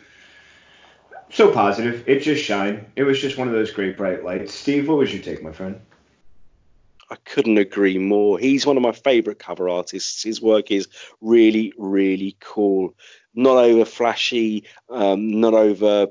so 1.33 1.53
positive. 1.53 2.03
It 2.09 2.19
just 2.19 2.43
shined. 2.43 2.85
It 2.97 3.05
was 3.05 3.21
just 3.21 3.39
one 3.39 3.47
of 3.47 3.55
those 3.55 3.71
great 3.71 3.97
bright 3.97 4.25
lights. 4.25 4.53
Steve, 4.53 4.89
what 4.89 4.99
was 4.99 5.15
your 5.15 5.23
take, 5.23 5.45
my 5.45 5.53
friend? 5.53 5.81
I 7.11 7.17
couldn't 7.17 7.59
agree 7.59 7.99
more. 7.99 8.39
He's 8.39 8.65
one 8.65 8.77
of 8.77 8.83
my 8.83 8.93
favorite 8.93 9.41
cover 9.41 9.69
artists. 9.69 10.23
His 10.23 10.41
work 10.41 10.71
is 10.71 10.89
really, 11.21 11.73
really 11.77 12.37
cool. 12.39 12.95
Not 13.35 13.57
over 13.57 13.85
flashy, 13.85 14.65
um, 14.89 15.41
not 15.41 15.55
over 15.55 16.09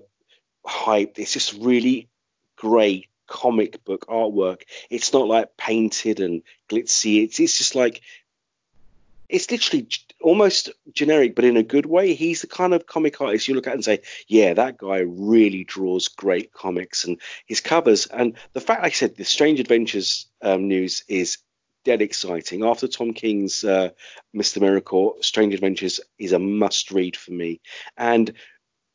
hyped. 0.68 1.18
It's 1.18 1.34
just 1.34 1.54
really 1.54 2.10
great 2.58 3.08
comic 3.28 3.84
book 3.86 4.06
artwork. 4.08 4.64
It's 4.89 5.14
not 5.14 5.28
like 5.28 5.56
painted 5.56 6.20
and 6.20 6.41
glitzy. 6.68 7.24
It's, 7.24 7.39
it's 7.39 7.58
just 7.58 7.76
like 7.76 8.02
it's 9.30 9.50
literally 9.50 9.88
almost 10.22 10.70
generic, 10.93 11.36
but 11.36 11.45
in 11.45 11.57
a 11.57 11.63
good 11.63 11.86
way. 11.86 12.13
He's 12.13 12.41
the 12.41 12.47
kind 12.47 12.74
of 12.74 12.86
comic 12.86 13.20
artist 13.22 13.47
you 13.47 13.55
look 13.55 13.67
at 13.67 13.74
and 13.74 13.84
say, 13.84 14.01
yeah, 14.28 14.53
that 14.53 14.78
guy 14.78 14.99
really 14.99 15.63
draws 15.63 16.07
great 16.07 16.51
comics 16.51 17.05
and 17.05 17.20
his 17.45 17.61
covers. 17.61 18.07
And 18.07 18.36
the 18.53 18.61
fact, 18.61 18.84
like 18.84 18.91
I 18.91 18.95
said, 18.95 19.15
the 19.15 19.26
Strange 19.26 19.59
Adventures 19.59 20.28
um, 20.41 20.67
news 20.67 21.03
is 21.07 21.38
dead 21.86 22.01
exciting. 22.01 22.63
After 22.63 22.88
Tom 22.88 23.13
King's 23.13 23.63
uh, 23.63 23.89
Mr. 24.36 24.61
Miracle, 24.61 25.17
Strange 25.22 25.53
Adventures 25.53 25.99
is 26.17 26.34
a 26.34 26.39
must 26.39 26.91
read 26.91 27.15
for 27.15 27.32
me. 27.32 27.61
And 27.97 28.34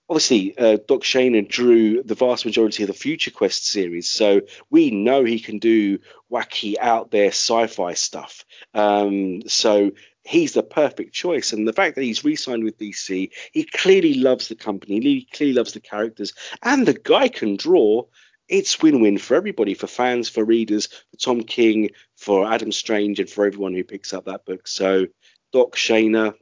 obviously, 0.08 0.56
uh, 0.58 0.78
Doc 0.86 1.00
Shaner 1.00 1.48
drew 1.48 2.02
the 2.02 2.14
vast 2.14 2.44
majority 2.44 2.82
of 2.82 2.88
the 2.88 2.94
Future 2.94 3.30
Quest 3.30 3.66
series, 3.66 4.10
so 4.10 4.42
we 4.70 4.90
know 4.90 5.24
he 5.24 5.40
can 5.40 5.58
do 5.58 5.98
wacky, 6.30 6.76
out 6.78 7.10
there 7.10 7.28
sci 7.28 7.66
fi 7.66 7.94
stuff. 7.94 8.44
Um, 8.74 9.48
so 9.48 9.92
he's 10.24 10.54
the 10.54 10.62
perfect 10.62 11.14
choice. 11.14 11.52
And 11.52 11.68
the 11.68 11.72
fact 11.72 11.94
that 11.94 12.02
he's 12.02 12.24
re-signed 12.24 12.64
with 12.64 12.78
DC, 12.78 13.30
he 13.52 13.64
clearly 13.64 14.14
loves 14.14 14.48
the 14.48 14.54
company, 14.54 15.00
he 15.00 15.28
clearly 15.32 15.54
loves 15.54 15.72
the 15.72 15.80
characters, 15.80 16.32
and 16.62 16.86
the 16.86 16.94
guy 16.94 17.28
can 17.28 17.56
draw. 17.56 18.04
It's 18.48 18.82
win-win 18.82 19.18
for 19.18 19.36
everybody, 19.36 19.72
for 19.74 19.86
fans, 19.86 20.28
for 20.28 20.44
readers, 20.44 20.86
for 20.86 21.16
Tom 21.18 21.42
King, 21.42 21.90
for 22.16 22.50
Adam 22.50 22.72
Strange, 22.72 23.20
and 23.20 23.30
for 23.30 23.46
everyone 23.46 23.74
who 23.74 23.84
picks 23.84 24.12
up 24.12 24.26
that 24.26 24.44
book. 24.44 24.68
So, 24.68 25.06
Doc 25.52 25.76
Shaner, 25.76 26.34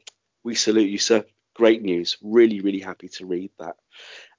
we 0.43 0.55
salute 0.55 0.91
you, 0.91 0.99
sir. 0.99 1.24
Great 1.55 1.83
news. 1.83 2.16
Really, 2.22 2.61
really 2.61 2.80
happy 2.80 3.09
to 3.09 3.26
read 3.26 3.51
that. 3.59 3.76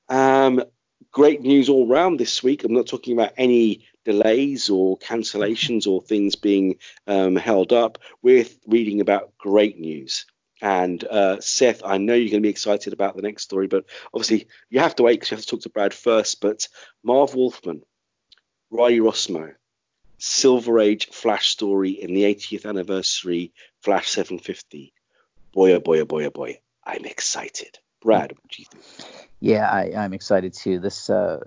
Um, 0.10 0.64
great 1.12 1.42
news 1.42 1.70
all 1.70 1.88
round 1.88 2.20
this 2.20 2.44
week. 2.44 2.64
I'm 2.64 2.74
not 2.74 2.88
talking 2.88 3.14
about 3.14 3.34
any 3.38 3.86
delays 4.06 4.70
or 4.70 4.98
cancellations 4.98 5.88
or 5.88 6.02
things 6.02 6.36
being 6.36 6.78
um, 7.08 7.36
held 7.36 7.74
up. 7.74 7.98
We're 8.22 8.46
reading 8.68 9.02
about 9.02 9.38
great 9.38 9.80
news. 9.80 10.26
And 10.62 11.04
uh, 11.04 11.42
Seth, 11.42 11.82
I 11.84 11.98
know 11.98 12.14
you're 12.14 12.32
going 12.32 12.42
to 12.42 12.48
be 12.48 12.50
excited 12.50 12.94
about 12.94 13.16
the 13.16 13.22
next 13.22 13.44
story, 13.44 13.68
but 13.68 13.86
obviously 14.14 14.48
you 14.70 14.80
have 14.80 14.96
to 14.96 15.04
wait 15.04 15.20
because 15.20 15.32
you 15.32 15.38
have 15.38 15.46
to 15.46 15.50
talk 15.50 15.62
to 15.62 15.70
Brad 15.70 15.94
first. 15.94 16.40
But 16.40 16.68
Marv 17.04 17.36
Wolfman, 17.36 17.84
Riley 18.72 19.00
Rossmo, 19.00 19.54
Silver 20.20 20.80
Age 20.80 21.08
Flash 21.10 21.50
story 21.50 21.92
in 21.92 22.14
the 22.14 22.24
80th 22.24 22.66
anniversary 22.66 23.52
Flash 23.82 24.10
750. 24.12 24.94
Boy, 25.52 25.74
oh 25.74 25.82
boy, 25.82 26.00
oh 26.00 26.06
boy, 26.06 26.26
oh 26.26 26.30
boy, 26.30 26.62
I'm 26.86 27.04
excited. 27.04 27.78
Brad, 28.02 28.32
what 28.32 28.50
do 28.50 28.62
you 28.62 28.66
think? 28.72 29.18
Yeah, 29.42 29.70
I, 29.70 30.06
am 30.06 30.14
excited 30.14 30.54
too. 30.54 30.80
This 30.80 31.10
uh, 31.10 31.44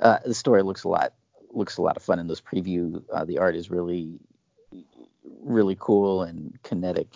uh, 0.00 0.18
the 0.24 0.34
story 0.34 0.62
looks 0.62 0.84
a 0.84 0.88
lot 0.88 1.12
looks 1.52 1.78
a 1.78 1.82
lot 1.82 1.96
of 1.96 2.02
fun 2.02 2.18
in 2.18 2.28
this 2.28 2.40
preview. 2.40 3.02
Uh, 3.12 3.24
the 3.24 3.38
art 3.38 3.56
is 3.56 3.70
really 3.70 4.18
really 5.42 5.76
cool 5.78 6.22
and 6.22 6.58
kinetic, 6.62 7.08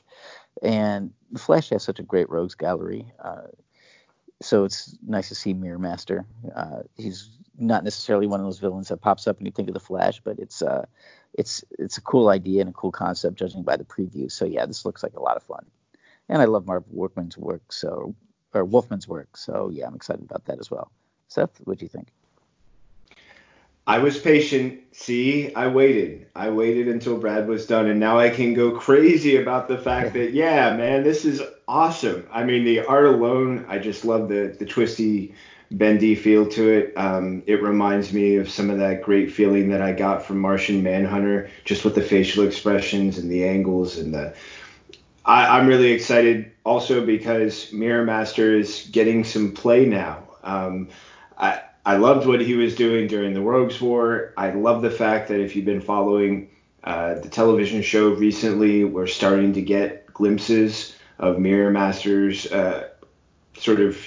and 0.63 1.13
the 1.31 1.39
Flash 1.39 1.71
has 1.71 1.83
such 1.83 1.99
a 1.99 2.03
great 2.03 2.29
rogues 2.31 2.55
gallery. 2.55 3.07
Uh, 3.23 3.49
so 4.43 4.65
it's 4.65 4.97
nice 5.07 5.29
to 5.29 5.35
see 5.35 5.55
Mirror 5.55 5.79
Master. 5.79 6.27
Uh, 6.55 6.83
he's 6.97 7.31
not 7.59 7.85
necessarily 7.85 8.27
one 8.27 8.41
of 8.41 8.47
those 8.47 8.59
villains 8.59 8.89
that 8.89 9.01
pops 9.01 9.27
up 9.27 9.39
and 9.39 9.47
you 9.47 9.53
think 9.53 9.69
of 9.69 9.75
the 9.75 9.81
Flash, 9.81 10.21
but 10.21 10.39
it's 10.39 10.63
uh, 10.63 10.87
it's 11.33 11.65
it's 11.79 11.97
a 11.97 12.03
cool 12.03 12.29
idea 12.29 12.61
and 12.61 12.71
a 12.71 12.73
cool 12.73 12.93
concept, 12.93 13.39
judging 13.39 13.63
by 13.63 13.77
the 13.77 13.85
preview. 13.85 14.31
So 14.31 14.45
yeah, 14.45 14.67
this 14.67 14.85
looks 14.85 15.03
like 15.03 15.15
a 15.15 15.23
lot 15.23 15.37
of 15.37 15.43
fun, 15.43 15.65
and 16.29 16.43
I 16.43 16.47
love 16.47 16.67
Marv 16.67 16.85
Workman's 16.91 17.39
work, 17.39 17.73
so 17.73 18.15
or 18.53 18.65
Wolfman's 18.65 19.09
work. 19.09 19.37
So 19.37 19.71
yeah, 19.73 19.87
I'm 19.87 19.95
excited 19.95 20.25
about 20.25 20.45
that 20.47 20.61
as 20.61 20.71
well. 20.71 20.91
Seth, 21.29 21.61
what 21.65 21.79
do 21.79 21.85
you 21.85 21.89
think? 21.89 22.09
I 23.87 23.99
was 23.99 24.19
patient. 24.19 24.81
See, 24.93 25.55
I 25.55 25.67
waited. 25.67 26.27
I 26.35 26.51
waited 26.51 26.89
until 26.89 27.19
Brad 27.19 27.47
was 27.47 27.67
done, 27.67 27.89
and 27.89 28.01
now 28.01 28.19
I 28.19 28.31
can 28.31 28.55
go 28.55 28.71
crazy 28.71 29.37
about 29.37 29.69
the 29.69 29.77
fact 29.77 30.15
that 30.15 30.33
yeah, 30.35 30.75
man, 30.77 31.03
this 31.03 31.25
is 31.25 31.43
awesome. 31.69 32.27
I 32.33 32.45
mean, 32.45 32.65
the 32.65 32.81
art 32.87 33.07
alone, 33.07 33.67
I 33.69 33.79
just 33.79 34.05
love 34.05 34.29
the 34.29 34.57
the 34.59 34.65
twisty, 34.65 35.35
bendy 35.71 36.15
feel 36.15 36.49
to 36.49 36.69
it. 36.71 36.95
Um, 36.97 37.43
it 37.47 37.63
reminds 37.63 38.13
me 38.13 38.37
of 38.37 38.49
some 38.49 38.71
of 38.71 38.79
that 38.79 39.03
great 39.03 39.31
feeling 39.31 39.69
that 39.69 39.83
I 39.83 39.93
got 39.93 40.25
from 40.25 40.39
Martian 40.39 40.83
Manhunter, 40.83 41.51
just 41.65 41.85
with 41.85 41.95
the 41.95 42.03
facial 42.03 42.45
expressions 42.45 43.19
and 43.19 43.31
the 43.31 43.45
angles 43.45 43.99
and 43.99 44.15
the. 44.15 44.35
I, 45.27 45.59
I'm 45.59 45.67
really 45.67 45.93
excited 45.93 46.53
also 46.65 47.05
because 47.05 47.73
Mirror 47.73 48.05
Master 48.05 48.57
is 48.57 48.89
getting 48.91 49.25
some 49.25 49.53
play 49.53 49.85
now. 49.85 50.23
Um, 50.43 50.89
I 51.37 51.61
I 51.87 51.97
loved 51.97 52.27
what 52.27 52.41
he 52.41 52.55
was 52.55 52.75
doing 52.75 53.09
during 53.09 53.35
the 53.35 53.43
Rogues 53.43 53.81
War. 53.81 54.33
I 54.37 54.51
love 54.51 54.81
the 54.81 54.91
fact 54.91 55.29
that 55.29 55.41
if 55.41 55.55
you've 55.55 55.67
been 55.67 55.83
following 55.83 56.49
uh, 56.83 57.15
the 57.15 57.29
television 57.29 57.83
show 57.83 58.11
recently, 58.11 58.85
we're 58.85 59.07
starting 59.07 59.53
to 59.55 59.63
get 59.63 60.13
glimpses 60.13 60.97
of 61.19 61.39
Mirror 61.39 61.73
Master's 61.73 62.51
uh, 62.51 62.89
sort 63.59 63.81
of 63.81 63.99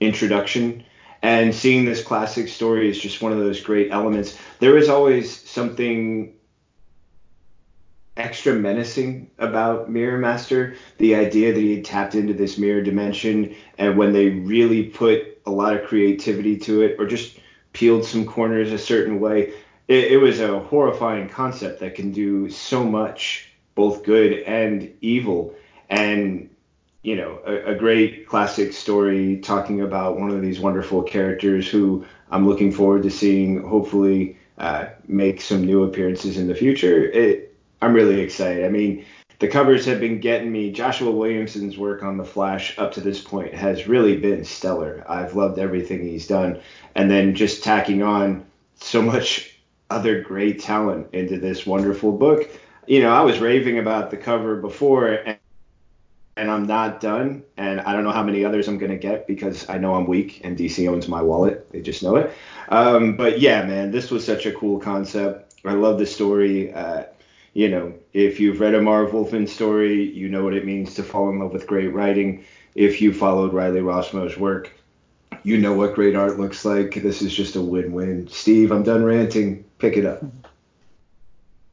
introduction. 0.00 0.84
And 1.22 1.54
seeing 1.54 1.84
this 1.84 2.02
classic 2.02 2.48
story 2.48 2.90
is 2.90 2.98
just 2.98 3.22
one 3.22 3.32
of 3.32 3.38
those 3.38 3.60
great 3.60 3.90
elements. 3.90 4.36
There 4.58 4.76
is 4.76 4.88
always 4.88 5.48
something 5.48 6.34
extra 8.16 8.52
menacing 8.52 9.30
about 9.38 9.90
Mirror 9.90 10.18
Master. 10.18 10.74
The 10.98 11.14
idea 11.14 11.52
that 11.52 11.60
he 11.60 11.82
tapped 11.82 12.14
into 12.14 12.34
this 12.34 12.58
mirror 12.58 12.82
dimension, 12.82 13.54
and 13.78 13.96
when 13.96 14.12
they 14.12 14.28
really 14.28 14.84
put 14.84 15.33
a 15.46 15.50
lot 15.50 15.76
of 15.76 15.86
creativity 15.86 16.56
to 16.58 16.82
it, 16.82 16.96
or 16.98 17.06
just 17.06 17.38
peeled 17.72 18.04
some 18.04 18.24
corners 18.24 18.72
a 18.72 18.78
certain 18.78 19.20
way, 19.20 19.52
it, 19.88 20.12
it 20.12 20.16
was 20.18 20.40
a 20.40 20.60
horrifying 20.60 21.28
concept 21.28 21.80
that 21.80 21.94
can 21.94 22.12
do 22.12 22.48
so 22.48 22.84
much, 22.84 23.50
both 23.74 24.04
good 24.04 24.32
and 24.44 24.92
evil. 25.00 25.54
And 25.90 26.50
you 27.02 27.16
know, 27.16 27.38
a, 27.46 27.72
a, 27.72 27.74
great 27.74 28.26
classic 28.26 28.72
story 28.72 29.36
talking 29.36 29.82
about 29.82 30.18
one 30.18 30.30
of 30.30 30.40
these 30.40 30.58
wonderful 30.58 31.02
characters 31.02 31.68
who 31.68 32.06
I'm 32.30 32.48
looking 32.48 32.72
forward 32.72 33.02
to 33.02 33.10
seeing 33.10 33.62
hopefully 33.62 34.38
uh, 34.56 34.86
make 35.06 35.42
some 35.42 35.66
new 35.66 35.84
appearances 35.84 36.38
in 36.38 36.48
the 36.48 36.54
future. 36.54 37.04
It, 37.04 37.54
I'm 37.82 37.92
really 37.92 38.20
excited. 38.20 38.64
I 38.64 38.70
mean, 38.70 39.04
the 39.44 39.50
covers 39.50 39.84
have 39.84 40.00
been 40.00 40.20
getting 40.20 40.50
me. 40.50 40.72
Joshua 40.72 41.10
Williamson's 41.10 41.76
work 41.76 42.02
on 42.02 42.16
The 42.16 42.24
Flash 42.24 42.78
up 42.78 42.92
to 42.92 43.02
this 43.02 43.20
point 43.20 43.52
has 43.52 43.86
really 43.86 44.16
been 44.16 44.42
stellar. 44.42 45.04
I've 45.06 45.36
loved 45.36 45.58
everything 45.58 46.02
he's 46.02 46.26
done. 46.26 46.62
And 46.94 47.10
then 47.10 47.34
just 47.34 47.62
tacking 47.62 48.02
on 48.02 48.46
so 48.76 49.02
much 49.02 49.58
other 49.90 50.22
great 50.22 50.62
talent 50.62 51.08
into 51.12 51.38
this 51.38 51.66
wonderful 51.66 52.12
book. 52.12 52.48
You 52.86 53.02
know, 53.02 53.10
I 53.10 53.20
was 53.20 53.38
raving 53.38 53.78
about 53.78 54.10
the 54.10 54.16
cover 54.16 54.56
before, 54.56 55.08
and, 55.08 55.38
and 56.38 56.50
I'm 56.50 56.66
not 56.66 57.02
done. 57.02 57.42
And 57.58 57.82
I 57.82 57.92
don't 57.92 58.04
know 58.04 58.12
how 58.12 58.24
many 58.24 58.46
others 58.46 58.66
I'm 58.66 58.78
going 58.78 58.92
to 58.92 58.96
get 58.96 59.26
because 59.26 59.68
I 59.68 59.76
know 59.76 59.94
I'm 59.94 60.06
weak 60.06 60.40
and 60.42 60.56
DC 60.56 60.88
owns 60.88 61.06
my 61.06 61.20
wallet. 61.20 61.70
They 61.70 61.82
just 61.82 62.02
know 62.02 62.16
it. 62.16 62.32
Um, 62.70 63.14
but 63.14 63.40
yeah, 63.40 63.62
man, 63.66 63.90
this 63.90 64.10
was 64.10 64.24
such 64.24 64.46
a 64.46 64.52
cool 64.52 64.80
concept. 64.80 65.60
I 65.66 65.74
love 65.74 65.98
the 65.98 66.06
story. 66.06 66.72
Uh, 66.72 67.04
you 67.54 67.68
know, 67.68 67.94
if 68.12 68.40
you've 68.40 68.60
read 68.60 68.74
a 68.74 68.82
Marv 68.82 69.12
Wolfman 69.12 69.46
story, 69.46 70.02
you 70.02 70.28
know 70.28 70.44
what 70.44 70.54
it 70.54 70.66
means 70.66 70.94
to 70.94 71.02
fall 71.04 71.30
in 71.30 71.38
love 71.38 71.52
with 71.52 71.66
great 71.66 71.92
writing. 71.92 72.44
If 72.74 73.00
you 73.00 73.14
followed 73.14 73.52
Riley 73.52 73.80
Rossmo's 73.80 74.36
work, 74.36 74.72
you 75.44 75.58
know 75.58 75.72
what 75.72 75.94
great 75.94 76.16
art 76.16 76.38
looks 76.38 76.64
like. 76.64 76.94
This 76.94 77.22
is 77.22 77.32
just 77.32 77.54
a 77.54 77.60
win-win. 77.60 78.28
Steve, 78.28 78.72
I'm 78.72 78.82
done 78.82 79.04
ranting. 79.04 79.64
Pick 79.78 79.96
it 79.96 80.04
up. 80.04 80.24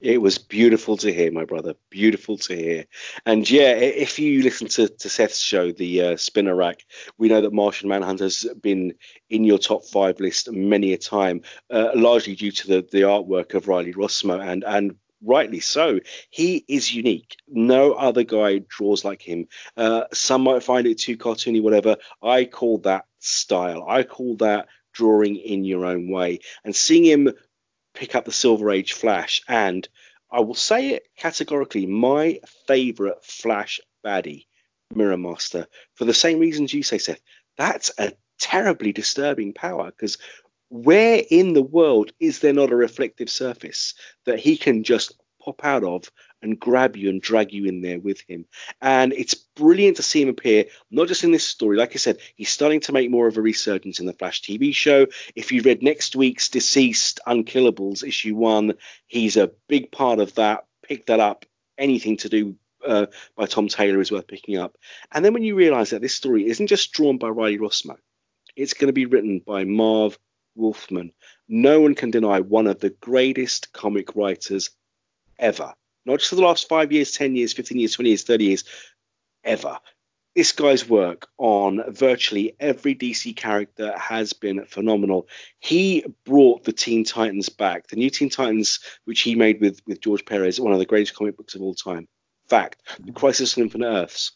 It 0.02 0.22
was 0.22 0.38
beautiful 0.38 0.98
to 0.98 1.14
hear, 1.14 1.32
my 1.32 1.46
brother. 1.46 1.76
Beautiful 1.90 2.38
to 2.38 2.56
hear. 2.56 2.86
And 3.26 3.50
yeah, 3.50 3.72
if 3.74 4.18
you 4.18 4.42
listen 4.42 4.68
to, 4.70 4.88
to 4.88 5.10
Seth's 5.10 5.40
show, 5.40 5.72
the 5.72 6.02
uh, 6.02 6.18
Spinner 6.18 6.56
Rack, 6.56 6.86
we 7.18 7.30
know 7.30 7.42
that 7.42 7.54
Martian 7.54 7.88
Manhunter's 7.88 8.46
been 8.62 8.94
in 9.30 9.44
your 9.44 9.60
top 9.60 9.86
five 9.86 10.20
list 10.20 10.52
many 10.52 10.94
a 10.94 10.98
time, 10.98 11.42
uh, 11.70 11.92
largely 11.96 12.36
due 12.36 12.52
to 12.52 12.68
the, 12.68 12.88
the 12.92 13.02
artwork 13.02 13.54
of 13.54 13.68
Riley 13.68 13.94
Rossmo 13.94 14.44
and 14.44 14.64
and 14.64 14.96
rightly 15.24 15.60
so. 15.60 16.00
He 16.30 16.64
is 16.68 16.94
unique. 16.94 17.36
No 17.48 17.94
other 17.94 18.24
guy 18.24 18.62
draws 18.68 19.06
like 19.06 19.22
him. 19.22 19.48
Uh, 19.78 20.06
some 20.14 20.44
might 20.44 20.64
find 20.64 20.88
it 20.88 21.00
too 21.00 21.18
cartoony, 21.18 21.62
whatever. 21.62 21.98
I 22.22 22.46
call 22.46 22.80
that 22.80 23.06
style. 23.20 23.86
I 23.88 24.04
call 24.04 24.38
that 24.38 24.68
drawing 24.94 25.38
in 25.38 25.64
your 25.64 25.86
own 25.86 26.10
way. 26.10 26.40
And 26.64 26.76
seeing 26.76 27.06
him 27.06 27.34
pick 27.94 28.16
up 28.16 28.26
the 28.26 28.32
Silver 28.32 28.72
Age 28.72 28.94
Flash, 28.94 29.42
and 29.48 29.88
I 30.32 30.40
will 30.42 30.56
say 30.56 30.92
it 30.92 31.04
categorically, 31.18 31.86
my 31.86 32.40
favorite 32.68 33.24
Flash 33.24 33.82
baddie, 34.04 34.48
Mirror 34.96 35.18
Master, 35.18 35.68
for 35.96 36.06
the 36.06 36.14
same 36.14 36.40
reasons 36.40 36.74
you 36.74 36.84
say, 36.84 36.98
Seth. 36.98 37.22
That's 37.58 37.92
a 37.98 38.14
terribly 38.40 38.92
disturbing 38.92 39.54
power 39.54 39.92
because 39.92 40.18
where 40.72 41.22
in 41.30 41.52
the 41.52 41.62
world 41.62 42.14
is 42.22 42.40
there 42.40 42.54
not 42.54 42.72
a 42.72 42.76
reflective 42.76 43.30
surface 43.30 43.94
that 44.26 44.40
he 44.40 44.56
can 44.56 44.84
just 44.84 45.12
pop 45.44 45.66
out 45.66 45.84
of 45.84 46.10
and 46.42 46.60
grab 46.60 46.96
you 46.96 47.10
and 47.10 47.22
drag 47.22 47.52
you 47.52 47.66
in 47.66 47.82
there 47.82 48.00
with 48.00 48.22
him? 48.22 48.46
And 48.82 49.12
it's 49.12 49.34
brilliant 49.34 49.98
to 49.98 50.04
see 50.04 50.22
him 50.22 50.30
appear, 50.30 50.66
not 50.90 51.10
just 51.10 51.26
in 51.26 51.32
this 51.34 51.46
story. 51.46 51.76
Like 51.76 51.92
I 51.94 51.98
said, 51.98 52.20
he's 52.36 52.50
starting 52.50 52.80
to 52.82 52.94
make 52.94 53.12
more 53.12 53.28
of 53.28 53.36
a 53.36 53.42
resurgence 53.42 54.00
in 54.00 54.06
the 54.06 54.14
Flash 54.14 54.42
TV 54.42 54.74
show. 54.74 55.08
If 55.36 55.52
you 55.52 55.62
read 55.62 55.84
next 55.84 56.16
week's 56.16 56.48
DCeased 56.48 57.20
Unkillables 57.28 58.08
issue 58.08 58.36
one, 58.36 58.76
he's 59.08 59.36
a 59.36 59.52
big 59.68 59.92
part 59.92 60.20
of 60.20 60.36
that. 60.36 60.68
Pick 60.84 61.08
that 61.08 61.20
up. 61.20 61.46
Anything 61.78 62.16
to 62.18 62.30
do 62.30 62.56
uh, 62.88 63.08
by 63.36 63.46
Tom 63.46 63.68
Taylor 63.68 64.00
is 64.00 64.12
worth 64.12 64.28
picking 64.28 64.58
up. 64.58 64.78
And 65.12 65.26
then 65.26 65.34
when 65.34 65.44
you 65.44 65.56
realize 65.56 65.90
that 65.90 66.02
this 66.02 66.14
story 66.14 66.48
isn't 66.48 66.68
just 66.68 66.94
drawn 66.94 67.18
by 67.18 67.28
Riley 67.28 67.58
Rossmo, 67.58 67.98
it's 68.56 68.74
going 68.74 68.88
to 68.88 68.94
be 68.94 69.06
written 69.06 69.40
by 69.46 69.66
Marv 69.66 70.18
Wolfman. 70.56 71.12
No 71.48 71.82
one 71.82 71.96
can 71.96 72.12
deny 72.12 72.40
one 72.40 72.68
of 72.68 72.80
the 72.80 72.90
greatest 72.90 73.74
comic 73.74 74.16
writers 74.16 74.70
ever. 75.40 75.74
Not 76.06 76.20
just 76.20 76.30
for 76.30 76.36
the 76.36 76.42
last 76.42 76.68
five 76.68 76.92
years, 76.92 77.12
10 77.12 77.36
years, 77.36 77.54
15 77.54 77.78
years, 77.78 77.94
20 77.94 78.10
years, 78.10 78.24
30 78.24 78.46
years, 78.46 78.64
ever. 79.44 79.80
This 80.36 80.54
guy's 80.54 80.88
work 80.88 81.28
on 81.38 81.84
virtually 81.90 82.56
every 82.60 82.96
DC 82.96 83.36
character 83.36 83.98
has 83.98 84.32
been 84.32 84.66
phenomenal. 84.66 85.28
He 85.60 86.06
brought 86.26 86.64
the 86.64 86.72
Teen 86.72 87.04
Titans 87.04 87.50
back. 87.50 87.88
The 87.88 87.98
new 87.98 88.10
Teen 88.10 88.30
Titans, 88.30 88.80
which 89.04 89.22
he 89.22 89.36
made 89.36 89.60
with, 89.60 89.82
with 89.86 90.00
George 90.00 90.24
Perez, 90.26 90.60
one 90.60 90.72
of 90.72 90.80
the 90.80 90.86
greatest 90.86 91.16
comic 91.16 91.36
books 91.36 91.56
of 91.56 91.62
all 91.62 91.76
time. 91.76 92.08
Fact. 92.48 92.82
The 93.04 93.12
Crisis 93.12 93.58
on 93.58 93.64
Infinite 93.64 93.88
Earths 93.88 94.32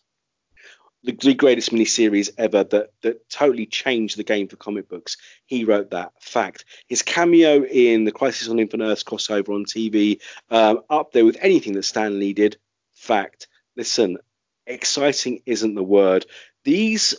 the, 1.06 1.34
greatest 1.34 1.72
miniseries 1.72 2.30
ever 2.38 2.64
that 2.64 2.90
that 3.02 3.30
totally 3.30 3.66
changed 3.66 4.18
the 4.18 4.24
game 4.24 4.48
for 4.48 4.56
comic 4.56 4.90
books. 4.90 5.18
He 5.46 5.64
wrote 5.64 5.92
that. 5.92 6.12
Fact. 6.20 6.66
His 6.88 7.02
cameo 7.02 7.64
in 7.64 8.04
the 8.04 8.12
Crisis 8.12 8.50
on 8.50 8.60
Infinite 8.60 8.86
Earths 8.86 9.04
crossover 9.04 9.50
on 9.50 9.66
TV, 9.66 10.22
um, 10.50 10.82
up 10.90 11.12
there 11.12 11.26
with 11.26 11.38
anything 11.40 11.74
that 11.74 11.84
Stan 11.84 12.20
Lee 12.20 12.34
did. 12.34 12.58
Fact. 12.94 13.48
Listen, 13.76 14.18
exciting 14.66 15.42
isn't 15.46 15.76
the 15.76 15.84
word. 15.84 16.26
These 16.64 17.16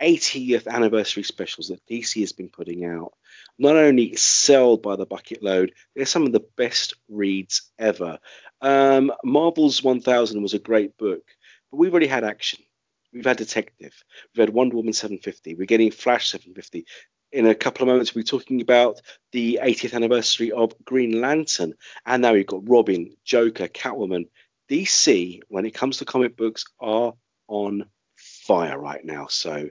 80th 0.00 0.66
anniversary 0.66 1.22
specials 1.22 1.68
that 1.68 1.86
DC 1.86 2.20
has 2.20 2.32
been 2.32 2.50
putting 2.50 2.84
out 2.84 3.14
not 3.58 3.76
only 3.76 4.14
sell 4.16 4.76
by 4.76 4.96
the 4.96 5.06
bucket 5.06 5.42
load, 5.42 5.72
they're 5.94 6.04
some 6.04 6.26
of 6.26 6.32
the 6.32 6.44
best 6.56 6.94
reads 7.08 7.70
ever. 7.78 8.18
Um, 8.60 9.12
Marvel's 9.24 9.82
1000 9.82 10.42
was 10.42 10.54
a 10.54 10.58
great 10.58 10.98
book, 10.98 11.22
but 11.70 11.78
we've 11.78 11.92
already 11.92 12.06
had 12.06 12.24
action. 12.24 12.60
We've 13.16 13.24
had 13.24 13.38
Detective. 13.38 13.94
We've 14.34 14.42
had 14.42 14.54
Wonder 14.54 14.76
Woman 14.76 14.92
750. 14.92 15.54
We're 15.54 15.64
getting 15.64 15.90
Flash 15.90 16.30
750. 16.30 16.86
In 17.32 17.46
a 17.46 17.54
couple 17.54 17.82
of 17.82 17.88
moments, 17.88 18.14
we'll 18.14 18.24
be 18.24 18.28
talking 18.28 18.60
about 18.60 19.00
the 19.32 19.58
80th 19.62 19.94
anniversary 19.94 20.52
of 20.52 20.74
Green 20.84 21.20
Lantern. 21.20 21.74
And 22.04 22.22
now 22.22 22.34
we've 22.34 22.46
got 22.46 22.68
Robin, 22.68 23.16
Joker, 23.24 23.68
Catwoman. 23.68 24.28
DC, 24.70 25.40
when 25.48 25.64
it 25.64 25.72
comes 25.74 25.98
to 25.98 26.04
comic 26.04 26.36
books, 26.36 26.64
are 26.78 27.14
on 27.48 27.86
fire 28.16 28.78
right 28.78 29.04
now. 29.04 29.28
So 29.28 29.68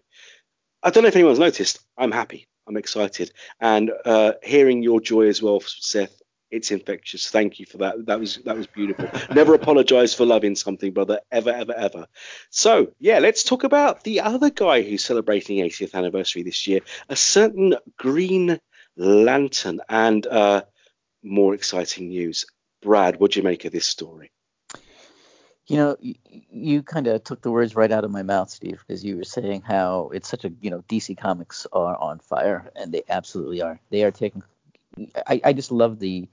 I 0.82 0.90
don't 0.90 1.04
know 1.04 1.10
if 1.10 1.16
anyone's 1.16 1.40
noticed. 1.40 1.80
I'm 1.98 2.12
happy. 2.12 2.48
I'm 2.68 2.78
excited. 2.78 3.32
And 3.60 3.92
uh, 4.06 4.34
hearing 4.42 4.82
your 4.82 5.02
joy 5.02 5.28
as 5.28 5.42
well, 5.42 5.60
Seth, 5.60 6.22
it's 6.52 6.72
infectious. 6.72 7.30
Thank 7.30 7.60
you 7.60 7.66
for 7.66 7.78
that. 7.80 8.06
That 8.06 8.20
was 8.20 8.38
that 8.46 8.56
was 8.56 8.68
beautiful. 8.68 9.10
Never 9.34 9.54
apologize 9.54 10.14
for 10.14 10.26
loving 10.26 10.56
something, 10.56 10.94
brother. 10.94 11.20
Ever, 11.32 11.50
ever, 11.50 11.74
ever. 11.74 12.08
So 12.50 12.94
yeah, 13.00 13.20
let's 13.20 13.44
talk 13.44 13.64
about 13.64 14.04
the 14.04 14.22
other 14.22 14.50
guy 14.50 14.82
who's 14.82 15.04
celebrating 15.04 15.58
80th 15.58 15.94
anniversary 15.94 16.44
this 16.44 16.68
year, 16.68 16.82
a 17.10 17.16
certain 17.16 17.76
Green 17.98 18.60
Lantern, 18.96 19.82
and 19.90 20.26
uh, 20.28 20.64
more 21.24 21.54
exciting 21.54 22.10
news. 22.10 22.46
Brad, 22.82 23.20
what 23.20 23.32
do 23.32 23.40
you 23.40 23.44
make 23.44 23.66
of 23.66 23.72
this 23.72 23.88
story? 23.88 24.32
You 25.68 25.78
know, 25.78 25.98
you, 26.00 26.14
you 26.30 26.84
kind 26.84 27.08
of 27.08 27.24
took 27.24 27.42
the 27.42 27.50
words 27.50 27.76
right 27.76 27.92
out 27.92 28.04
of 28.04 28.12
my 28.12 28.22
mouth, 28.22 28.52
Steve, 28.52 28.84
because 28.86 29.04
you 29.04 29.18
were 29.18 29.24
saying 29.24 29.64
how 29.64 30.12
it's 30.14 30.30
such 30.30 30.46
a, 30.46 30.52
you 30.62 30.70
know, 30.70 30.84
DC 30.88 31.18
Comics 31.18 31.66
are 31.74 31.98
on 31.98 32.20
fire, 32.20 32.72
and 32.76 32.94
they 32.94 33.02
absolutely 33.10 33.64
are. 33.64 33.80
They 33.90 34.04
are 34.04 34.12
taking 34.12 34.44
I, 35.28 35.42
I 35.44 35.54
just 35.54 35.72
love 35.72 36.00
the 36.00 36.28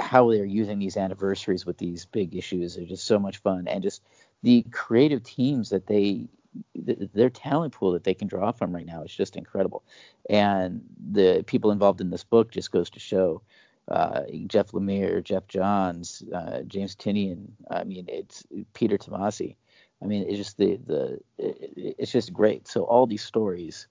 how 0.00 0.30
they're 0.30 0.44
using 0.44 0.78
these 0.78 0.96
anniversaries 0.96 1.64
with 1.64 1.78
these 1.78 2.04
big 2.06 2.34
issues. 2.34 2.74
They're 2.74 2.84
just 2.86 3.06
so 3.06 3.18
much 3.18 3.38
fun, 3.38 3.68
and 3.68 3.82
just 3.82 4.02
the 4.42 4.62
creative 4.70 5.22
teams 5.22 5.70
that 5.70 5.86
they 5.86 6.26
their 6.74 7.30
talent 7.30 7.72
pool 7.72 7.92
that 7.92 8.04
they 8.04 8.14
can 8.14 8.28
draw 8.28 8.52
from 8.52 8.74
right 8.74 8.86
now 8.86 9.02
is 9.02 9.12
just 9.12 9.36
incredible 9.36 9.82
and 10.30 10.82
the 11.10 11.42
people 11.48 11.72
involved 11.72 12.00
in 12.00 12.10
this 12.10 12.22
book 12.22 12.52
just 12.52 12.70
goes 12.70 12.90
to 12.90 13.00
show 13.00 13.42
uh, 13.88 14.22
Jeff 14.46 14.68
Lemire, 14.68 15.22
Geoff 15.22 15.46
Johns, 15.48 16.22
uh, 16.32 16.60
James 16.62 16.96
Tynion 16.96 17.48
I 17.70 17.84
mean, 17.84 18.06
it's 18.08 18.46
Peter 18.72 18.96
Tomasi. 18.96 19.56
I 20.02 20.06
mean, 20.06 20.26
it's 20.28 20.38
just 20.38 20.56
the 20.58 20.78
the 20.86 21.20
it's 21.38 22.12
just 22.12 22.32
great. 22.32 22.68
So 22.68 22.84
all 22.84 23.06
these 23.06 23.24
stories, 23.24 23.88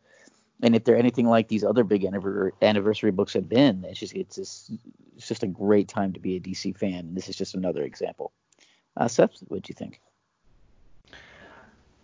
and 0.63 0.75
if 0.75 0.83
they're 0.83 0.97
anything 0.97 1.27
like 1.27 1.49
these 1.49 1.63
other 1.63 1.83
big 1.83 2.05
anniversary 2.61 3.11
books 3.11 3.33
have 3.33 3.49
been, 3.49 3.83
it's 3.83 3.99
just 3.99 4.13
it's 4.15 4.35
just 4.37 4.71
it's 5.15 5.27
just 5.27 5.43
a 5.43 5.47
great 5.47 5.87
time 5.87 6.13
to 6.13 6.19
be 6.19 6.37
a 6.37 6.39
DC 6.39 6.75
fan. 6.77 6.99
And 6.99 7.15
this 7.15 7.29
is 7.29 7.35
just 7.35 7.53
another 7.53 7.83
example. 7.83 8.31
Uh, 8.95 9.07
Seth, 9.07 9.31
what 9.47 9.63
do 9.63 9.71
you 9.71 9.75
think? 9.75 9.99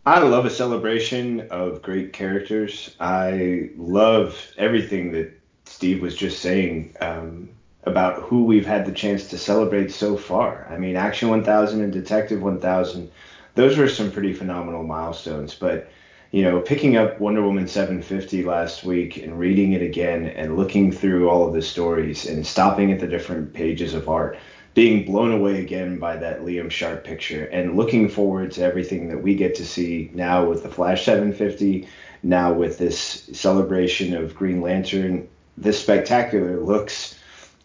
I 0.05 0.19
love 0.19 0.45
a 0.45 0.49
celebration 0.49 1.47
of 1.49 1.81
great 1.81 2.13
characters. 2.13 2.95
I 2.99 3.69
love 3.77 4.53
everything 4.57 5.11
that 5.13 5.39
Steve 5.65 6.01
was 6.01 6.15
just 6.15 6.41
saying 6.41 6.95
um, 6.99 7.49
about 7.83 8.23
who 8.23 8.43
we've 8.43 8.65
had 8.65 8.85
the 8.85 8.91
chance 8.91 9.27
to 9.27 9.37
celebrate 9.37 9.91
so 9.91 10.17
far. 10.17 10.67
I 10.69 10.77
mean, 10.77 10.95
Action 10.95 11.29
1000 11.29 11.81
and 11.81 11.93
Detective 11.93 12.41
1000 12.41 13.11
those 13.55 13.77
were 13.77 13.89
some 13.89 14.11
pretty 14.11 14.33
phenomenal 14.33 14.83
milestones. 14.83 15.53
But 15.53 15.89
you 16.31 16.43
know, 16.43 16.59
picking 16.61 16.95
up 16.95 17.19
Wonder 17.19 17.41
Woman 17.41 17.67
750 17.67 18.43
last 18.43 18.83
week 18.83 19.17
and 19.17 19.39
reading 19.39 19.73
it 19.73 19.81
again 19.81 20.27
and 20.27 20.55
looking 20.55 20.91
through 20.91 21.27
all 21.27 21.47
of 21.47 21.53
the 21.53 21.61
stories 21.61 22.27
and 22.27 22.45
stopping 22.45 22.91
at 22.91 22.99
the 22.99 23.07
different 23.07 23.51
pages 23.53 23.95
of 23.95 24.07
art, 24.07 24.37
being 24.75 25.05
blown 25.05 25.31
away 25.31 25.59
again 25.59 25.97
by 25.97 26.15
that 26.17 26.41
Liam 26.41 26.69
Sharp 26.69 27.03
picture 27.03 27.45
and 27.45 27.75
looking 27.75 28.07
forward 28.07 28.51
to 28.51 28.63
everything 28.63 29.07
that 29.09 29.23
we 29.23 29.33
get 29.33 29.55
to 29.55 29.65
see 29.65 30.11
now 30.13 30.45
with 30.45 30.61
the 30.61 30.69
Flash 30.69 31.03
750, 31.03 31.87
now 32.21 32.53
with 32.53 32.77
this 32.77 33.27
celebration 33.33 34.15
of 34.15 34.35
Green 34.35 34.61
Lantern. 34.61 35.27
This 35.57 35.81
spectacular 35.81 36.59
looks, 36.59 37.17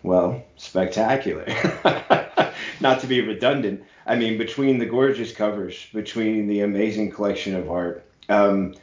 well, 0.03 0.43
spectacular. 0.57 1.45
Not 2.81 3.01
to 3.01 3.07
be 3.07 3.21
redundant, 3.21 3.85
I 4.07 4.17
mean, 4.17 4.39
between 4.39 4.79
the 4.79 4.87
gorgeous 4.87 5.33
covers, 5.33 5.87
between 5.93 6.47
the 6.47 6.61
amazing 6.61 7.11
collection 7.11 7.55
of 7.55 7.71
art, 7.71 8.05
um, 8.29 8.75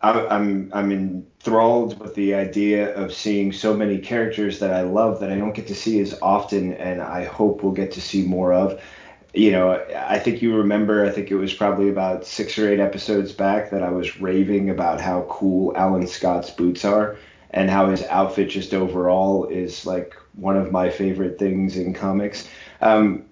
I, 0.00 0.26
I'm 0.26 0.70
I'm 0.72 0.92
enthralled 0.92 1.98
with 2.00 2.14
the 2.14 2.34
idea 2.34 2.94
of 2.94 3.12
seeing 3.12 3.52
so 3.52 3.74
many 3.74 3.98
characters 3.98 4.58
that 4.58 4.72
I 4.72 4.82
love 4.82 5.20
that 5.20 5.30
I 5.32 5.38
don't 5.38 5.54
get 5.54 5.66
to 5.68 5.74
see 5.74 6.00
as 6.00 6.14
often, 6.22 6.74
and 6.74 7.00
I 7.00 7.24
hope 7.24 7.62
we'll 7.62 7.72
get 7.72 7.92
to 7.92 8.00
see 8.00 8.22
more 8.22 8.52
of. 8.52 8.80
You 9.34 9.52
know, 9.52 9.84
I 9.94 10.18
think 10.18 10.40
you 10.42 10.54
remember. 10.56 11.04
I 11.04 11.10
think 11.10 11.30
it 11.30 11.36
was 11.36 11.52
probably 11.52 11.88
about 11.88 12.26
six 12.26 12.58
or 12.58 12.70
eight 12.70 12.80
episodes 12.80 13.32
back 13.32 13.70
that 13.70 13.82
I 13.82 13.90
was 13.90 14.20
raving 14.20 14.70
about 14.70 15.00
how 15.00 15.26
cool 15.28 15.76
Alan 15.76 16.06
Scott's 16.06 16.50
boots 16.50 16.84
are 16.84 17.16
and 17.50 17.70
how 17.70 17.88
his 17.88 18.02
outfit 18.04 18.50
just 18.50 18.74
overall 18.74 19.46
is 19.46 19.86
like 19.86 20.14
one 20.34 20.56
of 20.56 20.72
my 20.72 20.90
favorite 20.90 21.38
things 21.38 21.76
in 21.76 21.94
comics. 21.94 22.48
Um, 22.80 23.24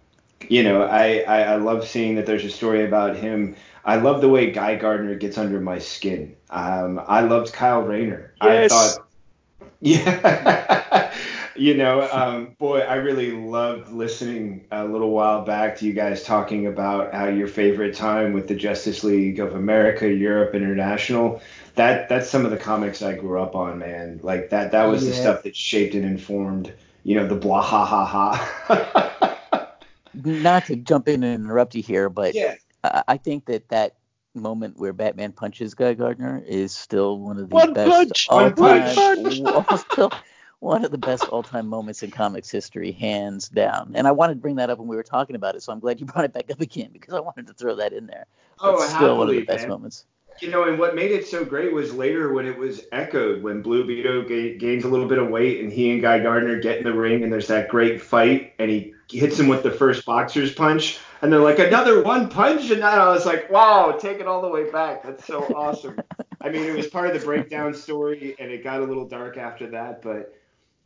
you 0.48 0.62
know, 0.62 0.82
I, 0.82 1.24
I, 1.26 1.42
I 1.42 1.56
love 1.56 1.86
seeing 1.86 2.16
that 2.16 2.26
there's 2.26 2.44
a 2.44 2.50
story 2.50 2.84
about 2.84 3.16
him. 3.16 3.56
I 3.84 3.96
love 3.96 4.20
the 4.20 4.28
way 4.28 4.50
Guy 4.50 4.76
Gardner 4.76 5.14
gets 5.14 5.36
under 5.36 5.60
my 5.60 5.78
skin. 5.78 6.34
Um, 6.50 7.00
I 7.06 7.20
loved 7.20 7.52
Kyle 7.52 7.82
Rayner. 7.82 8.32
Yes. 8.42 8.72
I 8.72 8.74
thought, 8.74 9.08
yeah, 9.80 11.12
you 11.56 11.74
know, 11.74 12.08
um, 12.10 12.56
boy, 12.58 12.80
I 12.80 12.94
really 12.94 13.32
loved 13.32 13.90
listening 13.92 14.64
a 14.70 14.84
little 14.84 15.10
while 15.10 15.44
back 15.44 15.76
to 15.78 15.86
you 15.86 15.92
guys 15.92 16.22
talking 16.22 16.66
about 16.66 17.12
how 17.12 17.28
your 17.28 17.48
favorite 17.48 17.94
time 17.94 18.32
with 18.32 18.48
the 18.48 18.54
Justice 18.54 19.04
League 19.04 19.40
of 19.40 19.54
America, 19.54 20.10
Europe, 20.10 20.54
International. 20.54 21.42
That 21.74 22.08
that's 22.08 22.30
some 22.30 22.44
of 22.44 22.50
the 22.50 22.56
comics 22.56 23.02
I 23.02 23.14
grew 23.14 23.40
up 23.42 23.54
on, 23.54 23.78
man. 23.78 24.20
Like 24.22 24.50
that 24.50 24.72
that 24.72 24.84
was 24.84 25.02
Yeah. 25.02 25.10
the 25.10 25.16
stuff 25.16 25.42
that 25.42 25.54
shaped 25.54 25.94
and 25.94 26.04
informed, 26.04 26.72
you 27.02 27.16
know, 27.16 27.26
the 27.26 27.34
blah 27.34 27.60
ha 27.60 27.84
ha 27.84 28.04
ha. 28.06 29.76
Not 30.14 30.66
to 30.66 30.76
jump 30.76 31.08
in 31.08 31.22
and 31.24 31.44
interrupt 31.44 31.74
you 31.74 31.82
here, 31.82 32.08
but 32.08 32.34
yeah. 32.34 32.54
I 32.84 33.16
think 33.16 33.46
that 33.46 33.68
that 33.68 33.96
moment 34.34 34.76
where 34.78 34.92
Batman 34.92 35.32
punches 35.32 35.74
Guy 35.74 35.94
Gardner 35.94 36.42
is 36.46 36.72
still 36.72 37.18
one 37.18 37.38
of 37.38 37.48
the 37.48 37.54
One 37.54 37.72
best 37.72 37.90
punch, 37.90 38.28
all 38.28 38.40
one 38.42 38.54
time, 38.54 38.96
punch. 38.96 40.12
one 40.60 40.84
of 40.84 40.90
the 40.90 40.98
best 40.98 41.24
all 41.28 41.42
time 41.42 41.66
moments 41.66 42.02
in 42.02 42.10
comics 42.10 42.50
history, 42.50 42.92
hands 42.92 43.48
down. 43.48 43.92
And 43.94 44.06
I 44.06 44.12
wanted 44.12 44.34
to 44.34 44.40
bring 44.40 44.56
that 44.56 44.70
up 44.70 44.78
when 44.78 44.88
we 44.88 44.96
were 44.96 45.02
talking 45.02 45.36
about 45.36 45.54
it, 45.54 45.62
so 45.62 45.72
I'm 45.72 45.80
glad 45.80 46.00
you 46.00 46.06
brought 46.06 46.24
it 46.24 46.32
back 46.32 46.50
up 46.50 46.60
again 46.60 46.90
because 46.92 47.14
I 47.14 47.20
wanted 47.20 47.46
to 47.46 47.54
throw 47.54 47.76
that 47.76 47.92
in 47.92 48.06
there. 48.06 48.26
Oh, 48.60 48.72
It's 48.72 48.92
still 48.92 49.18
one 49.18 49.28
of 49.28 49.34
the 49.34 49.42
best 49.44 49.60
man. 49.60 49.68
moments. 49.68 50.04
You 50.40 50.50
know, 50.50 50.64
and 50.64 50.80
what 50.80 50.96
made 50.96 51.12
it 51.12 51.28
so 51.28 51.44
great 51.44 51.72
was 51.72 51.94
later 51.94 52.32
when 52.32 52.44
it 52.44 52.58
was 52.58 52.86
echoed, 52.90 53.42
when 53.42 53.62
Blue 53.62 53.86
Beetle 53.86 54.22
ga- 54.22 54.58
gains 54.58 54.84
a 54.84 54.88
little 54.88 55.06
bit 55.06 55.18
of 55.18 55.28
weight 55.28 55.60
and 55.62 55.72
he 55.72 55.92
and 55.92 56.02
Guy 56.02 56.18
Gardner 56.18 56.58
get 56.58 56.78
in 56.78 56.84
the 56.84 56.92
ring 56.92 57.22
and 57.22 57.32
there's 57.32 57.46
that 57.48 57.68
great 57.68 58.02
fight 58.02 58.52
and 58.58 58.68
he 58.68 58.93
hits 59.08 59.38
him 59.38 59.48
with 59.48 59.62
the 59.62 59.70
first 59.70 60.04
boxer's 60.04 60.52
punch 60.52 60.98
and 61.22 61.32
they're 61.32 61.40
like, 61.40 61.58
another 61.58 62.02
one 62.02 62.28
punch? 62.28 62.70
And 62.70 62.82
then 62.82 62.98
I 62.98 63.08
was 63.08 63.26
like, 63.26 63.50
wow, 63.50 63.92
take 63.92 64.20
it 64.20 64.26
all 64.26 64.42
the 64.42 64.48
way 64.48 64.70
back. 64.70 65.02
That's 65.02 65.24
so 65.26 65.42
awesome. 65.56 65.98
I 66.40 66.48
mean, 66.50 66.64
it 66.64 66.76
was 66.76 66.86
part 66.86 67.08
of 67.08 67.18
the 67.18 67.24
breakdown 67.24 67.74
story 67.74 68.36
and 68.38 68.50
it 68.50 68.62
got 68.62 68.80
a 68.80 68.84
little 68.84 69.06
dark 69.06 69.36
after 69.36 69.68
that, 69.70 70.02
but 70.02 70.34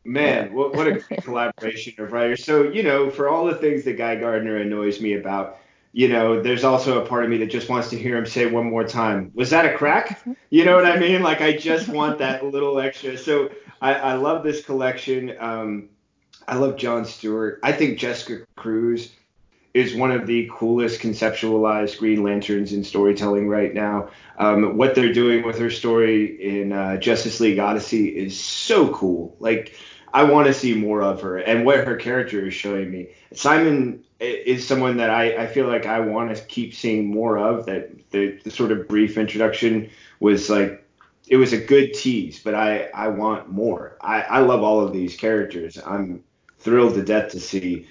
man, 0.05 0.53
what, 0.53 0.75
what 0.75 0.87
a 0.87 0.99
great 0.99 1.23
collaboration 1.23 1.93
of 1.99 2.11
writers. 2.11 2.43
So, 2.43 2.63
you 2.63 2.83
know, 2.83 3.09
for 3.09 3.29
all 3.29 3.45
the 3.45 3.55
things 3.55 3.83
that 3.85 3.97
Guy 3.97 4.15
Gardner 4.15 4.57
annoys 4.57 5.01
me 5.01 5.13
about, 5.13 5.57
you 5.91 6.07
know, 6.07 6.41
there's 6.41 6.63
also 6.63 7.03
a 7.03 7.07
part 7.07 7.23
of 7.23 7.29
me 7.29 7.37
that 7.37 7.49
just 7.49 7.67
wants 7.67 7.89
to 7.89 7.97
hear 7.97 8.17
him 8.17 8.25
say 8.25 8.45
one 8.45 8.69
more 8.69 8.83
time, 8.83 9.31
was 9.33 9.49
that 9.49 9.65
a 9.65 9.75
crack? 9.75 10.21
You 10.49 10.65
know 10.65 10.75
what 10.75 10.85
I 10.85 10.99
mean? 10.99 11.23
Like, 11.23 11.41
I 11.41 11.57
just 11.57 11.89
want 11.89 12.19
that 12.19 12.45
little 12.45 12.79
extra. 12.79 13.17
So 13.17 13.49
I, 13.81 13.95
I 13.95 14.13
love 14.13 14.43
this 14.43 14.63
collection. 14.63 15.35
Um, 15.39 15.89
I 16.49 16.55
love 16.55 16.77
John 16.77 17.05
Stewart. 17.05 17.59
I 17.61 17.71
think 17.73 17.99
Jessica 17.99 18.43
Cruz 18.55 19.13
is 19.75 19.93
one 19.93 20.09
of 20.09 20.25
the 20.25 20.49
coolest 20.51 20.99
conceptualized 20.99 21.99
Green 21.99 22.23
Lanterns 22.23 22.73
in 22.73 22.83
storytelling 22.83 23.47
right 23.47 23.71
now. 23.71 24.09
Um, 24.39 24.75
what 24.75 24.95
they're 24.95 25.13
doing 25.13 25.45
with 25.45 25.59
her 25.59 25.69
story 25.69 26.61
in 26.61 26.73
uh, 26.73 26.97
Justice 26.97 27.39
League 27.39 27.59
Odyssey 27.59 28.07
is 28.07 28.39
so 28.39 28.91
cool. 28.91 29.35
Like, 29.39 29.75
I 30.11 30.23
want 30.23 30.47
to 30.47 30.53
see 30.55 30.73
more 30.73 31.03
of 31.03 31.21
her 31.21 31.37
and 31.37 31.67
what 31.67 31.85
her 31.85 31.95
character 31.97 32.47
is 32.47 32.55
showing 32.55 32.89
me. 32.89 33.09
Simon 33.31 34.03
is 34.19 34.67
someone 34.67 34.97
that 34.97 35.11
I, 35.11 35.43
I 35.43 35.47
feel 35.47 35.67
like 35.67 35.85
I 35.85 35.99
want 35.99 36.35
to 36.35 36.43
keep 36.45 36.73
seeing 36.73 37.11
more 37.11 37.37
of. 37.37 37.67
That 37.67 38.09
the, 38.09 38.39
the 38.43 38.49
sort 38.49 38.71
of 38.71 38.87
brief 38.87 39.19
introduction 39.19 39.91
was 40.19 40.49
like 40.49 40.83
it 41.27 41.37
was 41.37 41.53
a 41.53 41.63
good 41.63 41.93
tease, 41.93 42.41
but 42.41 42.55
I, 42.55 42.85
I 42.85 43.09
want 43.09 43.51
more. 43.51 43.97
I, 44.01 44.21
I 44.21 44.39
love 44.39 44.63
all 44.63 44.83
of 44.83 44.93
these 44.93 45.15
characters. 45.15 45.77
I'm 45.77 46.23
thrilled 46.59 46.95
to 46.95 47.03
death 47.03 47.31
to 47.31 47.39
see 47.39 47.87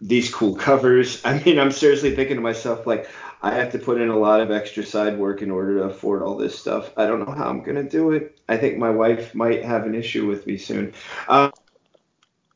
these 0.00 0.32
cool 0.32 0.54
covers. 0.54 1.20
I 1.24 1.42
mean, 1.42 1.58
I'm 1.58 1.70
seriously 1.70 2.14
thinking 2.14 2.36
to 2.36 2.42
myself, 2.42 2.86
like, 2.86 3.08
I 3.42 3.52
have 3.54 3.72
to 3.72 3.78
put 3.78 4.00
in 4.00 4.08
a 4.08 4.18
lot 4.18 4.40
of 4.40 4.50
extra 4.50 4.84
side 4.84 5.18
work 5.18 5.42
in 5.42 5.50
order 5.50 5.78
to 5.78 5.84
afford 5.84 6.22
all 6.22 6.36
this 6.36 6.58
stuff. 6.58 6.92
I 6.96 7.06
don't 7.06 7.20
know 7.20 7.34
how 7.34 7.48
I'm 7.48 7.62
going 7.62 7.76
to 7.76 7.88
do 7.88 8.12
it. 8.12 8.38
I 8.48 8.56
think 8.56 8.78
my 8.78 8.90
wife 8.90 9.34
might 9.34 9.64
have 9.64 9.84
an 9.84 9.94
issue 9.94 10.26
with 10.26 10.46
me 10.46 10.56
soon. 10.56 10.94
Um, 11.28 11.52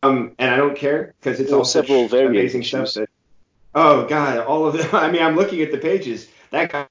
um 0.02 0.34
and 0.38 0.50
I 0.50 0.56
don't 0.56 0.76
care 0.76 1.14
because 1.20 1.40
it's 1.40 1.52
all 1.52 1.64
several 1.64 2.09
variant 2.09 2.36
amazing 2.36 2.62
stuff. 2.62 2.94
That, 2.94 3.11
oh, 3.74 4.06
God, 4.06 4.38
all 4.38 4.66
of 4.66 4.78
them. 4.78 4.88
I 4.94 5.11
mean, 5.11 5.22
I'm 5.22 5.36
looking 5.36 5.61
at 5.61 5.72
the 5.72 5.78
pages. 5.78 6.28
That 6.50 6.72
guy. 6.72 6.86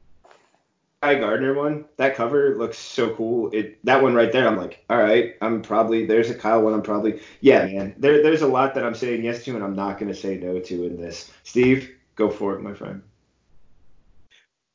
Guy 1.01 1.15
Gardner 1.15 1.53
one, 1.55 1.85
that 1.97 2.15
cover 2.15 2.55
looks 2.55 2.77
so 2.77 3.13
cool. 3.15 3.49
It 3.51 3.83
that 3.85 4.01
one 4.01 4.13
right 4.15 4.31
there, 4.31 4.47
I'm 4.47 4.57
like, 4.57 4.83
all 4.89 4.97
right, 4.97 5.35
I'm 5.41 5.61
probably 5.61 6.05
there's 6.05 6.29
a 6.29 6.35
Kyle 6.35 6.61
one. 6.63 6.73
I'm 6.73 6.81
probably 6.83 7.21
yeah, 7.41 7.65
man. 7.65 7.95
There 7.97 8.21
there's 8.23 8.41
a 8.41 8.47
lot 8.47 8.73
that 8.75 8.83
I'm 8.83 8.95
saying 8.95 9.23
yes 9.23 9.43
to, 9.45 9.55
and 9.55 9.63
I'm 9.63 9.75
not 9.75 9.99
gonna 9.99 10.15
say 10.15 10.37
no 10.37 10.59
to 10.59 10.83
in 10.85 10.97
this. 10.97 11.31
Steve, 11.43 11.91
go 12.15 12.29
for 12.29 12.55
it, 12.55 12.61
my 12.61 12.73
friend. 12.73 13.01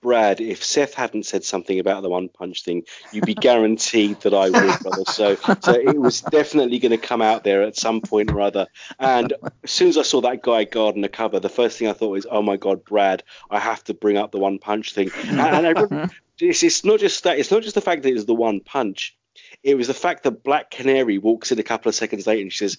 Brad, 0.02 0.40
if 0.40 0.64
Seth 0.64 0.94
hadn't 0.94 1.26
said 1.26 1.44
something 1.44 1.78
about 1.78 2.02
the 2.02 2.10
one 2.10 2.28
punch 2.28 2.64
thing, 2.64 2.82
you'd 3.12 3.24
be 3.24 3.34
guaranteed 3.34 4.20
that 4.22 4.34
I 4.34 4.50
would, 4.50 4.80
brother. 4.80 5.04
So, 5.06 5.36
so 5.36 5.72
it 5.72 5.98
was 5.98 6.20
definitely 6.20 6.80
going 6.80 6.90
to 6.90 6.98
come 6.98 7.22
out 7.22 7.44
there 7.44 7.62
at 7.62 7.76
some 7.76 8.00
point 8.00 8.30
or 8.32 8.40
other. 8.40 8.66
And 8.98 9.32
as 9.62 9.70
soon 9.70 9.88
as 9.88 9.96
I 9.96 10.02
saw 10.02 10.20
that 10.22 10.42
Guy 10.42 10.64
Gardner 10.64 11.08
cover, 11.08 11.38
the 11.40 11.48
first 11.48 11.78
thing 11.78 11.88
I 11.88 11.92
thought 11.92 12.08
was, 12.08 12.26
oh 12.28 12.42
my 12.42 12.56
God, 12.56 12.84
Brad, 12.84 13.22
I 13.48 13.60
have 13.60 13.84
to 13.84 13.94
bring 13.94 14.16
up 14.16 14.32
the 14.32 14.40
one 14.40 14.58
punch 14.58 14.92
thing. 14.92 15.10
And, 15.26 15.40
and 15.40 15.78
I 15.78 16.08
it's, 16.40 16.62
it's 16.62 16.84
not 16.84 16.98
just 16.98 17.22
that. 17.24 17.38
It's 17.38 17.50
not 17.50 17.62
just 17.62 17.76
the 17.76 17.80
fact 17.80 18.02
that 18.02 18.10
it 18.10 18.14
was 18.14 18.26
the 18.26 18.34
one 18.34 18.60
punch. 18.60 19.16
It 19.62 19.76
was 19.76 19.86
the 19.86 19.94
fact 19.94 20.24
that 20.24 20.42
Black 20.42 20.70
Canary 20.70 21.18
walks 21.18 21.52
in 21.52 21.58
a 21.58 21.62
couple 21.62 21.88
of 21.88 21.94
seconds 21.94 22.26
later 22.26 22.42
and 22.42 22.52
she 22.52 22.58
says, 22.58 22.78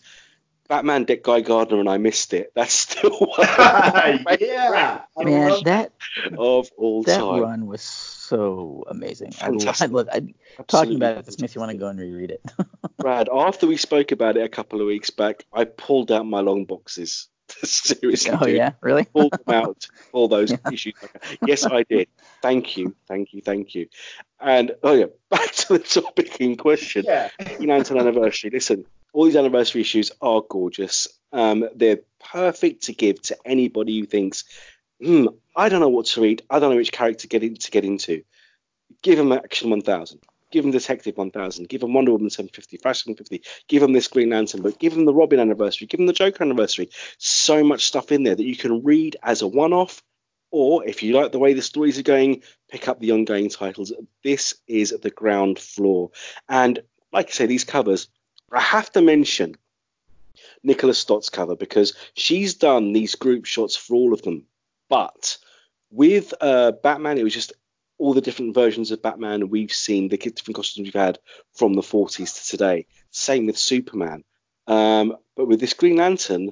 Batman, 0.74 1.03
Dick 1.03 1.24
Guy 1.24 1.41
Gardner, 1.41 1.80
and 1.80 1.88
I 1.88 1.99
missed 1.99 2.34
it. 2.34 2.51
That's 2.55 2.74
still 2.74 3.11
one 3.11 3.30
of 3.47 4.41
yeah, 4.41 5.01
Man, 5.15 5.63
that 5.65 5.91
of 6.36 6.71
all 6.78 7.03
that 7.03 7.19
time. 7.19 7.41
run 7.41 7.67
was 7.67 7.84
so 7.84 8.84
amazing. 8.88 9.34
I, 9.39 9.45
I 9.45 9.49
Fantastic. 9.49 9.91
look, 9.91 10.07
I, 10.11 10.34
talking 10.65 10.95
about 10.95 11.17
it, 11.17 11.26
this 11.28 11.39
makes 11.39 11.53
you 11.53 11.61
want 11.61 11.74
to 11.74 11.78
go 11.78 11.89
and 11.89 11.99
reread 11.99 12.32
it. 12.32 12.41
Brad, 12.97 13.30
after 13.32 13.67
we 13.67 13.78
spoke 13.78 14.11
about 14.11 14.36
it 14.36 14.43
a 14.43 14.49
couple 14.49 14.82
of 14.82 14.88
weeks 14.88 15.11
back, 15.11 15.45
I 15.53 15.65
pulled 15.65 16.11
out 16.11 16.26
my 16.26 16.39
long 16.39 16.65
boxes 16.65 17.28
Seriously, 17.63 18.32
oh 18.32 18.45
dude. 18.45 18.55
yeah, 18.55 18.71
really? 18.82 19.05
Pulled 19.05 19.34
them 19.34 19.53
out, 19.53 19.86
all 20.11 20.28
those 20.28 20.53
issues. 20.71 20.95
Yes, 21.45 21.67
I 21.67 21.84
did. 21.84 22.07
Thank 22.41 22.78
you, 22.78 22.95
thank 23.07 23.34
you, 23.34 23.41
thank 23.41 23.76
you. 23.76 23.89
And 24.39 24.71
oh 24.82 24.93
yeah, 24.93 25.05
back 25.30 25.51
to 25.51 25.74
the 25.74 25.80
topic 25.80 26.41
in 26.41 26.55
question. 26.55 27.03
Yeah. 27.05 27.30
Green 27.57 27.69
Lantern 27.69 27.99
anniversary. 27.99 28.49
Listen, 28.49 28.86
all 29.14 29.26
these 29.26 29.36
anniversary 29.36 29.82
issues 29.82 30.11
are 30.22 30.41
gorgeous. 30.41 31.07
Um, 31.32 31.70
they're 31.76 32.01
perfect 32.20 32.84
to 32.84 32.93
give 32.93 33.22
to 33.24 33.38
anybody 33.45 33.99
who 33.99 34.05
thinks, 34.05 34.43
hmm, 35.01 35.28
I 35.55 35.70
don't 35.70 35.80
know 35.80 35.89
what 35.89 36.07
to 36.07 36.22
read. 36.22 36.41
I 36.49 36.59
don't 36.59 36.72
know 36.72 36.76
which 36.78 36.91
character 36.91 37.22
to 37.22 37.28
get 37.28 37.43
in, 37.43 37.55
to 37.55 37.72
get 37.72 37.86
into. 37.86 38.24
Give 39.01 39.18
them 39.18 39.32
Action 39.32 39.70
1000. 39.70 40.20
Give 40.51 40.64
them 40.64 40.72
Detective 40.72 41.18
1000. 41.18 41.68
Give 41.68 41.82
them 41.82 41.93
Wonder 41.93 42.11
Woman 42.11 42.30
750, 42.30 42.78
Flash 42.78 43.03
750. 43.03 43.43
Give 43.68 43.82
them 43.82 43.93
this 43.93 44.07
Green 44.07 44.30
Lantern 44.30 44.61
book. 44.61 44.78
Give 44.78 44.93
them 44.93 45.05
the 45.05 45.14
Robin 45.14 45.39
anniversary. 45.39 45.88
Give 45.88 45.97
them 45.97 46.07
the 46.07 46.14
Joker 46.14 46.43
anniversary. 46.43 46.89
So 47.18 47.64
much 47.64 47.86
stuff 47.86 48.11
in 48.11 48.24
there 48.24 48.36
that 48.36 48.45
you 48.45 48.55
can 48.55 48.84
read 48.84 49.18
as 49.24 49.41
a 49.41 49.47
one-off, 49.47 50.03
or 50.51 50.86
if 50.88 51.01
you 51.01 51.14
like 51.16 51.32
the 51.32 51.39
way 51.39 51.53
the 51.53 51.64
stories 51.64 51.97
are 51.97 52.03
going, 52.03 52.43
pick 52.70 52.88
up 52.88 52.99
the 52.99 53.11
ongoing 53.11 53.49
titles. 53.49 53.91
This 54.24 54.53
is 54.68 54.91
the 54.91 55.09
ground 55.09 55.57
floor. 55.57 56.11
And 56.47 56.80
like 57.11 57.30
I 57.30 57.32
say, 57.32 57.45
these 57.47 57.64
covers, 57.64 58.07
I 58.52 58.62
have 58.62 58.91
to 58.91 59.02
mention 59.02 59.56
Nicola 60.64 60.94
Scott's 60.94 61.30
cover 61.30 61.56
because 61.56 61.94
she's 62.16 62.56
done 62.56 62.94
these 62.94 63.16
group 63.16 63.46
shots 63.46 63.76
for 63.76 63.96
all 63.96 64.14
of 64.14 64.22
them. 64.22 64.46
But 64.89 65.38
with 65.91 66.34
uh, 66.41 66.74
Batman, 66.84 67.18
it 67.18 67.24
was 67.24 67.34
just 67.34 67.54
all 67.98 68.14
the 68.14 68.22
different 68.22 68.54
versions 68.54 68.91
of 68.91 69.02
Batman 69.02 69.50
we've 69.50 69.72
seen, 69.72 70.10
the 70.10 70.18
different 70.18 70.56
costumes 70.56 70.88
we've 70.88 70.94
had 70.94 71.20
from 71.54 71.74
the 71.74 71.82
40s 71.82 72.41
to 72.41 72.50
today. 72.50 72.86
Same 73.12 73.46
with 73.46 73.58
Superman. 73.58 74.24
Um, 74.68 75.18
but 75.36 75.48
with 75.48 75.60
this 75.60 75.74
Green 75.74 75.98
Lantern, 75.98 76.52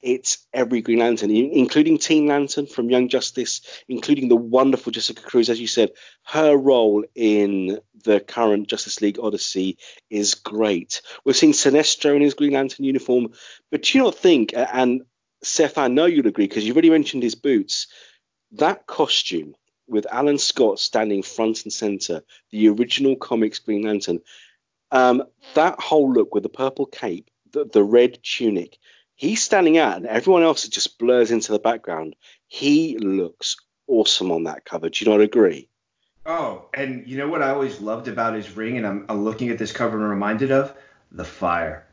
it's 0.00 0.46
every 0.52 0.80
Green 0.80 1.00
Lantern, 1.00 1.30
including 1.30 1.98
Teen 1.98 2.26
Lantern 2.26 2.66
from 2.66 2.90
Young 2.90 3.08
Justice, 3.08 3.62
including 3.88 4.28
the 4.28 4.36
wonderful 4.36 4.92
Jessica 4.92 5.22
Cruz. 5.22 5.50
As 5.50 5.60
you 5.60 5.66
said, 5.66 5.90
her 6.24 6.56
role 6.56 7.04
in 7.14 7.80
the 8.04 8.20
current 8.20 8.68
Justice 8.68 9.00
League 9.00 9.18
Odyssey 9.20 9.78
is 10.08 10.34
great. 10.34 11.02
We've 11.24 11.36
seen 11.36 11.52
Sinestro 11.52 12.14
in 12.14 12.22
his 12.22 12.34
Green 12.34 12.52
Lantern 12.52 12.84
uniform, 12.84 13.32
but 13.70 13.82
do 13.82 13.98
you 13.98 14.04
not 14.04 14.14
think, 14.14 14.52
and 14.54 15.02
Seth, 15.42 15.78
I 15.78 15.88
know 15.88 16.06
you'll 16.06 16.26
agree 16.26 16.46
because 16.46 16.64
you've 16.64 16.76
already 16.76 16.90
mentioned 16.90 17.22
his 17.22 17.34
boots, 17.34 17.88
that 18.52 18.86
costume 18.86 19.54
with 19.86 20.06
Alan 20.10 20.38
Scott 20.38 20.78
standing 20.78 21.22
front 21.22 21.64
and 21.64 21.72
center, 21.72 22.22
the 22.50 22.68
original 22.68 23.16
comics 23.16 23.58
Green 23.58 23.82
Lantern, 23.82 24.20
um, 24.90 25.24
that 25.54 25.80
whole 25.80 26.12
look 26.12 26.34
with 26.34 26.42
the 26.42 26.48
purple 26.48 26.86
cape, 26.86 27.30
the, 27.52 27.64
the 27.64 27.82
red 27.82 28.18
tunic, 28.22 28.78
he's 29.18 29.42
standing 29.42 29.76
out 29.76 29.96
and 29.98 30.06
everyone 30.06 30.44
else 30.44 30.66
just 30.68 30.96
blurs 30.98 31.30
into 31.32 31.52
the 31.52 31.58
background. 31.58 32.14
He 32.46 32.96
looks 32.98 33.56
awesome 33.88 34.30
on 34.30 34.44
that 34.44 34.64
cover. 34.64 34.88
Do 34.88 35.04
you 35.04 35.10
not 35.10 35.20
agree? 35.20 35.68
Oh, 36.24 36.66
and 36.72 37.06
you 37.06 37.18
know 37.18 37.28
what 37.28 37.42
I 37.42 37.50
always 37.50 37.80
loved 37.80 38.06
about 38.06 38.34
his 38.34 38.56
ring, 38.56 38.76
and 38.76 38.86
I'm, 38.86 39.06
I'm 39.08 39.24
looking 39.24 39.48
at 39.50 39.58
this 39.58 39.72
cover 39.72 39.98
and 39.98 40.08
reminded 40.08 40.52
of 40.52 40.72
the 41.10 41.24
fire. 41.24 41.84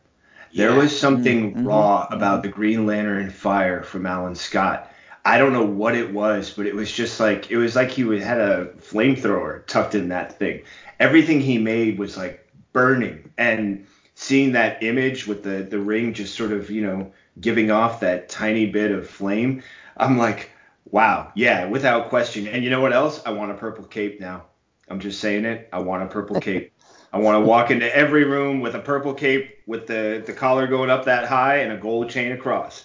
There 0.54 0.70
Yeah. 0.72 0.78
was 0.78 0.98
something 0.98 1.56
Mhm, 1.56 1.66
raw 1.66 2.08
about 2.12 2.44
the 2.44 2.50
Green 2.50 2.86
Lantern 2.86 3.30
fire 3.32 3.82
from 3.82 4.06
Alan 4.06 4.36
Scott. 4.36 4.92
I 5.26 5.40
don't 5.40 5.54
know 5.54 5.66
what 5.66 5.96
it 5.96 6.14
was, 6.14 6.52
but 6.52 6.68
it 6.68 6.76
was 6.76 6.92
just 6.92 7.20
like 7.20 7.50
it 7.50 7.58
was 7.58 7.76
like 7.76 7.90
he 7.90 8.04
had 8.20 8.40
a 8.40 8.68
flamethrower 8.80 9.66
tucked 9.66 9.96
in 9.96 10.10
that 10.10 10.38
thing. 10.38 10.62
Everything 11.00 11.42
he 11.42 11.58
made 11.58 11.98
was 11.98 12.16
like 12.16 12.46
burning, 12.74 13.32
and 13.38 13.88
seeing 14.16 14.54
that 14.54 14.82
image 14.82 15.28
with 15.28 15.44
the 15.44 15.64
the 15.64 15.80
ring 15.80 16.14
just 16.14 16.36
sort 16.36 16.52
of 16.52 16.72
you 16.72 16.82
know 16.82 17.12
giving 17.40 17.70
off 17.70 18.00
that 18.00 18.30
tiny 18.30 18.66
bit 18.66 18.92
of 18.92 19.08
flame, 19.08 19.62
I'm 19.98 20.18
like, 20.18 20.52
wow, 20.90 21.32
yeah, 21.36 21.66
without 21.66 22.10
question. 22.10 22.48
And 22.48 22.64
you 22.64 22.70
know 22.70 22.82
what 22.82 22.94
else? 22.94 23.22
I 23.26 23.32
want 23.32 23.52
a 23.52 23.56
purple 23.56 23.84
cape 23.84 24.20
now. 24.20 24.46
I'm 24.88 25.00
just 25.00 25.20
saying 25.20 25.46
it. 25.46 25.70
I 25.74 25.80
want 25.80 26.04
a 26.04 26.08
purple 26.08 26.40
cape. 26.40 26.72
I 27.14 27.20
want 27.20 27.42
to 27.42 27.48
walk 27.48 27.72
into 27.72 27.94
every 27.96 28.26
room 28.26 28.60
with 28.60 28.76
a 28.76 28.80
purple 28.80 29.14
cape 29.14 29.60
with 29.68 29.88
the, 29.88 30.22
the 30.26 30.34
collar 30.34 30.68
going 30.68 30.90
up 30.90 31.06
that 31.06 31.26
high 31.26 31.60
and 31.60 31.72
a 31.72 31.78
gold 31.78 32.10
chain 32.10 32.34
across. 32.34 32.84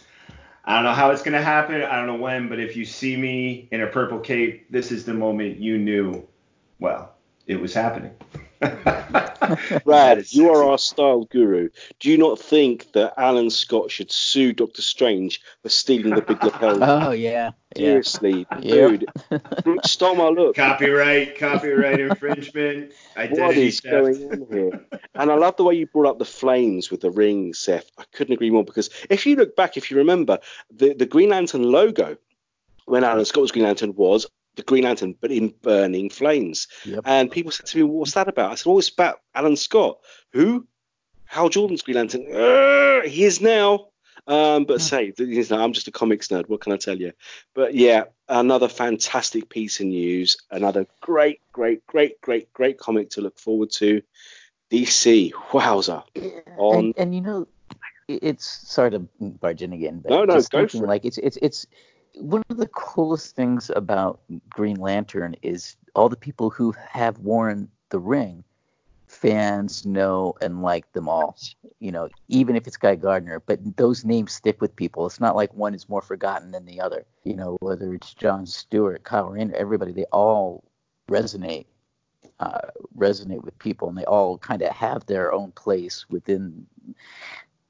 I 0.64 0.74
don't 0.76 0.84
know 0.84 0.92
how 0.92 1.10
it's 1.10 1.22
going 1.22 1.32
to 1.34 1.42
happen. 1.42 1.82
I 1.82 1.96
don't 1.96 2.06
know 2.06 2.14
when, 2.14 2.48
but 2.48 2.60
if 2.60 2.76
you 2.76 2.84
see 2.84 3.16
me 3.16 3.66
in 3.72 3.80
a 3.80 3.88
purple 3.88 4.20
cape, 4.20 4.70
this 4.70 4.92
is 4.92 5.04
the 5.04 5.14
moment 5.14 5.58
you 5.58 5.78
knew, 5.78 6.28
well, 6.78 7.14
it 7.48 7.60
was 7.60 7.74
happening. 7.74 8.12
Brad, 9.84 10.30
you 10.32 10.50
are 10.50 10.64
our 10.64 10.78
style 10.78 11.24
guru. 11.24 11.70
Do 11.98 12.10
you 12.10 12.18
not 12.18 12.38
think 12.38 12.92
that 12.92 13.14
Alan 13.16 13.50
Scott 13.50 13.90
should 13.90 14.12
sue 14.12 14.52
Doctor 14.52 14.82
Strange 14.82 15.40
for 15.62 15.68
stealing 15.68 16.14
the 16.14 16.22
big 16.22 16.42
lapel? 16.42 16.82
Oh 17.00 17.12
yeah, 17.12 17.52
yeah. 17.76 18.00
Seriously, 18.02 18.46
Yep. 18.60 19.00
dude, 19.00 19.10
stole 19.84 20.14
my 20.14 20.28
look. 20.28 20.56
copyright, 20.56 21.38
copyright 21.38 22.00
infringement, 22.00 22.92
What 23.14 23.24
identity 23.24 23.68
is 23.68 23.80
theft. 23.80 23.92
going 23.92 24.30
on 24.32 24.46
here? 24.52 24.86
And 25.14 25.30
I 25.30 25.34
love 25.34 25.56
the 25.56 25.64
way 25.64 25.74
you 25.74 25.86
brought 25.86 26.06
up 26.08 26.18
the 26.18 26.24
flames 26.24 26.90
with 26.90 27.00
the 27.00 27.10
ring, 27.10 27.54
Seth. 27.54 27.90
I 27.98 28.04
couldn't 28.12 28.34
agree 28.34 28.50
more 28.50 28.64
because 28.64 28.90
if 29.08 29.26
you 29.26 29.36
look 29.36 29.56
back, 29.56 29.76
if 29.76 29.90
you 29.90 29.96
remember, 29.96 30.38
the, 30.70 30.94
the 30.94 31.06
Green 31.06 31.30
Lantern 31.30 31.62
logo 31.62 32.16
when 32.86 33.04
Alan 33.04 33.24
Scott's 33.24 33.52
Green 33.52 33.64
Lantern 33.64 33.94
was 33.94 34.26
the 34.60 34.66
Green 34.66 34.84
Lantern, 34.84 35.14
but 35.20 35.30
in 35.30 35.52
burning 35.62 36.10
flames. 36.10 36.68
Yep. 36.84 37.00
And 37.04 37.30
people 37.30 37.50
said 37.52 37.66
to 37.66 37.76
me, 37.78 37.82
What's 37.84 38.12
that 38.12 38.28
about? 38.28 38.52
I 38.52 38.54
said, 38.54 38.70
Oh, 38.70 38.78
it's 38.78 38.88
about 38.88 39.20
Alan 39.34 39.56
Scott. 39.56 39.98
Who? 40.32 40.66
Hal 41.24 41.48
Jordan's 41.48 41.82
Green 41.82 41.96
Lantern. 41.96 42.26
"Uh, 42.32 43.02
he 43.08 43.24
is 43.24 43.40
now. 43.40 43.86
Um, 44.26 44.64
but 44.64 44.80
say, 44.80 45.12
I'm 45.50 45.72
just 45.72 45.88
a 45.88 45.90
comics 45.92 46.28
nerd. 46.28 46.48
What 46.48 46.60
can 46.60 46.72
I 46.72 46.76
tell 46.76 46.96
you? 46.98 47.12
But 47.54 47.74
yeah, 47.74 48.04
another 48.28 48.68
fantastic 48.68 49.48
piece 49.48 49.80
of 49.80 49.86
news. 49.86 50.36
Another 50.50 50.86
great, 51.00 51.40
great, 51.52 51.86
great, 51.86 52.20
great, 52.20 52.52
great 52.52 52.78
comic 52.78 53.10
to 53.10 53.20
look 53.22 53.38
forward 53.38 53.70
to. 53.72 54.02
DC, 54.70 55.32
wowza. 55.50 56.02
On 56.58 56.76
and, 56.78 56.94
and 56.98 57.14
you 57.14 57.20
know, 57.22 57.48
it's 58.08 58.46
sorry 58.46 58.90
to 58.92 59.08
barge 59.20 59.62
in 59.62 59.72
again, 59.72 60.00
but 60.00 60.10
No, 60.10 60.24
no, 60.24 60.34
just 60.34 60.50
go 60.50 60.66
for 60.68 60.84
it. 60.84 60.88
like 60.88 61.04
it's 61.04 61.18
it's 61.18 61.38
it's 61.40 61.66
one 62.14 62.42
of 62.50 62.56
the 62.56 62.68
coolest 62.68 63.34
things 63.36 63.70
about 63.74 64.20
Green 64.48 64.76
Lantern 64.76 65.34
is 65.42 65.76
all 65.94 66.08
the 66.08 66.16
people 66.16 66.50
who 66.50 66.72
have 66.72 67.18
worn 67.18 67.68
the 67.90 67.98
ring. 67.98 68.44
Fans 69.06 69.84
know 69.84 70.34
and 70.40 70.62
like 70.62 70.92
them 70.92 71.08
all, 71.08 71.36
you 71.80 71.90
know, 71.90 72.08
even 72.28 72.54
if 72.54 72.68
it's 72.68 72.76
Guy 72.76 72.94
Gardner, 72.94 73.40
but 73.40 73.58
those 73.76 74.04
names 74.04 74.32
stick 74.32 74.60
with 74.60 74.76
people. 74.76 75.04
It's 75.04 75.18
not 75.18 75.34
like 75.34 75.52
one 75.52 75.74
is 75.74 75.88
more 75.88 76.02
forgotten 76.02 76.52
than 76.52 76.64
the 76.64 76.80
other, 76.80 77.04
you 77.24 77.34
know, 77.34 77.56
whether 77.60 77.92
it's 77.92 78.14
John 78.14 78.46
Stewart, 78.46 79.02
Kyle 79.02 79.28
Rayner, 79.28 79.54
everybody, 79.56 79.92
they 79.92 80.04
all 80.12 80.62
resonate 81.10 81.66
uh, 82.40 82.68
resonate 82.96 83.42
with 83.44 83.58
people, 83.58 83.88
and 83.88 83.98
they 83.98 84.04
all 84.04 84.38
kind 84.38 84.62
of 84.62 84.70
have 84.72 85.04
their 85.06 85.32
own 85.32 85.52
place 85.52 86.06
within 86.08 86.66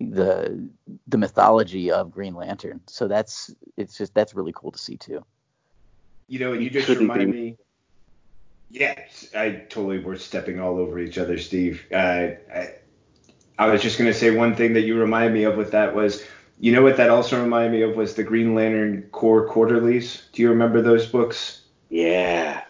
the 0.00 0.68
the 1.06 1.18
mythology 1.18 1.90
of 1.90 2.10
Green 2.10 2.34
Lantern. 2.34 2.80
So 2.86 3.06
that's 3.08 3.54
it's 3.76 3.96
just 3.96 4.14
that's 4.14 4.34
really 4.34 4.52
cool 4.54 4.72
to 4.72 4.78
see 4.78 4.96
too. 4.96 5.24
You 6.28 6.38
know, 6.38 6.52
you 6.52 6.62
You 6.62 6.70
just 6.70 6.86
couldn't 6.86 7.08
remind 7.08 7.32
be- 7.32 7.38
me. 7.38 7.58
Yes, 8.70 9.28
I 9.34 9.50
totally 9.68 9.98
we're 9.98 10.16
stepping 10.16 10.60
all 10.60 10.78
over 10.78 10.98
each 11.00 11.18
other, 11.18 11.38
Steve. 11.38 11.84
Uh, 11.92 11.96
I, 12.54 12.74
I 13.58 13.66
was 13.66 13.82
just 13.82 13.98
gonna 13.98 14.14
say 14.14 14.30
one 14.30 14.54
thing 14.54 14.74
that 14.74 14.82
you 14.82 14.98
reminded 14.98 15.32
me 15.34 15.42
of 15.44 15.56
with 15.56 15.72
that 15.72 15.94
was, 15.94 16.24
you 16.58 16.72
know 16.72 16.82
what 16.82 16.96
that 16.98 17.10
also 17.10 17.42
reminded 17.42 17.72
me 17.72 17.82
of 17.82 17.96
was 17.96 18.14
the 18.14 18.22
Green 18.22 18.54
Lantern 18.54 19.08
Corps 19.10 19.48
Quarterlies. 19.48 20.22
Do 20.32 20.42
you 20.42 20.50
remember 20.50 20.80
those 20.82 21.06
books? 21.06 21.62
yeah. 21.88 22.62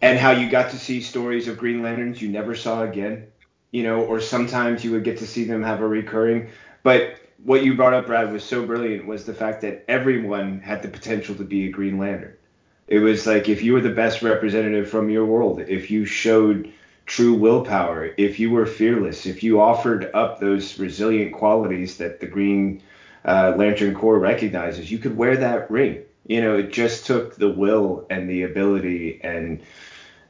And 0.00 0.18
how 0.18 0.30
you 0.32 0.48
got 0.48 0.70
to 0.70 0.78
see 0.78 1.00
stories 1.00 1.48
of 1.48 1.58
Green 1.58 1.82
Lanterns 1.82 2.20
you 2.22 2.28
never 2.28 2.54
saw 2.54 2.82
again, 2.82 3.28
you 3.70 3.82
know, 3.82 4.04
or 4.04 4.20
sometimes 4.20 4.84
you 4.84 4.92
would 4.92 5.04
get 5.04 5.18
to 5.18 5.26
see 5.26 5.44
them 5.44 5.62
have 5.62 5.80
a 5.80 5.88
recurring. 5.88 6.48
But 6.82 7.16
what 7.44 7.64
you 7.64 7.74
brought 7.74 7.94
up, 7.94 8.06
Brad, 8.06 8.32
was 8.32 8.44
so 8.44 8.66
brilliant 8.66 9.06
was 9.06 9.24
the 9.24 9.34
fact 9.34 9.62
that 9.62 9.84
everyone 9.88 10.60
had 10.60 10.82
the 10.82 10.88
potential 10.88 11.34
to 11.36 11.44
be 11.44 11.66
a 11.66 11.70
Green 11.70 11.98
Lantern. 11.98 12.34
It 12.86 13.00
was 13.00 13.26
like 13.26 13.48
if 13.48 13.62
you 13.62 13.74
were 13.74 13.80
the 13.80 13.90
best 13.90 14.22
representative 14.22 14.88
from 14.88 15.10
your 15.10 15.26
world, 15.26 15.60
if 15.60 15.90
you 15.90 16.06
showed 16.06 16.72
true 17.04 17.34
willpower, 17.34 18.12
if 18.16 18.40
you 18.40 18.50
were 18.50 18.66
fearless, 18.66 19.26
if 19.26 19.42
you 19.42 19.60
offered 19.60 20.10
up 20.14 20.40
those 20.40 20.78
resilient 20.78 21.34
qualities 21.34 21.98
that 21.98 22.20
the 22.20 22.26
Green 22.26 22.82
uh, 23.24 23.54
Lantern 23.56 23.94
Corps 23.94 24.18
recognizes, 24.18 24.90
you 24.90 24.98
could 24.98 25.16
wear 25.16 25.36
that 25.36 25.70
ring. 25.70 26.02
You 26.26 26.40
know, 26.40 26.56
it 26.56 26.72
just 26.72 27.06
took 27.06 27.36
the 27.36 27.50
will 27.50 28.06
and 28.10 28.28
the 28.28 28.42
ability. 28.42 29.20
And 29.22 29.62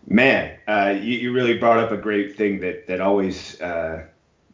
man, 0.09 0.57
uh, 0.67 0.95
you, 1.01 1.19
you 1.19 1.33
really 1.33 1.57
brought 1.59 1.79
up 1.79 1.93
a 1.93 1.97
great 1.97 2.37
thing 2.37 2.61
that 2.61 2.87
that 2.87 3.01
always 3.01 3.61
uh, 3.61 4.05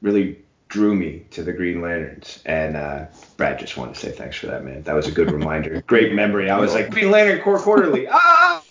really 0.03 0.39
drew 0.69 0.95
me 0.95 1.25
to 1.31 1.43
the 1.43 1.53
Green 1.53 1.81
Lanterns. 1.81 2.43
And 2.45 2.77
uh, 2.77 3.07
Brad, 3.37 3.59
just 3.59 3.77
wanted 3.77 3.95
to 3.95 4.01
say 4.01 4.11
thanks 4.11 4.37
for 4.37 4.47
that, 4.49 4.65
man. 4.65 4.83
That 4.83 4.95
was 4.95 5.07
a 5.07 5.13
good 5.13 5.31
reminder. 5.31 5.83
Great 5.87 6.13
memory. 6.13 6.51
I 6.51 6.59
was 6.59 6.75
like, 6.75 6.91
Green 6.91 7.11
Lantern 7.11 7.41
Corps 7.41 7.61
Quarterly. 7.61 8.09
Ah! 8.17 8.63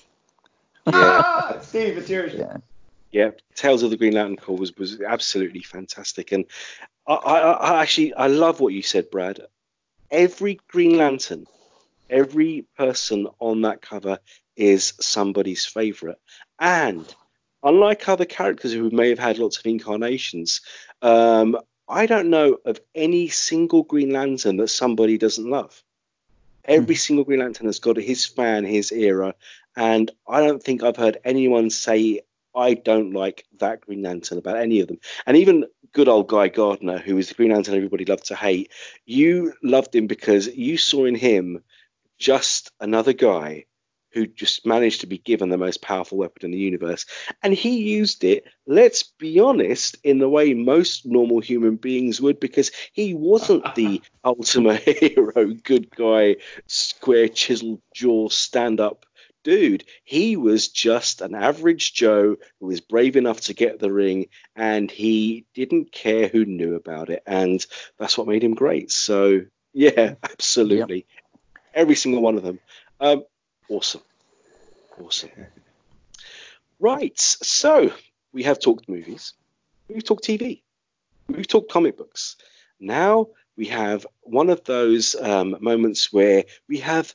Ah! 0.88 1.60
Steve, 1.62 1.98
it's 1.98 2.10
yours. 2.10 2.34
Yeah. 2.34 2.58
Yeah, 3.14 3.30
Tales 3.56 3.84
of 3.84 3.92
the 3.92 3.96
Green 3.96 4.14
Lantern 4.14 4.36
Corps 4.36 4.58
was, 4.58 4.76
was 4.76 5.00
absolutely 5.00 5.62
fantastic, 5.62 6.32
and 6.32 6.46
I, 7.08 7.14
I, 7.14 7.52
I 7.52 7.82
actually 7.82 8.12
I 8.16 8.26
love 8.26 8.60
what 8.60 8.74
you 8.74 8.82
said, 8.82 9.12
Brad. 9.12 9.40
every 10.10 10.60
Green 10.68 10.98
Lantern, 10.98 11.46
every 12.10 12.66
person 12.76 13.28
on 13.40 13.62
that 13.62 13.82
cover 13.84 14.18
is 14.56 14.94
somebody's 15.00 15.66
favorite. 15.66 16.20
And 16.60 17.06
unlike 17.64 18.08
other 18.08 18.26
characters 18.26 18.74
who 18.74 18.90
may 18.90 19.10
have 19.10 19.20
had 19.20 19.38
lots 19.38 19.58
of 19.58 19.66
incarnations, 19.66 20.62
um, 21.02 21.58
I 21.88 22.06
don't 22.06 22.30
know 22.30 22.58
of 22.66 22.80
any 22.96 23.28
single 23.30 23.84
Green 23.84 24.12
Lantern 24.12 24.58
that 24.58 24.70
somebody 24.70 25.18
doesn't 25.18 25.50
love. 25.50 25.84
Every 26.66 26.96
hmm. 26.96 27.00
single 27.00 27.26
Green 27.26 27.40
Lantern 27.40 27.68
has 27.68 27.80
got 27.80 27.98
his 27.98 28.26
fan, 28.26 28.64
his 28.64 28.92
era, 28.92 29.36
and 29.76 30.12
I 30.28 30.42
don't 30.46 30.64
think 30.64 30.84
I've 30.84 30.96
heard 30.96 31.18
anyone 31.26 31.70
say 31.70 32.22
I 32.56 32.76
don't 32.76 33.12
like 33.12 33.46
that 33.60 33.82
Green 33.82 34.04
Lantern 34.04 34.38
about 34.38 34.58
any 34.58 34.80
of 34.80 34.88
them. 34.88 35.00
And 35.26 35.36
even 35.38 35.66
good 35.92 36.08
old 36.08 36.28
Guy 36.28 36.50
Gardner, 36.50 37.00
who 37.00 37.16
was 37.16 37.28
the 37.28 37.36
Green 37.36 37.52
Lantern 37.52 37.76
everybody 37.76 38.06
loved 38.06 38.28
to 38.28 38.36
hate, 38.36 38.72
you 39.06 39.54
loved 39.64 39.96
him 39.96 40.08
because 40.08 40.48
you 40.48 40.78
saw 40.78 41.06
in 41.06 41.16
him 41.16 41.64
just 42.18 42.72
another 42.80 43.14
guy 43.14 43.66
who 44.14 44.28
just 44.28 44.66
managed 44.66 45.02
to 45.02 45.08
be 45.08 45.18
given 45.18 45.50
the 45.50 45.58
most 45.58 45.82
powerful 45.82 46.18
weapon 46.18 46.46
in 46.46 46.52
the 46.52 46.58
universe. 46.58 47.06
And 47.42 47.54
he 47.54 47.80
used 47.80 48.24
it, 48.24 48.46
let's 48.68 49.04
be 49.04 49.40
honest, 49.40 49.98
in 50.04 50.20
the 50.20 50.30
way 50.30 50.54
most 50.54 51.06
normal 51.06 51.40
human 51.40 51.78
beings 51.78 52.22
would, 52.22 52.40
because 52.40 52.72
he 52.94 53.14
wasn't 53.14 53.76
the 53.76 54.02
ultimate 54.24 54.82
hero, 55.00 55.54
good 55.64 55.90
guy, 55.90 56.38
square, 56.68 57.28
chiseled 57.28 57.82
jaw, 57.94 58.30
stand 58.30 58.80
up 58.80 59.06
dude. 59.44 59.84
He 60.04 60.38
was 60.38 60.70
just 60.70 61.22
an 61.22 61.36
average 61.36 61.94
Joe 61.94 62.38
who 62.60 62.68
was 62.68 62.82
brave 62.82 63.16
enough 63.16 63.42
to 63.42 63.54
get 63.54 63.80
the 63.80 63.92
ring, 63.92 64.28
and 64.56 64.90
he 64.90 65.46
didn't 65.54 65.92
care 65.92 66.28
who 66.28 66.46
knew 66.46 66.76
about 66.76 67.10
it. 67.10 67.24
And 67.28 67.66
that's 68.00 68.18
what 68.18 68.28
made 68.28 68.44
him 68.44 68.56
great. 68.56 68.92
So, 68.92 69.42
yeah, 69.74 70.16
absolutely. 70.24 71.06
Yep. 71.08 71.34
Every 71.76 71.96
single 71.96 72.22
one 72.22 72.38
of 72.38 72.44
them. 72.44 72.60
Um, 73.00 73.24
Awesome. 73.70 74.02
Awesome. 75.02 75.32
Right. 76.80 77.20
So 77.20 77.94
we 78.32 78.44
have 78.44 78.60
talked 78.60 78.90
movies. 78.90 79.34
We've 79.88 80.04
talked 80.04 80.26
TV. 80.26 80.62
We've 81.28 81.48
talked 81.48 81.72
comic 81.72 81.98
books. 81.98 82.36
Now 82.80 83.28
we 83.56 83.68
have 83.68 84.06
one 84.22 84.50
of 84.50 84.64
those 84.64 85.16
um, 85.16 85.58
moments 85.62 86.12
where 86.12 86.46
we 86.68 86.80
have 86.80 87.14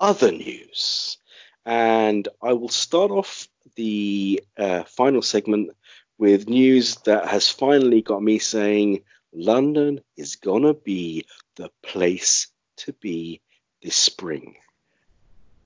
other 0.00 0.32
news. 0.32 1.18
And 1.64 2.28
I 2.42 2.52
will 2.52 2.68
start 2.68 3.10
off 3.10 3.48
the 3.76 4.42
uh, 4.58 4.84
final 4.84 5.22
segment 5.22 5.70
with 6.18 6.48
news 6.48 6.96
that 7.06 7.26
has 7.28 7.48
finally 7.48 8.02
got 8.02 8.22
me 8.22 8.38
saying 8.38 9.02
London 9.32 10.00
is 10.16 10.36
going 10.36 10.62
to 10.62 10.74
be 10.74 11.26
the 11.56 11.70
place 11.82 12.48
to 12.76 12.92
be 12.92 13.40
this 13.82 13.96
spring. 13.96 14.56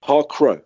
Park 0.08 0.40
Row, 0.40 0.58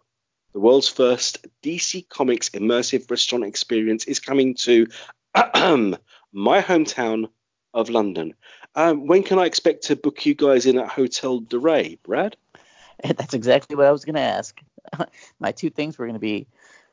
the 0.53 0.61
world's 0.61 0.89
first 0.89 1.45
DC 1.65 2.09
Comics 2.11 2.49
immersive 2.51 3.11
restaurant 3.11 3.43
experience, 3.43 4.05
is 4.05 4.21
coming 4.21 4.55
to 4.55 4.87
my 5.35 6.63
hometown 6.63 7.29
of 7.75 7.91
London. 7.91 8.35
Um, 8.77 9.09
when 9.09 9.25
can 9.25 9.41
I 9.41 9.47
expect 9.47 9.83
to 9.87 9.97
book 9.97 10.25
you 10.25 10.37
guys 10.37 10.65
in 10.65 10.79
at 10.79 10.87
Hotel 10.89 11.41
de 11.41 11.59
Ray, 11.59 11.99
Brad? 12.05 12.37
That's 13.05 13.35
exactly 13.35 13.75
what 13.75 13.87
I 13.87 13.91
was 13.91 14.05
going 14.05 14.15
to 14.15 14.21
ask. 14.21 14.61
my 15.41 15.51
two 15.51 15.71
things 15.71 15.99
were 15.99 16.07
going 16.07 16.15
to 16.15 16.21
be 16.21 16.47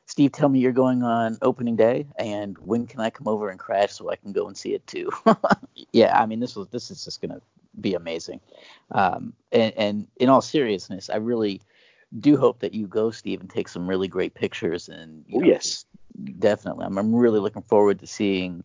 Steve, 0.06 0.32
tell 0.32 0.48
me 0.48 0.58
you're 0.58 0.72
going 0.72 1.04
on 1.04 1.38
opening 1.42 1.76
day, 1.76 2.04
and 2.18 2.58
when 2.58 2.84
can 2.88 2.98
I 2.98 3.10
come 3.10 3.28
over 3.28 3.48
and 3.48 3.60
crash 3.60 3.92
so 3.92 4.10
I 4.10 4.16
can 4.16 4.32
go 4.32 4.48
and 4.48 4.56
see 4.56 4.74
it 4.74 4.84
too? 4.88 5.08
yeah, 5.92 6.20
I 6.20 6.26
mean 6.26 6.40
this 6.40 6.56
was 6.56 6.66
this 6.70 6.90
is 6.90 7.04
just 7.04 7.22
gonna 7.22 7.40
be 7.80 7.94
amazing. 7.94 8.40
Um, 8.90 9.34
and, 9.52 9.72
and 9.76 10.08
in 10.16 10.28
all 10.28 10.42
seriousness, 10.42 11.10
I 11.10 11.18
really 11.18 11.60
do 12.18 12.36
hope 12.36 12.60
that 12.60 12.74
you 12.74 12.86
go, 12.86 13.10
Steve, 13.10 13.40
and 13.40 13.50
take 13.50 13.68
some 13.68 13.88
really 13.88 14.08
great 14.08 14.34
pictures. 14.34 14.88
And 14.88 15.24
oh, 15.32 15.38
know, 15.38 15.46
yes, 15.46 15.84
definitely. 16.38 16.86
I'm, 16.86 16.98
I'm 16.98 17.14
really 17.14 17.40
looking 17.40 17.62
forward 17.62 18.00
to 18.00 18.06
seeing, 18.06 18.64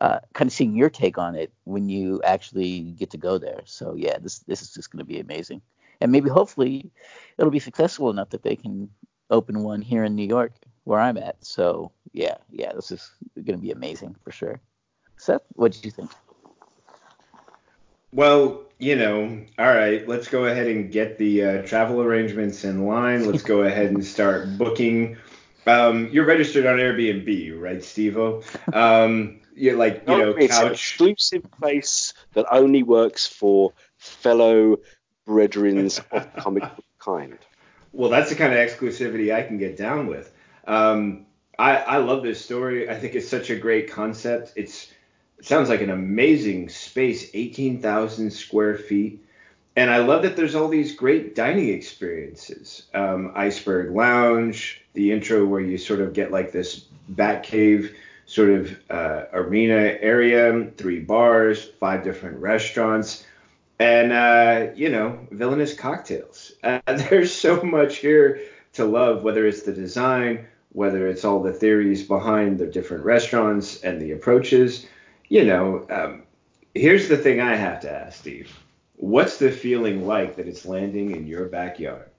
uh, 0.00 0.20
kind 0.34 0.48
of 0.48 0.52
seeing 0.52 0.74
your 0.74 0.90
take 0.90 1.18
on 1.18 1.34
it 1.34 1.52
when 1.64 1.88
you 1.88 2.20
actually 2.24 2.80
get 2.80 3.10
to 3.10 3.18
go 3.18 3.38
there. 3.38 3.62
So 3.64 3.94
yeah, 3.94 4.18
this 4.18 4.40
this 4.40 4.62
is 4.62 4.74
just 4.74 4.90
going 4.90 4.98
to 4.98 5.04
be 5.04 5.20
amazing, 5.20 5.62
and 6.00 6.10
maybe 6.10 6.28
hopefully 6.28 6.90
it'll 7.38 7.50
be 7.50 7.60
successful 7.60 8.10
enough 8.10 8.30
that 8.30 8.42
they 8.42 8.56
can 8.56 8.90
open 9.30 9.62
one 9.62 9.80
here 9.80 10.04
in 10.04 10.14
New 10.14 10.26
York 10.26 10.52
where 10.84 11.00
I'm 11.00 11.16
at. 11.16 11.44
So 11.44 11.92
yeah, 12.12 12.36
yeah, 12.50 12.72
this 12.72 12.90
is 12.90 13.10
going 13.34 13.58
to 13.58 13.64
be 13.64 13.70
amazing 13.70 14.16
for 14.24 14.32
sure. 14.32 14.60
Seth, 15.16 15.42
what 15.54 15.72
did 15.72 15.84
you 15.84 15.90
think? 15.90 16.10
Well, 18.12 18.64
you 18.78 18.96
know, 18.96 19.40
all 19.58 19.74
right, 19.74 20.06
let's 20.06 20.28
go 20.28 20.44
ahead 20.44 20.66
and 20.66 20.90
get 20.90 21.16
the 21.16 21.44
uh, 21.44 21.62
travel 21.62 22.02
arrangements 22.02 22.64
in 22.64 22.86
line. 22.86 23.26
Let's 23.26 23.42
go 23.42 23.62
ahead 23.62 23.86
and 23.86 24.04
start 24.04 24.58
booking. 24.58 25.16
Um, 25.66 26.08
you're 26.12 26.26
registered 26.26 26.66
on 26.66 26.76
Airbnb, 26.76 27.60
right, 27.60 27.78
Stevo? 27.78 28.42
Um, 28.74 29.40
you're 29.54 29.76
like, 29.76 30.02
you 30.08 30.18
know, 30.18 30.30
it's 30.30 30.54
couch. 30.54 30.66
an 30.66 30.72
exclusive 30.72 31.50
place 31.52 32.12
that 32.34 32.46
only 32.50 32.82
works 32.82 33.26
for 33.26 33.72
fellow 33.96 34.78
brethrens 35.26 36.02
of 36.10 36.34
comic 36.36 36.64
book 36.64 36.84
kind. 36.98 37.38
Well, 37.92 38.10
that's 38.10 38.30
the 38.30 38.36
kind 38.36 38.52
of 38.52 38.58
exclusivity 38.58 39.34
I 39.34 39.42
can 39.42 39.58
get 39.58 39.76
down 39.76 40.06
with. 40.06 40.32
Um, 40.66 41.26
I, 41.58 41.76
I 41.76 41.96
love 41.98 42.22
this 42.22 42.44
story. 42.44 42.88
I 42.88 42.98
think 42.98 43.14
it's 43.14 43.28
such 43.28 43.50
a 43.50 43.56
great 43.56 43.90
concept. 43.90 44.52
It's 44.56 44.90
sounds 45.42 45.68
like 45.68 45.80
an 45.80 45.90
amazing 45.90 46.68
space 46.68 47.30
18,000 47.34 48.30
square 48.30 48.76
feet. 48.76 49.24
And 49.74 49.90
I 49.90 49.98
love 49.98 50.22
that 50.22 50.36
there's 50.36 50.54
all 50.54 50.68
these 50.68 50.94
great 50.94 51.34
dining 51.34 51.70
experiences. 51.70 52.84
Um, 52.94 53.32
Iceberg 53.34 53.94
Lounge, 53.94 54.82
the 54.92 55.12
intro 55.12 55.44
where 55.46 55.60
you 55.60 55.78
sort 55.78 56.00
of 56.00 56.12
get 56.12 56.30
like 56.30 56.52
this 56.52 56.84
bat 57.08 57.42
cave 57.42 57.96
sort 58.26 58.50
of 58.50 58.78
uh, 58.90 59.24
arena 59.32 59.96
area, 60.00 60.70
three 60.76 61.00
bars, 61.00 61.64
five 61.80 62.04
different 62.04 62.38
restaurants, 62.38 63.26
and, 63.78 64.12
uh, 64.12 64.72
you 64.74 64.90
know, 64.90 65.26
villainous 65.30 65.74
cocktails. 65.74 66.52
Uh, 66.62 66.80
there's 66.86 67.34
so 67.34 67.62
much 67.62 67.96
here 67.96 68.40
to 68.74 68.84
love, 68.84 69.22
whether 69.22 69.46
it's 69.46 69.62
the 69.62 69.72
design, 69.72 70.46
whether 70.72 71.08
it's 71.08 71.24
all 71.24 71.42
the 71.42 71.52
theories 71.52 72.06
behind 72.06 72.58
the 72.58 72.66
different 72.66 73.04
restaurants 73.04 73.82
and 73.82 74.00
the 74.00 74.12
approaches 74.12 74.86
you 75.32 75.46
know, 75.46 75.86
um, 75.88 76.24
here's 76.74 77.08
the 77.08 77.16
thing 77.16 77.40
I 77.40 77.56
have 77.56 77.80
to 77.80 77.90
ask, 77.90 78.18
Steve. 78.20 78.54
What's 78.96 79.38
the 79.38 79.50
feeling 79.50 80.06
like 80.06 80.36
that 80.36 80.46
it's 80.46 80.66
landing 80.66 81.12
in 81.12 81.26
your 81.26 81.46
backyard? 81.46 82.10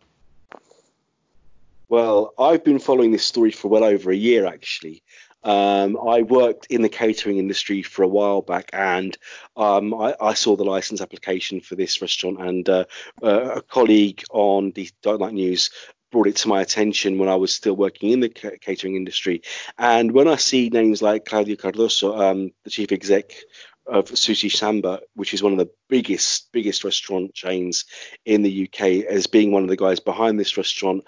Well, 1.90 2.34
I've 2.40 2.64
been 2.64 2.80
following 2.80 3.12
this 3.12 3.24
story 3.24 3.52
for 3.52 3.68
well 3.68 3.84
over 3.84 4.10
a 4.10 4.16
year, 4.16 4.48
actually. 4.48 5.04
Um, 5.44 5.96
I 5.96 6.24
worked 6.24 6.66
in 6.72 6.82
the 6.82 6.90
catering 6.90 7.38
industry 7.38 7.84
for 7.84 8.02
a 8.02 8.08
while 8.08 8.42
back, 8.42 8.72
and 8.74 9.16
um, 9.58 9.94
I, 9.94 10.16
I, 10.20 10.34
saw 10.34 10.56
the 10.56 10.64
license 10.64 11.00
application 11.00 11.62
for 11.62 11.76
this 11.76 12.02
restaurant, 12.02 12.42
and 12.42 12.68
uh, 12.68 12.86
uh, 13.22 13.58
a 13.58 13.62
colleague 13.62 14.24
on 14.32 14.72
the 14.72 14.90
Dark 15.04 15.20
Knight 15.20 15.34
News 15.34 15.70
brought 16.14 16.28
it 16.28 16.38
to 16.38 16.48
my 16.48 16.62
attention 16.62 17.18
when 17.18 17.28
I 17.28 17.36
was 17.36 17.54
still 17.54 17.76
working 17.76 18.12
in 18.12 18.20
the 18.22 18.30
catering 18.30 18.96
industry. 18.96 19.42
And 19.80 20.12
when 20.12 20.28
I 20.28 20.36
see 20.36 20.70
names 20.70 21.02
like 21.02 21.26
Claudio 21.26 21.56
Cardoso, 21.56 22.18
um, 22.18 22.52
the 22.64 22.70
chief 22.70 22.92
exec 22.92 23.34
of 23.88 24.06
Sushi 24.06 24.50
Samba, 24.50 25.02
which 25.16 25.34
is 25.34 25.44
one 25.44 25.52
of 25.52 25.58
the 25.58 25.72
biggest 25.90 26.52
biggest 26.54 26.84
restaurant 26.84 27.34
chains 27.34 27.86
in 28.26 28.44
the 28.44 28.70
UK, 28.70 29.06
as 29.10 29.28
being 29.28 29.52
one 29.52 29.64
of 29.64 29.70
the 29.70 29.76
guys 29.76 30.00
behind 30.00 30.40
this 30.40 30.56
restaurant, 30.56 31.04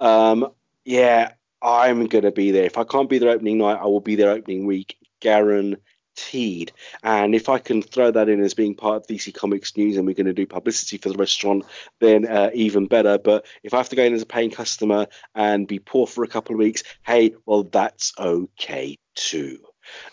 um, 0.00 0.48
yeah, 0.84 1.32
I'm 1.60 2.06
gonna 2.06 2.32
be 2.32 2.52
there. 2.52 2.64
If 2.64 2.78
I 2.78 2.84
can't 2.84 3.10
be 3.10 3.18
there 3.18 3.30
opening 3.30 3.58
night, 3.58 3.80
I 3.80 3.86
will 3.86 4.00
be 4.00 4.14
there 4.14 4.30
opening 4.30 4.66
week, 4.66 4.96
guaranteed 6.14 6.68
Teed. 6.68 6.72
And 7.02 7.34
if 7.34 7.48
I 7.48 7.58
can 7.58 7.82
throw 7.82 8.10
that 8.10 8.28
in 8.28 8.42
as 8.42 8.54
being 8.54 8.74
part 8.74 8.96
of 8.96 9.06
DC 9.06 9.34
Comics 9.34 9.76
news 9.76 9.96
and 9.96 10.06
we're 10.06 10.14
going 10.14 10.26
to 10.26 10.32
do 10.32 10.46
publicity 10.46 10.98
for 10.98 11.08
the 11.08 11.18
restaurant, 11.18 11.64
then 12.00 12.26
uh, 12.26 12.50
even 12.54 12.86
better. 12.86 13.18
But 13.18 13.46
if 13.62 13.74
I 13.74 13.78
have 13.78 13.88
to 13.90 13.96
go 13.96 14.04
in 14.04 14.14
as 14.14 14.22
a 14.22 14.26
paying 14.26 14.50
customer 14.50 15.06
and 15.34 15.68
be 15.68 15.78
poor 15.78 16.06
for 16.06 16.24
a 16.24 16.28
couple 16.28 16.54
of 16.54 16.58
weeks, 16.58 16.82
hey, 17.04 17.34
well, 17.46 17.64
that's 17.64 18.12
okay 18.18 18.98
too. 19.14 19.58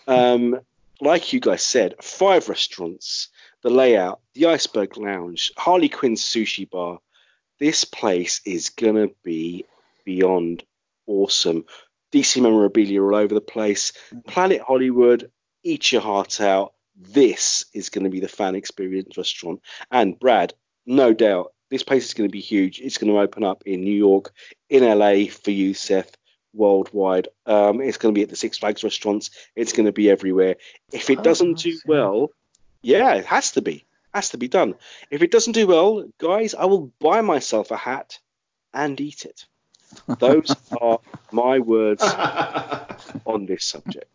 Um, 0.06 0.60
like 1.00 1.32
you 1.32 1.40
guys 1.40 1.64
said, 1.64 1.94
five 2.02 2.48
restaurants, 2.48 3.28
the 3.62 3.70
layout, 3.70 4.20
the 4.34 4.46
Iceberg 4.46 4.96
Lounge, 4.96 5.52
Harley 5.56 5.88
Quinn's 5.88 6.22
Sushi 6.22 6.68
Bar. 6.68 6.98
This 7.58 7.84
place 7.84 8.40
is 8.44 8.70
going 8.70 8.96
to 8.96 9.14
be 9.22 9.64
beyond 10.04 10.64
awesome. 11.06 11.64
DC 12.12 12.42
memorabilia 12.42 13.02
all 13.02 13.14
over 13.14 13.34
the 13.34 13.40
place. 13.40 13.92
Planet 14.26 14.60
Hollywood, 14.60 15.30
eat 15.62 15.92
your 15.92 16.02
heart 16.02 16.40
out. 16.40 16.74
This 16.96 17.64
is 17.72 17.88
going 17.88 18.04
to 18.04 18.10
be 18.10 18.20
the 18.20 18.28
fan 18.28 18.54
experience 18.54 19.16
restaurant. 19.16 19.60
And 19.90 20.18
Brad, 20.18 20.54
no 20.86 21.12
doubt, 21.12 21.52
this 21.70 21.82
place 21.82 22.04
is 22.04 22.14
going 22.14 22.28
to 22.28 22.32
be 22.32 22.40
huge. 22.40 22.80
It's 22.80 22.98
going 22.98 23.12
to 23.12 23.20
open 23.20 23.44
up 23.44 23.62
in 23.64 23.82
New 23.82 23.94
York, 23.94 24.32
in 24.68 24.84
LA 24.84 25.24
for 25.30 25.50
you, 25.50 25.74
Seth, 25.74 26.16
worldwide. 26.52 27.28
Um, 27.46 27.80
it's 27.80 27.96
going 27.96 28.14
to 28.14 28.18
be 28.18 28.22
at 28.22 28.28
the 28.28 28.36
Six 28.36 28.58
Flags 28.58 28.84
restaurants. 28.84 29.30
It's 29.56 29.72
going 29.72 29.86
to 29.86 29.92
be 29.92 30.10
everywhere. 30.10 30.56
If 30.92 31.08
it 31.08 31.20
oh, 31.20 31.22
doesn't 31.22 31.58
do 31.58 31.78
well, 31.86 32.30
yeah, 32.82 33.14
it 33.14 33.24
has 33.24 33.52
to 33.52 33.62
be. 33.62 33.86
Has 34.12 34.30
to 34.30 34.36
be 34.36 34.48
done. 34.48 34.74
If 35.10 35.22
it 35.22 35.30
doesn't 35.30 35.54
do 35.54 35.66
well, 35.66 36.04
guys, 36.18 36.54
I 36.54 36.66
will 36.66 36.92
buy 37.00 37.22
myself 37.22 37.70
a 37.70 37.76
hat 37.76 38.18
and 38.74 39.00
eat 39.00 39.24
it. 39.24 39.46
Those 40.18 40.54
are 40.80 40.98
my 41.30 41.58
words 41.58 42.02
on 43.24 43.46
this 43.46 43.64
subject. 43.64 44.10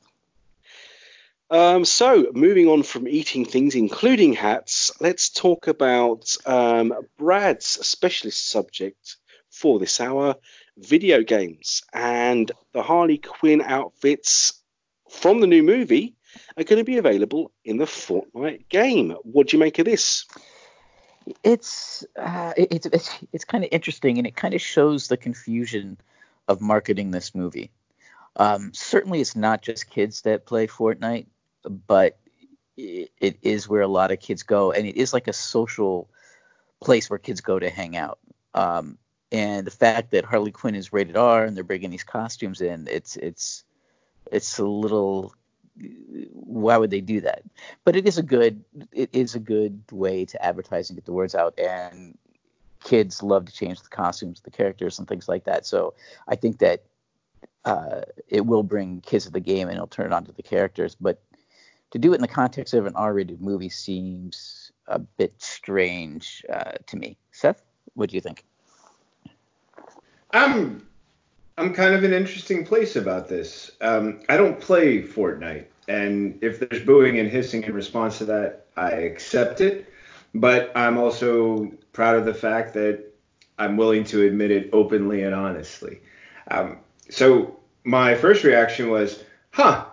Um, 1.49 1.85
so, 1.85 2.27
moving 2.33 2.67
on 2.67 2.83
from 2.83 3.07
eating 3.07 3.45
things, 3.45 3.73
including 3.73 4.33
hats, 4.33 4.91
let's 4.99 5.29
talk 5.29 5.67
about 5.67 6.35
um, 6.45 6.93
Brad's 7.17 7.65
specialist 7.65 8.49
subject 8.49 9.15
for 9.49 9.79
this 9.79 10.01
hour 10.01 10.35
video 10.77 11.23
games. 11.23 11.83
And 11.93 12.51
the 12.73 12.83
Harley 12.83 13.17
Quinn 13.17 13.61
outfits 13.61 14.61
from 15.09 15.39
the 15.39 15.47
new 15.47 15.63
movie 15.63 16.15
are 16.57 16.65
going 16.65 16.79
to 16.79 16.83
be 16.83 16.97
available 16.97 17.51
in 17.63 17.77
the 17.77 17.85
Fortnite 17.85 18.67
game. 18.67 19.11
What 19.23 19.47
do 19.47 19.57
you 19.57 19.59
make 19.59 19.79
of 19.79 19.85
this? 19.85 20.25
It's 21.43 22.05
uh, 22.17 22.53
it's 22.57 22.85
it's, 22.85 23.09
it's 23.33 23.45
kind 23.45 23.63
of 23.63 23.69
interesting, 23.71 24.17
and 24.17 24.27
it 24.27 24.35
kind 24.35 24.53
of 24.53 24.61
shows 24.61 25.07
the 25.07 25.17
confusion 25.17 25.97
of 26.47 26.61
marketing 26.61 27.11
this 27.11 27.35
movie. 27.35 27.71
Um, 28.37 28.71
certainly, 28.73 29.19
it's 29.19 29.35
not 29.35 29.61
just 29.61 29.89
kids 29.89 30.21
that 30.21 30.45
play 30.45 30.67
Fortnite, 30.67 31.25
but 31.67 32.17
it, 32.75 33.11
it 33.19 33.37
is 33.41 33.67
where 33.67 33.81
a 33.81 33.87
lot 33.87 34.11
of 34.11 34.19
kids 34.19 34.43
go, 34.43 34.71
and 34.71 34.87
it 34.87 34.97
is 34.97 35.13
like 35.13 35.27
a 35.27 35.33
social 35.33 36.09
place 36.79 37.09
where 37.09 37.19
kids 37.19 37.41
go 37.41 37.57
to 37.59 37.69
hang 37.69 37.97
out. 37.97 38.19
Um, 38.53 38.97
and 39.31 39.67
the 39.67 39.71
fact 39.71 40.11
that 40.11 40.25
Harley 40.25 40.51
Quinn 40.51 40.75
is 40.75 40.93
rated 40.93 41.17
R 41.17 41.43
and 41.43 41.55
they're 41.55 41.63
bringing 41.63 41.89
these 41.89 42.03
costumes 42.03 42.61
in, 42.61 42.87
it's 42.89 43.17
it's 43.17 43.63
it's 44.31 44.57
a 44.59 44.65
little 44.65 45.33
why 46.31 46.77
would 46.77 46.91
they 46.91 47.01
do 47.01 47.21
that? 47.21 47.43
But 47.83 47.95
it 47.95 48.07
is 48.07 48.17
a 48.17 48.23
good 48.23 48.63
it 48.91 49.09
is 49.13 49.35
a 49.35 49.39
good 49.39 49.83
way 49.91 50.25
to 50.25 50.43
advertise 50.43 50.89
and 50.89 50.97
get 50.97 51.05
the 51.05 51.11
words 51.11 51.35
out 51.35 51.59
and 51.59 52.17
kids 52.83 53.21
love 53.21 53.45
to 53.45 53.53
change 53.53 53.81
the 53.81 53.89
costumes, 53.89 54.41
the 54.41 54.51
characters 54.51 54.99
and 54.99 55.07
things 55.07 55.27
like 55.27 55.43
that. 55.43 55.65
So 55.65 55.93
I 56.27 56.35
think 56.35 56.59
that 56.59 56.83
uh, 57.65 58.01
it 58.29 58.45
will 58.45 58.63
bring 58.63 59.01
kids 59.01 59.25
to 59.25 59.31
the 59.31 59.39
game 59.39 59.67
and 59.67 59.75
it'll 59.75 59.87
turn 59.87 60.07
it 60.07 60.13
on 60.13 60.23
to 60.25 60.31
the 60.31 60.43
characters. 60.43 60.95
But 60.95 61.21
to 61.91 61.99
do 61.99 62.11
it 62.11 62.15
in 62.15 62.21
the 62.21 62.27
context 62.27 62.73
of 62.73 62.85
an 62.85 62.95
R-rated 62.95 63.41
movie 63.41 63.69
seems 63.69 64.71
a 64.87 64.99
bit 64.99 65.33
strange 65.37 66.45
uh, 66.51 66.73
to 66.87 66.97
me. 66.97 67.17
Seth, 67.31 67.61
what 67.93 68.09
do 68.09 68.15
you 68.15 68.21
think? 68.21 68.43
I'm 70.31 70.85
I'm 71.57 71.73
kind 71.73 71.95
of 71.95 72.03
in 72.03 72.13
an 72.13 72.17
interesting 72.17 72.65
place 72.65 72.95
about 72.95 73.27
this. 73.27 73.71
Um, 73.81 74.21
I 74.29 74.37
don't 74.37 74.59
play 74.59 75.01
Fortnite, 75.01 75.65
and 75.87 76.37
if 76.43 76.59
there's 76.59 76.83
booing 76.83 77.19
and 77.19 77.29
hissing 77.29 77.63
in 77.63 77.73
response 77.73 78.19
to 78.19 78.25
that, 78.25 78.67
I 78.75 78.91
accept 78.91 79.61
it. 79.61 79.91
But 80.35 80.71
I'm 80.75 80.97
also 80.97 81.71
proud 81.93 82.15
of 82.15 82.25
the 82.25 82.33
fact 82.33 82.73
that 82.75 83.05
I'm 83.57 83.75
willing 83.77 84.03
to 84.05 84.23
admit 84.23 84.51
it 84.51 84.69
openly 84.71 85.23
and 85.23 85.33
honestly. 85.33 86.01
Um, 86.51 86.77
so 87.09 87.57
my 87.83 88.13
first 88.13 88.43
reaction 88.43 88.89
was, 88.91 89.23
huh, 89.51 89.85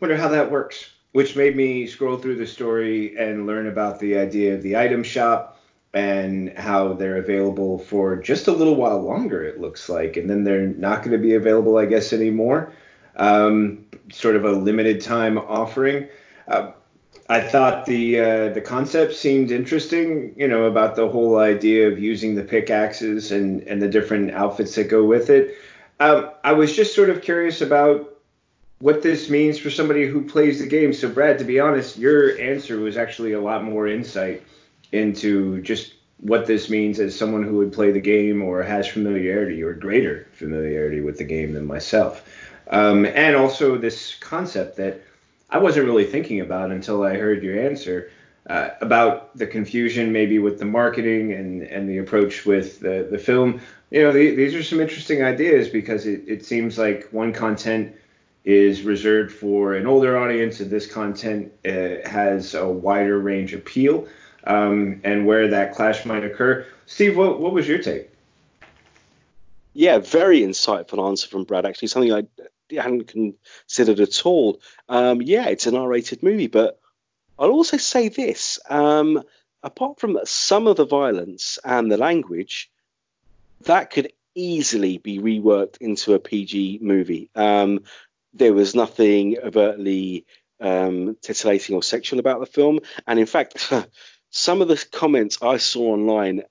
wonder 0.00 0.16
how 0.16 0.28
that 0.28 0.50
works, 0.50 0.90
which 1.12 1.36
made 1.36 1.56
me 1.56 1.86
scroll 1.86 2.18
through 2.18 2.36
the 2.36 2.46
story 2.46 3.16
and 3.18 3.46
learn 3.46 3.66
about 3.66 3.98
the 3.98 4.16
idea 4.16 4.54
of 4.54 4.62
the 4.62 4.76
item 4.76 5.02
shop 5.02 5.58
and 5.94 6.50
how 6.58 6.92
they're 6.92 7.16
available 7.16 7.78
for 7.78 8.16
just 8.16 8.46
a 8.46 8.52
little 8.52 8.76
while 8.76 9.00
longer, 9.00 9.42
it 9.42 9.60
looks 9.60 9.88
like. 9.88 10.16
And 10.16 10.28
then 10.28 10.44
they're 10.44 10.66
not 10.66 11.02
going 11.02 11.12
to 11.12 11.18
be 11.18 11.34
available, 11.34 11.78
I 11.78 11.86
guess, 11.86 12.12
anymore. 12.12 12.72
Um, 13.16 13.86
sort 14.12 14.36
of 14.36 14.44
a 14.44 14.52
limited 14.52 15.00
time 15.00 15.38
offering. 15.38 16.08
Uh, 16.46 16.72
I 17.30 17.40
thought 17.40 17.84
the 17.84 18.20
uh, 18.20 18.48
the 18.50 18.60
concept 18.60 19.14
seemed 19.14 19.50
interesting, 19.50 20.34
you 20.36 20.48
know, 20.48 20.64
about 20.64 20.96
the 20.96 21.08
whole 21.08 21.38
idea 21.38 21.88
of 21.88 21.98
using 21.98 22.34
the 22.34 22.42
pickaxes 22.42 23.32
and 23.32 23.62
and 23.62 23.82
the 23.82 23.88
different 23.88 24.30
outfits 24.30 24.74
that 24.76 24.84
go 24.84 25.04
with 25.04 25.28
it. 25.28 25.54
Um, 26.00 26.30
I 26.44 26.52
was 26.52 26.74
just 26.74 26.94
sort 26.94 27.10
of 27.10 27.20
curious 27.20 27.60
about 27.60 28.17
what 28.80 29.02
this 29.02 29.28
means 29.28 29.58
for 29.58 29.70
somebody 29.70 30.06
who 30.06 30.22
plays 30.22 30.60
the 30.60 30.66
game. 30.66 30.92
So, 30.92 31.08
Brad, 31.08 31.38
to 31.38 31.44
be 31.44 31.58
honest, 31.58 31.98
your 31.98 32.38
answer 32.38 32.78
was 32.78 32.96
actually 32.96 33.32
a 33.32 33.40
lot 33.40 33.64
more 33.64 33.88
insight 33.88 34.42
into 34.92 35.60
just 35.62 35.94
what 36.20 36.46
this 36.46 36.68
means 36.68 36.98
as 36.98 37.16
someone 37.16 37.42
who 37.42 37.56
would 37.56 37.72
play 37.72 37.90
the 37.92 38.00
game 38.00 38.42
or 38.42 38.62
has 38.62 38.88
familiarity 38.88 39.62
or 39.62 39.72
greater 39.72 40.26
familiarity 40.32 41.00
with 41.00 41.18
the 41.18 41.24
game 41.24 41.52
than 41.52 41.66
myself. 41.66 42.28
Um, 42.70 43.06
and 43.06 43.36
also 43.36 43.78
this 43.78 44.16
concept 44.16 44.76
that 44.76 45.00
I 45.50 45.58
wasn't 45.58 45.86
really 45.86 46.04
thinking 46.04 46.40
about 46.40 46.70
until 46.70 47.02
I 47.02 47.16
heard 47.16 47.42
your 47.42 47.58
answer 47.58 48.10
uh, 48.48 48.70
about 48.80 49.36
the 49.36 49.46
confusion 49.46 50.12
maybe 50.12 50.38
with 50.38 50.58
the 50.58 50.64
marketing 50.64 51.32
and, 51.32 51.62
and 51.62 51.88
the 51.88 51.98
approach 51.98 52.44
with 52.44 52.80
the, 52.80 53.06
the 53.10 53.18
film. 53.18 53.60
You 53.90 54.02
know, 54.02 54.12
the, 54.12 54.34
these 54.34 54.54
are 54.54 54.62
some 54.62 54.80
interesting 54.80 55.22
ideas 55.22 55.68
because 55.68 56.06
it, 56.06 56.24
it 56.26 56.44
seems 56.44 56.78
like 56.78 57.08
one 57.10 57.32
content 57.32 57.94
is 58.44 58.82
reserved 58.82 59.32
for 59.32 59.74
an 59.74 59.86
older 59.86 60.18
audience 60.18 60.60
and 60.60 60.70
this 60.70 60.90
content 60.90 61.52
uh, 61.66 62.08
has 62.08 62.54
a 62.54 62.66
wider 62.66 63.18
range 63.18 63.52
appeal 63.52 64.06
um, 64.44 65.00
and 65.04 65.26
where 65.26 65.48
that 65.48 65.74
clash 65.74 66.04
might 66.04 66.24
occur. 66.24 66.66
Steve, 66.86 67.16
what, 67.16 67.40
what 67.40 67.52
was 67.52 67.68
your 67.68 67.78
take? 67.78 68.10
Yeah, 69.74 69.98
very 69.98 70.40
insightful 70.40 71.06
answer 71.06 71.28
from 71.28 71.44
Brad. 71.44 71.66
Actually, 71.66 71.88
something 71.88 72.12
I 72.12 72.24
hadn't 72.74 73.06
considered 73.06 74.00
at 74.00 74.26
all. 74.26 74.60
Um, 74.88 75.22
yeah, 75.22 75.46
it's 75.48 75.66
an 75.66 75.76
R-rated 75.76 76.22
movie, 76.22 76.48
but 76.48 76.80
I'll 77.38 77.50
also 77.50 77.76
say 77.76 78.08
this: 78.08 78.58
um, 78.68 79.22
apart 79.62 80.00
from 80.00 80.18
some 80.24 80.66
of 80.66 80.76
the 80.76 80.86
violence 80.86 81.58
and 81.64 81.92
the 81.92 81.96
language, 81.96 82.70
that 83.62 83.90
could 83.90 84.12
easily 84.34 84.98
be 84.98 85.18
reworked 85.18 85.78
into 85.78 86.14
a 86.14 86.18
PG 86.18 86.78
movie. 86.82 87.30
Um, 87.34 87.84
there 88.32 88.54
was 88.54 88.74
nothing 88.74 89.38
overtly 89.42 90.26
um, 90.60 91.16
titillating 91.22 91.74
or 91.76 91.82
sexual 91.82 92.18
about 92.18 92.40
the 92.40 92.46
film, 92.46 92.80
and 93.06 93.18
in 93.18 93.26
fact. 93.26 93.72
some 94.30 94.60
of 94.60 94.68
the 94.68 94.84
comments 94.92 95.38
I 95.42 95.56
saw 95.56 95.92
online 95.92 96.42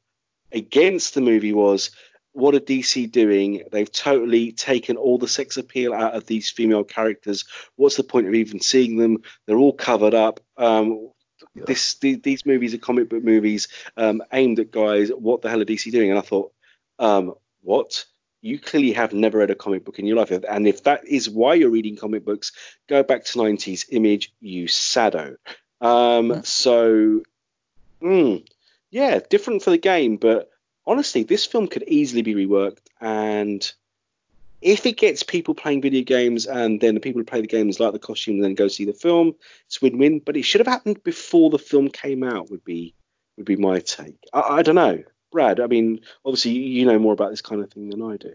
against 0.51 1.13
the 1.13 1.21
movie 1.21 1.53
was, 1.53 1.91
what 2.33 2.53
are 2.53 2.59
DC 2.59 3.11
doing? 3.11 3.63
They've 3.71 3.91
totally 3.91 4.51
taken 4.51 4.95
all 4.95 5.17
the 5.17 5.27
sex 5.27 5.57
appeal 5.57 5.93
out 5.93 6.13
of 6.13 6.25
these 6.27 6.49
female 6.49 6.83
characters. 6.83 7.45
What's 7.75 7.97
the 7.97 8.03
point 8.03 8.27
of 8.27 8.35
even 8.35 8.59
seeing 8.59 8.97
them? 8.97 9.23
They're 9.45 9.57
all 9.57 9.73
covered 9.73 10.13
up. 10.13 10.39
Um, 10.55 11.09
yeah. 11.55 11.63
This 11.65 11.95
the, 11.95 12.15
these 12.15 12.45
movies 12.45 12.73
are 12.73 12.79
comic 12.79 13.09
book 13.09 13.23
movies 13.23 13.67
um, 13.95 14.21
aimed 14.31 14.59
at 14.59 14.71
guys. 14.71 15.09
What 15.09 15.41
the 15.41 15.49
hell 15.49 15.61
are 15.61 15.65
DC 15.65 15.91
doing? 15.91 16.11
And 16.11 16.19
I 16.19 16.21
thought, 16.21 16.51
um, 16.99 17.33
what? 17.61 18.05
You 18.47 18.59
clearly 18.59 18.93
have 18.93 19.13
never 19.13 19.39
read 19.39 19.51
a 19.51 19.55
comic 19.55 19.83
book 19.83 19.99
in 19.99 20.05
your 20.05 20.17
life, 20.17 20.31
and 20.31 20.67
if 20.67 20.83
that 20.83 21.07
is 21.07 21.29
why 21.29 21.55
you're 21.55 21.69
reading 21.69 21.95
comic 21.95 22.25
books, 22.25 22.51
go 22.87 23.03
back 23.03 23.25
to 23.25 23.37
90s 23.37 23.85
Image, 23.91 24.33
you 24.39 24.67
sado. 24.67 25.37
Um, 25.81 26.31
yeah. 26.31 26.41
So 26.43 27.23
Mm, 28.01 28.45
yeah, 28.91 29.19
different 29.29 29.63
for 29.63 29.71
the 29.71 29.77
game, 29.77 30.17
but 30.17 30.49
honestly, 30.85 31.23
this 31.23 31.45
film 31.45 31.67
could 31.67 31.83
easily 31.87 32.21
be 32.21 32.35
reworked. 32.35 32.79
And 33.01 33.69
if 34.61 34.85
it 34.85 34.97
gets 34.97 35.23
people 35.23 35.55
playing 35.55 35.81
video 35.81 36.03
games 36.03 36.45
and 36.45 36.79
then 36.79 36.95
the 36.95 36.99
people 36.99 37.19
who 37.19 37.25
play 37.25 37.41
the 37.41 37.47
games 37.47 37.79
like 37.79 37.93
the 37.93 37.99
costume 37.99 38.35
and 38.35 38.43
then 38.43 38.55
go 38.55 38.67
see 38.67 38.85
the 38.85 38.93
film, 38.93 39.35
it's 39.67 39.81
win-win. 39.81 40.19
But 40.19 40.37
it 40.37 40.43
should 40.43 40.61
have 40.61 40.67
happened 40.67 41.03
before 41.03 41.49
the 41.49 41.59
film 41.59 41.89
came 41.89 42.23
out. 42.23 42.49
Would 42.49 42.63
be 42.63 42.95
would 43.37 43.45
be 43.45 43.55
my 43.55 43.79
take. 43.79 44.17
I, 44.33 44.41
I 44.41 44.61
don't 44.61 44.75
know, 44.75 45.03
Brad. 45.31 45.59
I 45.59 45.67
mean, 45.67 46.01
obviously 46.25 46.51
you 46.51 46.85
know 46.85 46.99
more 46.99 47.13
about 47.13 47.31
this 47.31 47.41
kind 47.41 47.61
of 47.61 47.71
thing 47.71 47.89
than 47.89 48.01
I 48.01 48.17
do. 48.17 48.33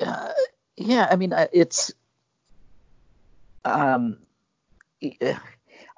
Uh, 0.00 0.32
yeah, 0.76 1.08
I 1.10 1.16
mean, 1.16 1.34
it's 1.52 1.92
um, 3.64 4.18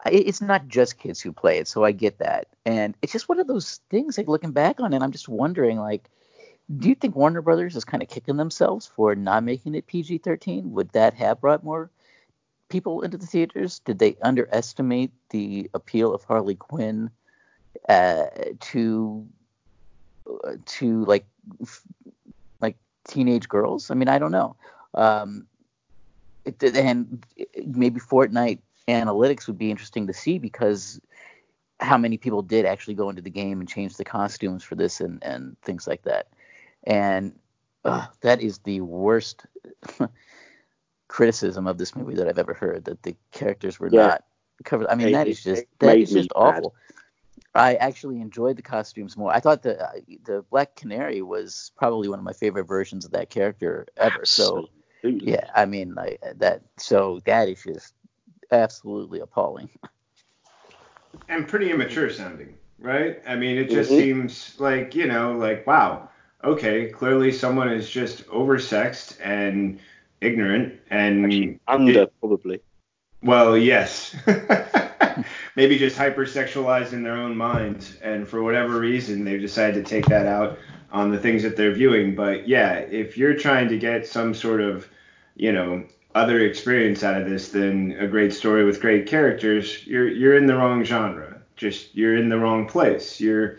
it's 0.04 0.40
not 0.40 0.68
just 0.68 0.98
kids 0.98 1.20
who 1.20 1.32
play 1.32 1.58
it, 1.58 1.68
so 1.68 1.84
I 1.84 1.92
get 1.92 2.18
that. 2.18 2.48
And 2.66 2.96
it's 3.02 3.12
just 3.12 3.28
one 3.28 3.38
of 3.38 3.46
those 3.46 3.80
things, 3.90 4.18
like 4.18 4.28
looking 4.28 4.52
back 4.52 4.80
on 4.80 4.92
it, 4.92 5.02
I'm 5.02 5.12
just 5.12 5.28
wondering, 5.28 5.78
like, 5.78 6.08
do 6.78 6.88
you 6.88 6.94
think 6.94 7.14
Warner 7.14 7.42
Brothers 7.42 7.76
is 7.76 7.84
kind 7.84 8.02
of 8.02 8.08
kicking 8.08 8.36
themselves 8.36 8.86
for 8.86 9.14
not 9.14 9.44
making 9.44 9.74
it 9.74 9.86
PG-13? 9.86 10.64
Would 10.64 10.90
that 10.90 11.14
have 11.14 11.40
brought 11.40 11.64
more 11.64 11.90
people 12.68 13.02
into 13.02 13.18
the 13.18 13.26
theaters? 13.26 13.80
Did 13.80 13.98
they 13.98 14.16
underestimate 14.22 15.12
the 15.30 15.70
appeal 15.74 16.14
of 16.14 16.24
Harley 16.24 16.54
Quinn 16.54 17.10
uh, 17.88 18.26
to 18.60 19.26
uh, 20.44 20.52
to 20.64 21.04
like 21.04 21.26
like 22.60 22.76
teenage 23.06 23.48
girls? 23.48 23.90
I 23.90 23.94
mean, 23.94 24.08
I 24.08 24.18
don't 24.18 24.32
know. 24.32 24.56
Um, 24.94 25.46
it, 26.44 26.62
and 26.62 27.24
maybe 27.64 28.00
Fortnite 28.00 28.58
analytics 28.88 29.46
would 29.46 29.58
be 29.58 29.70
interesting 29.70 30.06
to 30.06 30.12
see 30.12 30.38
because 30.38 31.00
how 31.80 31.98
many 31.98 32.16
people 32.16 32.42
did 32.42 32.64
actually 32.64 32.94
go 32.94 33.10
into 33.10 33.22
the 33.22 33.30
game 33.30 33.60
and 33.60 33.68
change 33.68 33.96
the 33.96 34.04
costumes 34.04 34.62
for 34.62 34.74
this 34.74 35.00
and, 35.00 35.22
and 35.22 35.56
things 35.62 35.86
like 35.86 36.02
that. 36.02 36.28
And 36.84 37.34
uh, 37.84 38.06
that 38.20 38.40
is 38.40 38.58
the 38.58 38.80
worst 38.80 39.46
criticism 41.08 41.66
of 41.66 41.78
this 41.78 41.96
movie 41.96 42.14
that 42.14 42.28
I've 42.28 42.38
ever 42.38 42.54
heard 42.54 42.84
that 42.84 43.02
the 43.02 43.16
characters 43.32 43.80
were 43.80 43.88
yeah. 43.90 44.06
not 44.06 44.24
covered. 44.64 44.88
I 44.88 44.94
mean, 44.94 45.08
It- 45.08 45.12
that 45.12 45.28
is 45.28 45.42
just 45.42 45.64
that 45.80 45.86
made 45.86 46.08
just 46.08 46.30
awful. 46.34 46.74
I 47.54 47.74
actually 47.74 48.20
enjoyed 48.20 48.56
the 48.56 48.62
costumes 48.62 49.16
more. 49.16 49.32
I 49.32 49.40
thought 49.40 49.62
the 49.62 49.82
uh, 49.82 49.92
the 50.24 50.44
Black 50.50 50.74
Canary 50.76 51.22
was 51.22 51.72
probably 51.76 52.08
one 52.08 52.18
of 52.18 52.24
my 52.24 52.32
favorite 52.32 52.64
versions 52.64 53.04
of 53.04 53.12
that 53.12 53.30
character 53.30 53.86
ever. 53.96 54.24
So 54.24 54.70
yeah, 55.20 55.50
I 55.54 55.66
mean 55.66 55.94
like 55.94 56.20
that. 56.36 56.62
So 56.78 57.20
that 57.26 57.48
is 57.48 57.62
just 57.62 57.94
absolutely 58.50 59.20
appalling. 59.20 59.70
and 61.28 61.46
pretty 61.46 61.70
immature 61.70 62.10
sounding, 62.10 62.54
right? 62.78 63.20
I 63.26 63.36
mean, 63.36 63.58
it 63.58 63.68
just 63.70 63.90
Mhm. 63.90 63.96
seems 63.98 64.58
like 64.60 64.94
you 64.94 65.06
know, 65.06 65.32
like 65.32 65.66
wow, 65.66 66.08
okay, 66.44 66.88
clearly 66.90 67.32
someone 67.32 67.68
is 67.68 67.88
just 67.88 68.26
oversexed 68.28 69.18
and 69.22 69.78
ignorant, 70.20 70.80
and 70.90 71.24
Actually, 71.26 71.60
under 71.66 72.02
it- 72.02 72.12
probably. 72.20 72.60
well, 73.22 73.56
yes, 73.56 74.16
maybe 75.56 75.78
just 75.78 75.96
hypersexualized 75.96 76.92
in 76.92 77.02
their 77.02 77.16
own 77.16 77.36
minds, 77.36 77.96
and 78.02 78.26
for 78.26 78.42
whatever 78.42 78.78
reason, 78.78 79.24
they've 79.24 79.40
decided 79.40 79.84
to 79.84 79.88
take 79.88 80.06
that 80.06 80.26
out 80.26 80.58
on 80.90 81.10
the 81.10 81.18
things 81.18 81.42
that 81.42 81.56
they're 81.56 81.72
viewing. 81.72 82.14
But 82.14 82.48
yeah, 82.48 82.74
if 82.74 83.16
you're 83.16 83.34
trying 83.34 83.68
to 83.68 83.78
get 83.78 84.06
some 84.06 84.34
sort 84.34 84.60
of, 84.60 84.88
you 85.36 85.52
know, 85.52 85.84
other 86.14 86.40
experience 86.40 87.02
out 87.02 87.20
of 87.20 87.28
this 87.28 87.48
than 87.48 87.92
a 87.92 88.06
great 88.06 88.32
story 88.32 88.64
with 88.64 88.80
great 88.80 89.06
characters, 89.06 89.86
you're 89.86 90.08
you're 90.08 90.36
in 90.36 90.46
the 90.46 90.54
wrong 90.54 90.84
genre. 90.84 91.40
Just 91.56 91.94
you're 91.94 92.16
in 92.16 92.28
the 92.28 92.38
wrong 92.38 92.66
place. 92.66 93.20
You're 93.20 93.58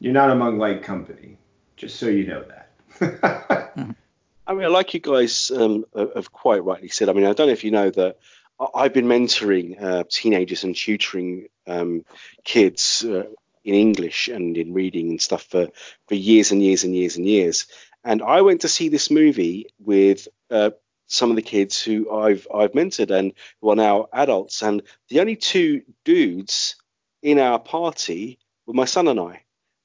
you're 0.00 0.12
not 0.12 0.30
among 0.30 0.58
like 0.58 0.82
company. 0.82 1.38
Just 1.76 1.96
so 1.96 2.06
you 2.06 2.26
know 2.26 2.44
that. 2.44 3.96
I 4.46 4.54
mean, 4.54 4.72
like 4.72 4.92
you 4.94 5.00
guys 5.00 5.50
um, 5.54 5.84
have 5.94 6.32
quite 6.32 6.64
rightly 6.64 6.88
said. 6.88 7.08
I 7.08 7.12
mean, 7.12 7.24
I 7.24 7.32
don't 7.32 7.46
know 7.46 7.52
if 7.52 7.64
you 7.64 7.70
know 7.70 7.90
that 7.90 8.18
I've 8.74 8.94
been 8.94 9.06
mentoring 9.06 9.82
uh, 9.82 10.04
teenagers 10.08 10.64
and 10.64 10.76
tutoring 10.76 11.48
um, 11.66 12.04
kids 12.44 13.04
uh, 13.04 13.24
in 13.64 13.74
English 13.74 14.28
and 14.28 14.56
in 14.56 14.72
reading 14.72 15.10
and 15.10 15.22
stuff 15.22 15.44
for, 15.44 15.68
for 16.08 16.14
years 16.14 16.52
and 16.52 16.62
years 16.62 16.84
and 16.84 16.94
years 16.94 17.16
and 17.16 17.26
years. 17.26 17.66
And 18.04 18.22
I 18.22 18.42
went 18.42 18.62
to 18.62 18.68
see 18.68 18.88
this 18.88 19.10
movie 19.10 19.66
with 19.78 20.28
uh, 20.50 20.70
some 21.06 21.30
of 21.30 21.36
the 21.36 21.42
kids 21.42 21.82
who 21.82 22.10
I've 22.10 22.46
I've 22.52 22.72
mentored 22.72 23.10
and 23.10 23.32
who 23.60 23.70
are 23.70 23.76
now 23.76 24.08
adults. 24.12 24.62
And 24.62 24.82
the 25.08 25.20
only 25.20 25.36
two 25.36 25.82
dudes 26.04 26.76
in 27.22 27.38
our 27.38 27.58
party 27.58 28.38
were 28.66 28.74
my 28.74 28.86
son 28.86 29.08
and 29.08 29.20
I. 29.20 29.42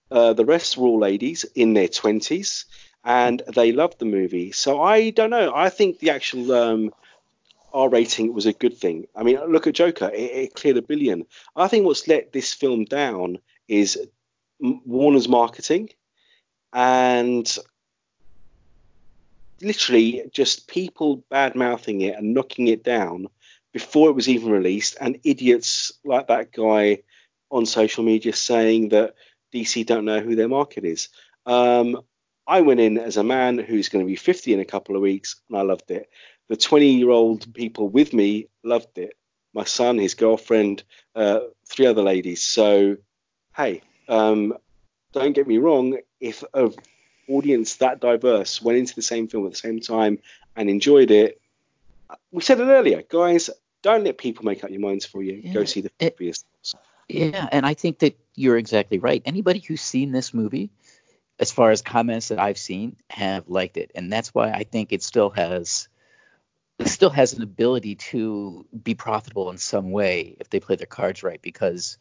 Uh, 0.10 0.34
the 0.34 0.46
rest 0.46 0.78
were 0.78 0.88
all 0.88 1.00
ladies 1.00 1.46
in 1.56 1.74
their 1.74 1.90
twenties 1.90 2.66
and 3.04 3.42
they 3.56 3.72
loved 3.72 4.00
the 4.00 4.06
movie. 4.06 4.52
So 4.52 4.82
I 4.82 5.12
don't 5.12 5.30
know. 5.30 5.54
I 5.54 5.70
think 5.70 6.00
the 6.00 6.10
actual 6.10 6.52
um, 6.54 6.92
R 7.78 7.90
rating 7.90 8.34
was 8.34 8.48
a 8.48 8.54
good 8.54 8.76
thing. 8.76 9.06
I 9.16 9.22
mean, 9.22 9.40
look 9.52 9.68
at 9.68 9.76
Joker; 9.76 10.10
it, 10.10 10.32
it 10.32 10.56
cleared 10.56 10.78
a 10.78 10.82
billion. 10.82 11.26
I 11.56 11.68
think 11.68 11.86
what's 11.86 12.08
let 12.08 12.34
this 12.34 12.52
film 12.54 12.86
down 12.86 13.38
is 13.68 14.00
Warner's 14.60 15.30
marketing 15.30 15.90
and 16.74 17.58
literally 19.62 20.24
just 20.32 20.68
people 20.68 21.24
bad 21.30 21.56
mouthing 21.56 22.02
it 22.02 22.16
and 22.16 22.34
knocking 22.34 22.68
it 22.68 22.84
down 22.84 23.28
before 23.74 24.10
it 24.10 24.16
was 24.16 24.28
even 24.28 24.52
released, 24.52 24.98
and 25.00 25.20
idiots 25.24 25.92
like 26.04 26.28
that 26.28 26.52
guy 26.52 27.04
on 27.52 27.66
social 27.66 28.04
media 28.04 28.34
saying 28.34 28.90
that 28.90 29.14
DC 29.54 29.86
don't 29.86 30.06
know 30.06 30.20
who 30.20 30.36
their 30.36 30.48
market 30.48 30.84
is. 30.84 31.10
Um, 31.46 32.02
I 32.48 32.62
went 32.62 32.80
in 32.80 32.98
as 32.98 33.18
a 33.18 33.24
man 33.24 33.58
who's 33.60 33.90
going 33.90 34.04
to 34.04 34.10
be 34.10 34.16
50 34.16 34.54
in 34.54 34.60
a 34.60 34.66
couple 34.66 34.96
of 34.96 35.02
weeks, 35.02 35.36
and 35.48 35.58
I 35.60 35.62
loved 35.62 35.92
it. 35.92 36.10
The 36.50 36.58
20 36.58 36.94
year 36.94 37.10
old 37.10 37.54
people 37.54 37.90
with 37.90 38.14
me 38.14 38.48
loved 38.64 38.98
it. 38.98 39.14
My 39.54 39.64
son, 39.64 39.98
his 39.98 40.14
girlfriend, 40.14 40.84
uh, 41.16 41.40
three 41.68 41.88
other 41.88 42.04
ladies. 42.04 42.44
So, 42.44 42.98
hey, 43.56 43.82
um, 44.08 44.56
don't 45.14 45.34
get 45.34 45.48
me 45.48 45.58
wrong. 45.58 45.98
If 46.20 46.44
an 46.54 46.74
audience 47.28 47.76
that 47.78 48.00
diverse 48.00 48.62
went 48.62 48.78
into 48.78 48.96
the 48.96 49.02
same 49.02 49.28
film 49.28 49.46
at 49.46 49.52
the 49.52 49.58
same 49.58 49.80
time 49.80 50.20
and 50.56 50.70
enjoyed 50.70 51.12
it, 51.12 51.42
we 52.32 52.42
said 52.42 52.60
it 52.60 52.66
earlier, 52.66 53.04
guys. 53.08 53.50
Don't 53.82 54.04
let 54.04 54.18
people 54.18 54.46
make 54.46 54.64
up 54.64 54.70
your 54.70 54.80
minds 54.80 55.06
for 55.06 55.22
you. 55.22 55.54
Go 55.54 55.64
see 55.66 55.82
the 55.82 55.92
film 56.00 56.12
for 56.18 56.24
yourselves. 56.24 56.76
Yeah, 57.08 57.48
and 57.52 57.66
I 57.66 57.74
think 57.74 58.00
that 58.00 58.18
you're 58.36 58.58
exactly 58.58 59.00
right. 59.00 59.22
Anybody 59.26 59.60
who's 59.60 59.82
seen 59.82 60.12
this 60.12 60.34
movie, 60.34 60.70
as 61.40 61.52
far 61.52 61.72
as 61.72 61.82
comments 61.82 62.30
that 62.30 62.40
I've 62.40 62.58
seen, 62.58 62.98
have 63.10 63.48
liked 63.48 63.78
it, 63.78 63.92
and 63.96 64.12
that's 64.12 64.34
why 64.34 64.52
I 64.52 64.64
think 64.64 64.92
it 64.92 65.04
still 65.04 65.30
has 65.32 65.88
still 66.86 67.10
has 67.10 67.34
an 67.34 67.44
ability 67.44 67.96
to 67.96 68.66
be 68.84 68.96
profitable 68.96 69.50
in 69.50 69.58
some 69.58 69.92
way 69.92 70.38
if 70.40 70.50
they 70.50 70.60
play 70.60 70.76
their 70.76 70.86
cards 70.86 71.24
right. 71.24 71.42
Because 71.42 71.98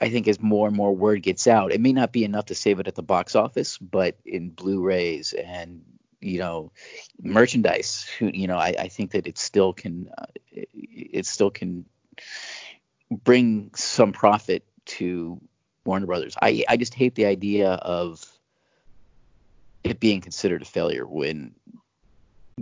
I 0.00 0.08
think 0.08 0.28
as 0.28 0.40
more 0.40 0.66
and 0.66 0.76
more 0.76 0.94
word 0.94 1.22
gets 1.22 1.46
out, 1.46 1.72
it 1.72 1.80
may 1.80 1.92
not 1.92 2.12
be 2.12 2.24
enough 2.24 2.46
to 2.46 2.54
save 2.54 2.80
it 2.80 2.88
at 2.88 2.94
the 2.94 3.02
box 3.02 3.34
office, 3.34 3.76
but 3.78 4.16
in 4.24 4.50
Blu-rays 4.50 5.32
and 5.32 5.82
you 6.20 6.38
know 6.38 6.72
merchandise, 7.20 8.06
you 8.20 8.46
know, 8.46 8.56
I, 8.56 8.74
I 8.78 8.88
think 8.88 9.12
that 9.12 9.26
it 9.26 9.38
still 9.38 9.72
can 9.72 10.10
uh, 10.16 10.26
it, 10.52 10.68
it 10.72 11.26
still 11.26 11.50
can 11.50 11.84
bring 13.10 13.72
some 13.74 14.12
profit 14.12 14.64
to 14.86 15.40
Warner 15.84 16.06
Brothers. 16.06 16.36
I 16.40 16.64
I 16.68 16.76
just 16.76 16.94
hate 16.94 17.14
the 17.14 17.26
idea 17.26 17.72
of 17.72 18.24
it 19.82 20.00
being 20.00 20.20
considered 20.20 20.62
a 20.62 20.66
failure 20.66 21.06
when 21.06 21.54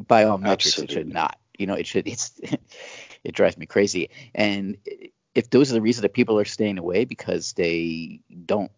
by 0.07 0.25
all 0.25 0.39
metrics 0.39 0.79
it 0.79 0.91
should 0.91 1.13
not. 1.13 1.39
You 1.59 1.67
know, 1.67 1.75
it 1.75 1.87
should 1.87 2.07
it's 2.09 2.41
it 3.25 3.35
drives 3.35 3.57
me 3.57 3.67
crazy. 3.67 4.11
And 4.35 4.79
if 5.35 5.51
those 5.51 5.71
are 5.71 5.75
the 5.75 5.83
reasons 5.83 6.03
that 6.03 6.15
people 6.15 6.39
are 6.39 6.45
staying 6.45 6.79
away 6.79 7.05
because 7.05 7.53
they 7.53 8.21
don't 8.47 8.73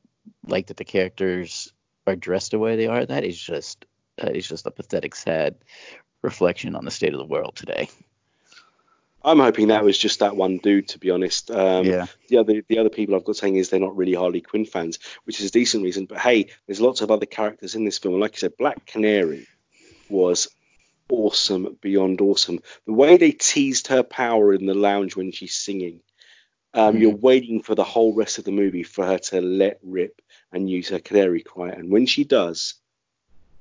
like 0.46 0.66
that 0.68 0.76
the 0.76 0.84
characters 0.84 1.72
are 2.06 2.16
dressed 2.16 2.52
the 2.52 2.58
way 2.58 2.76
they 2.76 2.86
are, 2.86 3.04
that 3.04 3.24
is 3.24 3.38
just 3.38 3.84
that 4.18 4.36
is 4.36 4.46
just 4.46 4.66
a 4.66 4.70
pathetic, 4.70 5.14
sad 5.14 5.56
reflection 6.22 6.76
on 6.76 6.84
the 6.84 6.90
state 6.90 7.12
of 7.12 7.18
the 7.18 7.24
world 7.24 7.56
today. 7.56 7.88
I'm 9.22 9.38
hoping 9.38 9.68
that 9.68 9.84
was 9.84 9.98
just 9.98 10.20
that 10.20 10.36
one 10.36 10.58
dude, 10.58 10.88
to 10.88 10.98
be 10.98 11.10
honest. 11.10 11.50
Um, 11.50 11.84
Yeah. 11.84 12.06
The 12.28 12.38
other 12.38 12.62
the 12.68 12.78
other 12.78 12.88
people 12.88 13.14
I've 13.14 13.24
got 13.24 13.36
saying 13.36 13.56
is 13.56 13.68
they're 13.68 13.80
not 13.80 13.96
really 13.96 14.14
Harley 14.14 14.40
Quinn 14.40 14.64
fans, 14.64 14.98
which 15.24 15.40
is 15.40 15.46
a 15.46 15.52
decent 15.52 15.84
reason. 15.84 16.06
But 16.06 16.18
hey, 16.18 16.46
there's 16.66 16.80
lots 16.80 17.02
of 17.02 17.10
other 17.10 17.26
characters 17.26 17.74
in 17.74 17.84
this 17.84 17.98
film. 17.98 18.18
Like 18.18 18.34
I 18.34 18.38
said, 18.38 18.56
Black 18.56 18.86
Canary 18.86 19.46
was 20.08 20.48
awesome 21.10 21.76
beyond 21.80 22.20
awesome. 22.20 22.60
The 22.86 22.92
way 22.92 23.16
they 23.16 23.32
teased 23.32 23.88
her 23.88 24.02
power 24.02 24.54
in 24.54 24.66
the 24.66 24.74
lounge 24.74 25.16
when 25.16 25.32
she's 25.32 25.54
singing. 25.54 26.00
Um, 26.72 26.96
Mhm. 26.96 27.00
You're 27.00 27.16
waiting 27.16 27.62
for 27.62 27.74
the 27.74 27.84
whole 27.84 28.14
rest 28.14 28.38
of 28.38 28.44
the 28.44 28.52
movie 28.52 28.84
for 28.84 29.04
her 29.04 29.18
to 29.18 29.40
let 29.40 29.80
rip 29.82 30.22
and 30.52 30.70
use 30.70 30.88
her 30.90 31.00
canary 31.00 31.42
cry, 31.42 31.70
and 31.70 31.90
when 31.90 32.06
she 32.06 32.24
does, 32.24 32.74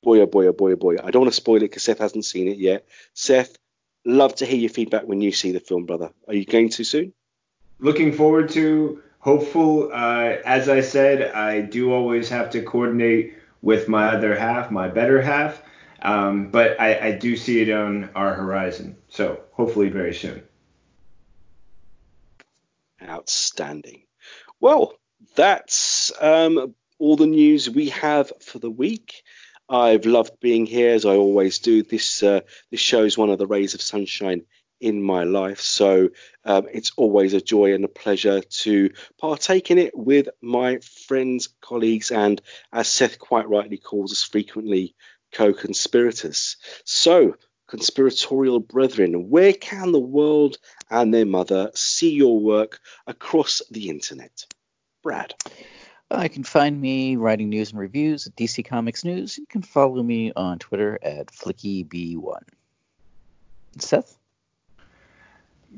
boy 0.04 0.22
oh 0.22 0.28
boy 0.28 0.48
oh 0.48 0.54
boy 0.54 0.74
oh 0.74 0.76
boy! 0.76 0.96
I 1.04 1.10
don't 1.12 1.24
want 1.24 1.34
to 1.34 1.42
spoil 1.42 1.58
it 1.58 1.62
because 1.62 1.84
Seth 1.84 2.00
hasn't 2.00 2.26
seen 2.26 2.48
it 2.48 2.58
yet. 2.58 2.86
Seth, 3.14 3.58
love 4.06 4.36
to 4.36 4.46
hear 4.46 4.60
your 4.60 4.70
feedback 4.70 5.04
when 5.06 5.22
you 5.22 5.32
see 5.32 5.52
the 5.52 5.60
film, 5.60 5.86
brother. 5.86 6.12
Are 6.28 6.36
you 6.36 6.46
going 6.46 6.70
too 6.70 6.84
soon? 6.84 7.14
looking 7.82 8.12
forward 8.12 8.50
to 8.50 9.02
hopeful 9.20 9.90
uh, 9.94 10.36
as 10.46 10.68
i 10.68 10.82
said 10.82 11.32
i 11.32 11.62
do 11.62 11.94
always 11.94 12.28
have 12.28 12.50
to 12.50 12.62
coordinate 12.62 13.34
with 13.62 13.88
my 13.88 14.08
other 14.08 14.38
half 14.38 14.70
my 14.70 14.88
better 14.90 15.22
half 15.22 15.62
um, 16.02 16.50
but 16.50 16.80
I, 16.80 17.08
I 17.08 17.12
do 17.14 17.36
see 17.36 17.62
it 17.62 17.70
on 17.72 18.10
our 18.16 18.34
horizon 18.34 18.98
so 19.10 19.42
hopefully 19.52 19.90
very 19.90 20.14
soon 20.14 20.44
Outstanding. 23.02 24.04
Well, 24.60 24.94
that's 25.36 26.12
um, 26.20 26.76
all 26.98 27.16
the 27.16 27.28
news 27.28 27.70
we 27.70 27.90
have 27.90 28.32
for 28.42 28.60
the 28.60 28.70
week. 28.70 29.24
I've 29.70 30.06
loved 30.06 30.40
being 30.40 30.66
here 30.66 30.92
as 30.92 31.06
I 31.06 31.16
always 31.16 31.60
do. 31.60 31.84
This 31.84 32.24
uh, 32.24 32.42
this 32.72 32.80
show 32.80 33.04
is 33.04 33.18
one 33.18 33.30
of 33.30 33.38
the 33.38 33.48
rays 33.48 33.74
of 33.74 33.82
sunshine 33.82 34.42
in 34.82 35.02
my 35.02 35.24
life, 35.24 35.62
so 35.62 36.10
um, 36.46 36.68
it's 36.74 36.92
always 36.98 37.34
a 37.34 37.42
joy 37.42 37.74
and 37.74 37.84
a 37.84 37.90
pleasure 37.90 38.42
to 38.42 38.90
partake 39.20 39.72
in 39.72 39.78
it 39.78 39.96
with 39.96 40.30
my 40.42 40.80
friends, 41.08 41.50
colleagues, 41.62 42.12
and 42.12 42.42
as 42.74 42.88
Seth 42.88 43.20
quite 43.20 43.48
rightly 43.50 43.78
calls 43.78 44.12
us 44.12 44.24
frequently, 44.24 44.96
co-conspirators. 45.32 46.58
So, 46.84 47.36
conspiratorial 47.68 48.60
brethren, 48.60 49.30
where 49.30 49.54
can 49.54 49.92
the 49.92 50.00
world 50.00 50.58
and 50.90 51.14
their 51.14 51.26
mother 51.26 51.72
see 51.76 52.14
your 52.14 52.40
work 52.40 52.80
across 53.08 53.62
the 53.70 53.90
internet? 53.90 54.46
Brad. 55.04 55.34
Uh, 56.12 56.22
you 56.24 56.30
can 56.30 56.44
find 56.44 56.82
me 56.82 57.16
writing 57.16 57.50
news 57.50 57.70
and 57.70 57.80
reviews 57.80 58.26
at 58.26 58.36
DC 58.36 58.66
Comics 58.66 59.04
News. 59.04 59.38
You 59.38 59.46
can 59.46 59.62
follow 59.62 60.02
me 60.02 60.32
on 60.36 60.58
Twitter 60.58 60.98
at 61.04 61.28
FlickyB1. 61.28 62.42
Seth? 63.78 64.18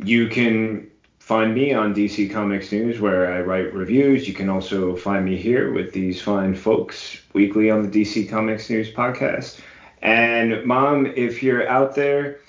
You 0.01 0.29
can 0.29 0.89
find 1.31 1.55
me 1.55 1.73
on 1.73 1.95
DC 1.95 2.29
Comics 2.29 2.73
News 2.73 2.99
where 2.99 3.31
I 3.31 3.39
write 3.39 3.73
reviews. 3.73 4.27
You 4.27 4.33
can 4.33 4.49
also 4.49 4.97
find 4.97 5.23
me 5.23 5.37
here 5.37 5.71
with 5.71 5.93
these 5.93 6.21
fine 6.21 6.53
folks 6.53 7.21
weekly 7.31 7.71
on 7.71 7.83
the 7.83 7.87
DC 7.87 8.29
Comics 8.29 8.69
News 8.69 8.91
podcast. 8.91 9.61
And 10.01 10.65
mom, 10.65 11.05
if 11.05 11.41
you're 11.41 11.65
out 11.69 11.95
there, 11.95 12.41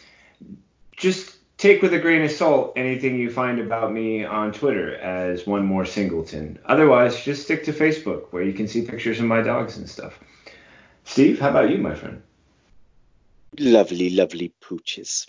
just 0.96 1.36
take 1.58 1.80
with 1.80 1.94
a 1.94 2.00
grain 2.00 2.22
of 2.22 2.32
salt 2.32 2.72
anything 2.74 3.20
you 3.20 3.30
find 3.30 3.60
about 3.60 3.92
me 3.92 4.24
on 4.24 4.50
Twitter 4.52 4.96
as 4.96 5.46
one 5.46 5.64
more 5.64 5.86
singleton. 5.86 6.58
Otherwise, 6.66 7.22
just 7.22 7.44
stick 7.44 7.62
to 7.66 7.72
Facebook 7.72 8.32
where 8.32 8.42
you 8.42 8.52
can 8.52 8.66
see 8.66 8.82
pictures 8.82 9.20
of 9.20 9.26
my 9.26 9.42
dogs 9.42 9.76
and 9.76 9.88
stuff. 9.88 10.18
Steve, 11.04 11.38
how 11.38 11.50
about 11.50 11.70
you, 11.70 11.78
my 11.78 11.94
friend? 11.94 12.20
Lovely, 13.60 14.10
lovely 14.10 14.52
pooches. 14.60 15.28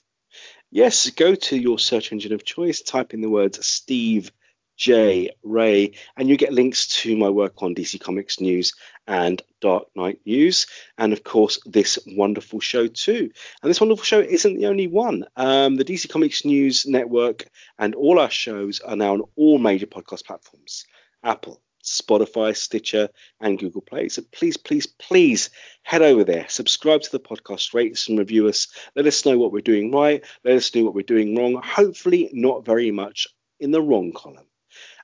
Yes, 0.75 1.07
go 1.11 1.35
to 1.35 1.55
your 1.55 1.77
search 1.77 2.11
engine 2.11 2.33
of 2.33 2.45
choice, 2.45 2.81
type 2.81 3.13
in 3.13 3.21
the 3.21 3.29
words 3.29 3.63
Steve 3.63 4.31
J. 4.75 5.29
Ray, 5.43 5.91
and 6.17 6.27
you 6.27 6.35
get 6.35 6.51
links 6.51 6.87
to 7.03 7.15
my 7.15 7.29
work 7.29 7.61
on 7.61 7.75
DC 7.75 8.01
Comics 8.01 8.39
News 8.39 8.73
and 9.05 9.39
Dark 9.61 9.83
Knight 9.95 10.21
News, 10.25 10.65
and 10.97 11.13
of 11.13 11.23
course, 11.23 11.59
this 11.67 11.99
wonderful 12.07 12.59
show 12.59 12.87
too. 12.87 13.29
And 13.61 13.69
this 13.69 13.79
wonderful 13.79 14.03
show 14.03 14.19
isn't 14.19 14.57
the 14.57 14.65
only 14.65 14.87
one. 14.87 15.25
Um, 15.35 15.75
the 15.75 15.85
DC 15.85 16.09
Comics 16.09 16.43
News 16.43 16.87
Network 16.87 17.45
and 17.77 17.93
all 17.93 18.17
our 18.17 18.31
shows 18.31 18.79
are 18.79 18.95
now 18.95 19.13
on 19.13 19.21
all 19.35 19.59
major 19.59 19.85
podcast 19.85 20.25
platforms 20.25 20.87
Apple, 21.23 21.61
Spotify, 21.83 22.55
Stitcher, 22.55 23.09
and 23.39 23.59
Google 23.59 23.81
Play. 23.81 24.09
So 24.09 24.23
please, 24.31 24.57
please, 24.57 24.87
please 24.87 25.49
head 25.83 26.01
over 26.01 26.23
there, 26.23 26.45
subscribe 26.49 27.01
to 27.01 27.11
the 27.11 27.19
podcast, 27.19 27.73
rate 27.73 27.91
us 27.91 28.07
and 28.07 28.17
review 28.17 28.47
us. 28.47 28.67
Let 28.95 29.05
us 29.05 29.25
know 29.25 29.37
what 29.37 29.51
we're 29.51 29.61
doing 29.61 29.91
right. 29.91 30.23
Let 30.43 30.55
us 30.55 30.73
know 30.73 30.83
what 30.83 30.95
we're 30.95 31.03
doing 31.03 31.35
wrong. 31.35 31.61
Hopefully, 31.63 32.29
not 32.33 32.65
very 32.65 32.91
much 32.91 33.27
in 33.59 33.71
the 33.71 33.81
wrong 33.81 34.13
column. 34.13 34.47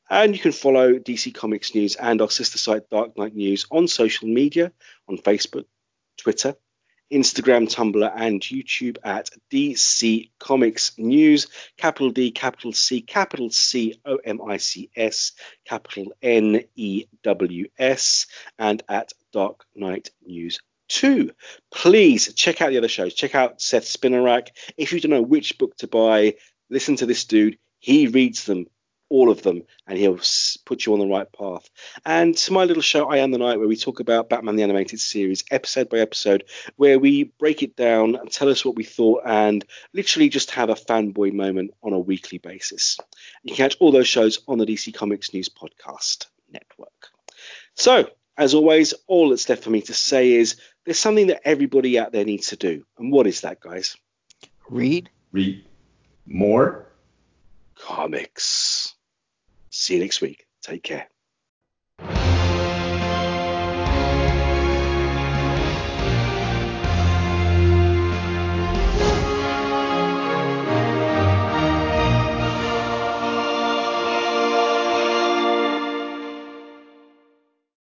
And 0.10 0.34
you 0.34 0.40
can 0.40 0.52
follow 0.52 0.94
DC 0.94 1.36
Comics 1.36 1.76
News 1.76 1.96
and 1.96 2.22
our 2.22 2.32
sister 2.32 2.58
site 2.58 2.90
Dark 2.90 3.16
Knight 3.18 3.36
News 3.36 3.66
on 3.70 3.88
social 3.88 4.28
media 4.28 4.72
on 5.08 5.18
Facebook, 5.18 5.66
Twitter, 6.18 6.56
Instagram, 7.12 7.68
Tumblr, 7.74 8.12
and 8.16 8.42
YouTube 8.42 8.98
at 9.04 9.30
DC 9.52 10.30
Comics 10.40 10.98
News, 10.98 11.48
capital 11.78 12.12
D, 12.12 12.32
capital 12.32 12.74
C, 12.74 13.02
capital 13.02 13.50
C 13.50 14.00
O 14.06 14.18
M 14.18 14.42
I 14.42 14.58
C 14.58 14.90
S, 14.96 15.34
capital 15.66 16.14
N 16.22 16.64
E 16.76 17.06
W 17.24 17.68
S, 17.78 18.28
and 18.58 18.84
at 18.88 19.14
Dark 19.32 19.66
Knight 19.76 20.12
News 20.26 20.60
2. 20.90 21.32
Please 21.72 22.34
check 22.34 22.62
out 22.62 22.70
the 22.70 22.78
other 22.78 22.88
shows. 22.88 23.14
Check 23.14 23.36
out 23.36 23.62
Seth 23.62 23.86
Spinnerack. 23.86 24.50
If 24.78 24.92
you 24.92 25.00
don't 25.00 25.12
know 25.12 25.22
which 25.22 25.58
book 25.58 25.78
to 25.78 25.88
buy, 25.88 26.36
listen 26.70 26.96
to 26.98 27.06
this 27.06 27.26
dude. 27.26 27.58
He 27.80 28.08
reads 28.08 28.46
them 28.46 28.68
all 29.10 29.30
of 29.30 29.42
them, 29.42 29.64
and 29.88 29.98
he'll 29.98 30.20
put 30.66 30.86
you 30.86 30.94
on 30.94 31.00
the 31.00 31.08
right 31.08 31.32
path. 31.32 31.70
And 32.06 32.38
to 32.38 32.54
my 32.54 32.66
little 32.66 32.82
show, 32.82 33.10
I 33.10 33.18
Am 33.18 33.32
the 33.32 33.38
Night, 33.38 33.58
where 33.58 33.68
we 33.68 33.76
talk 33.76 34.00
about 34.00 34.30
Batman 34.30 34.56
the 34.56 34.64
Animated 34.64 35.00
Series 35.00 35.44
episode 35.52 35.90
by 35.90 35.98
episode, 35.98 36.44
where 36.76 37.00
we 37.00 37.26
break 37.40 37.64
it 37.64 37.76
down 37.76 38.16
and 38.16 38.32
tell 38.32 38.50
us 38.50 38.64
what 38.64 38.76
we 38.76 38.84
thought, 38.84 39.24
and 39.26 39.66
literally 39.94 40.30
just 40.30 40.52
have 40.52 40.70
a 40.70 40.76
fanboy 40.76 41.34
moment 41.34 41.72
on 41.84 41.94
a 41.94 42.00
weekly 42.00 42.38
basis. 42.38 42.98
You 43.44 43.56
can 43.56 43.58
catch 43.58 43.78
all 43.80 43.92
those 43.92 44.08
shows 44.08 44.40
on 44.48 44.58
the 44.58 44.66
DC 44.66 44.94
Comics 44.94 45.34
News 45.34 45.50
Podcast 45.50 46.28
Network. 46.52 47.10
So, 47.76 48.10
as 48.38 48.54
always, 48.54 48.94
all 49.08 49.30
that's 49.30 49.50
left 49.50 49.64
for 49.64 49.70
me 49.70 49.82
to 49.82 49.94
say 49.94 50.34
is 50.34 50.56
there's 50.86 51.00
something 51.00 51.28
that 51.28 51.42
everybody 51.46 52.00
out 52.00 52.12
there 52.12 52.26
needs 52.26 52.48
to 52.48 52.56
do. 52.56 52.86
And 52.98 53.12
what 53.12 53.28
is 53.28 53.42
that, 53.42 53.60
guys? 53.60 53.98
Read. 54.70 55.10
Read 55.32 55.66
more 56.26 56.88
comics. 57.76 58.96
See 59.80 59.94
you 59.94 60.02
next 60.02 60.20
week. 60.20 60.46
Take 60.62 60.84
care. 60.84 61.08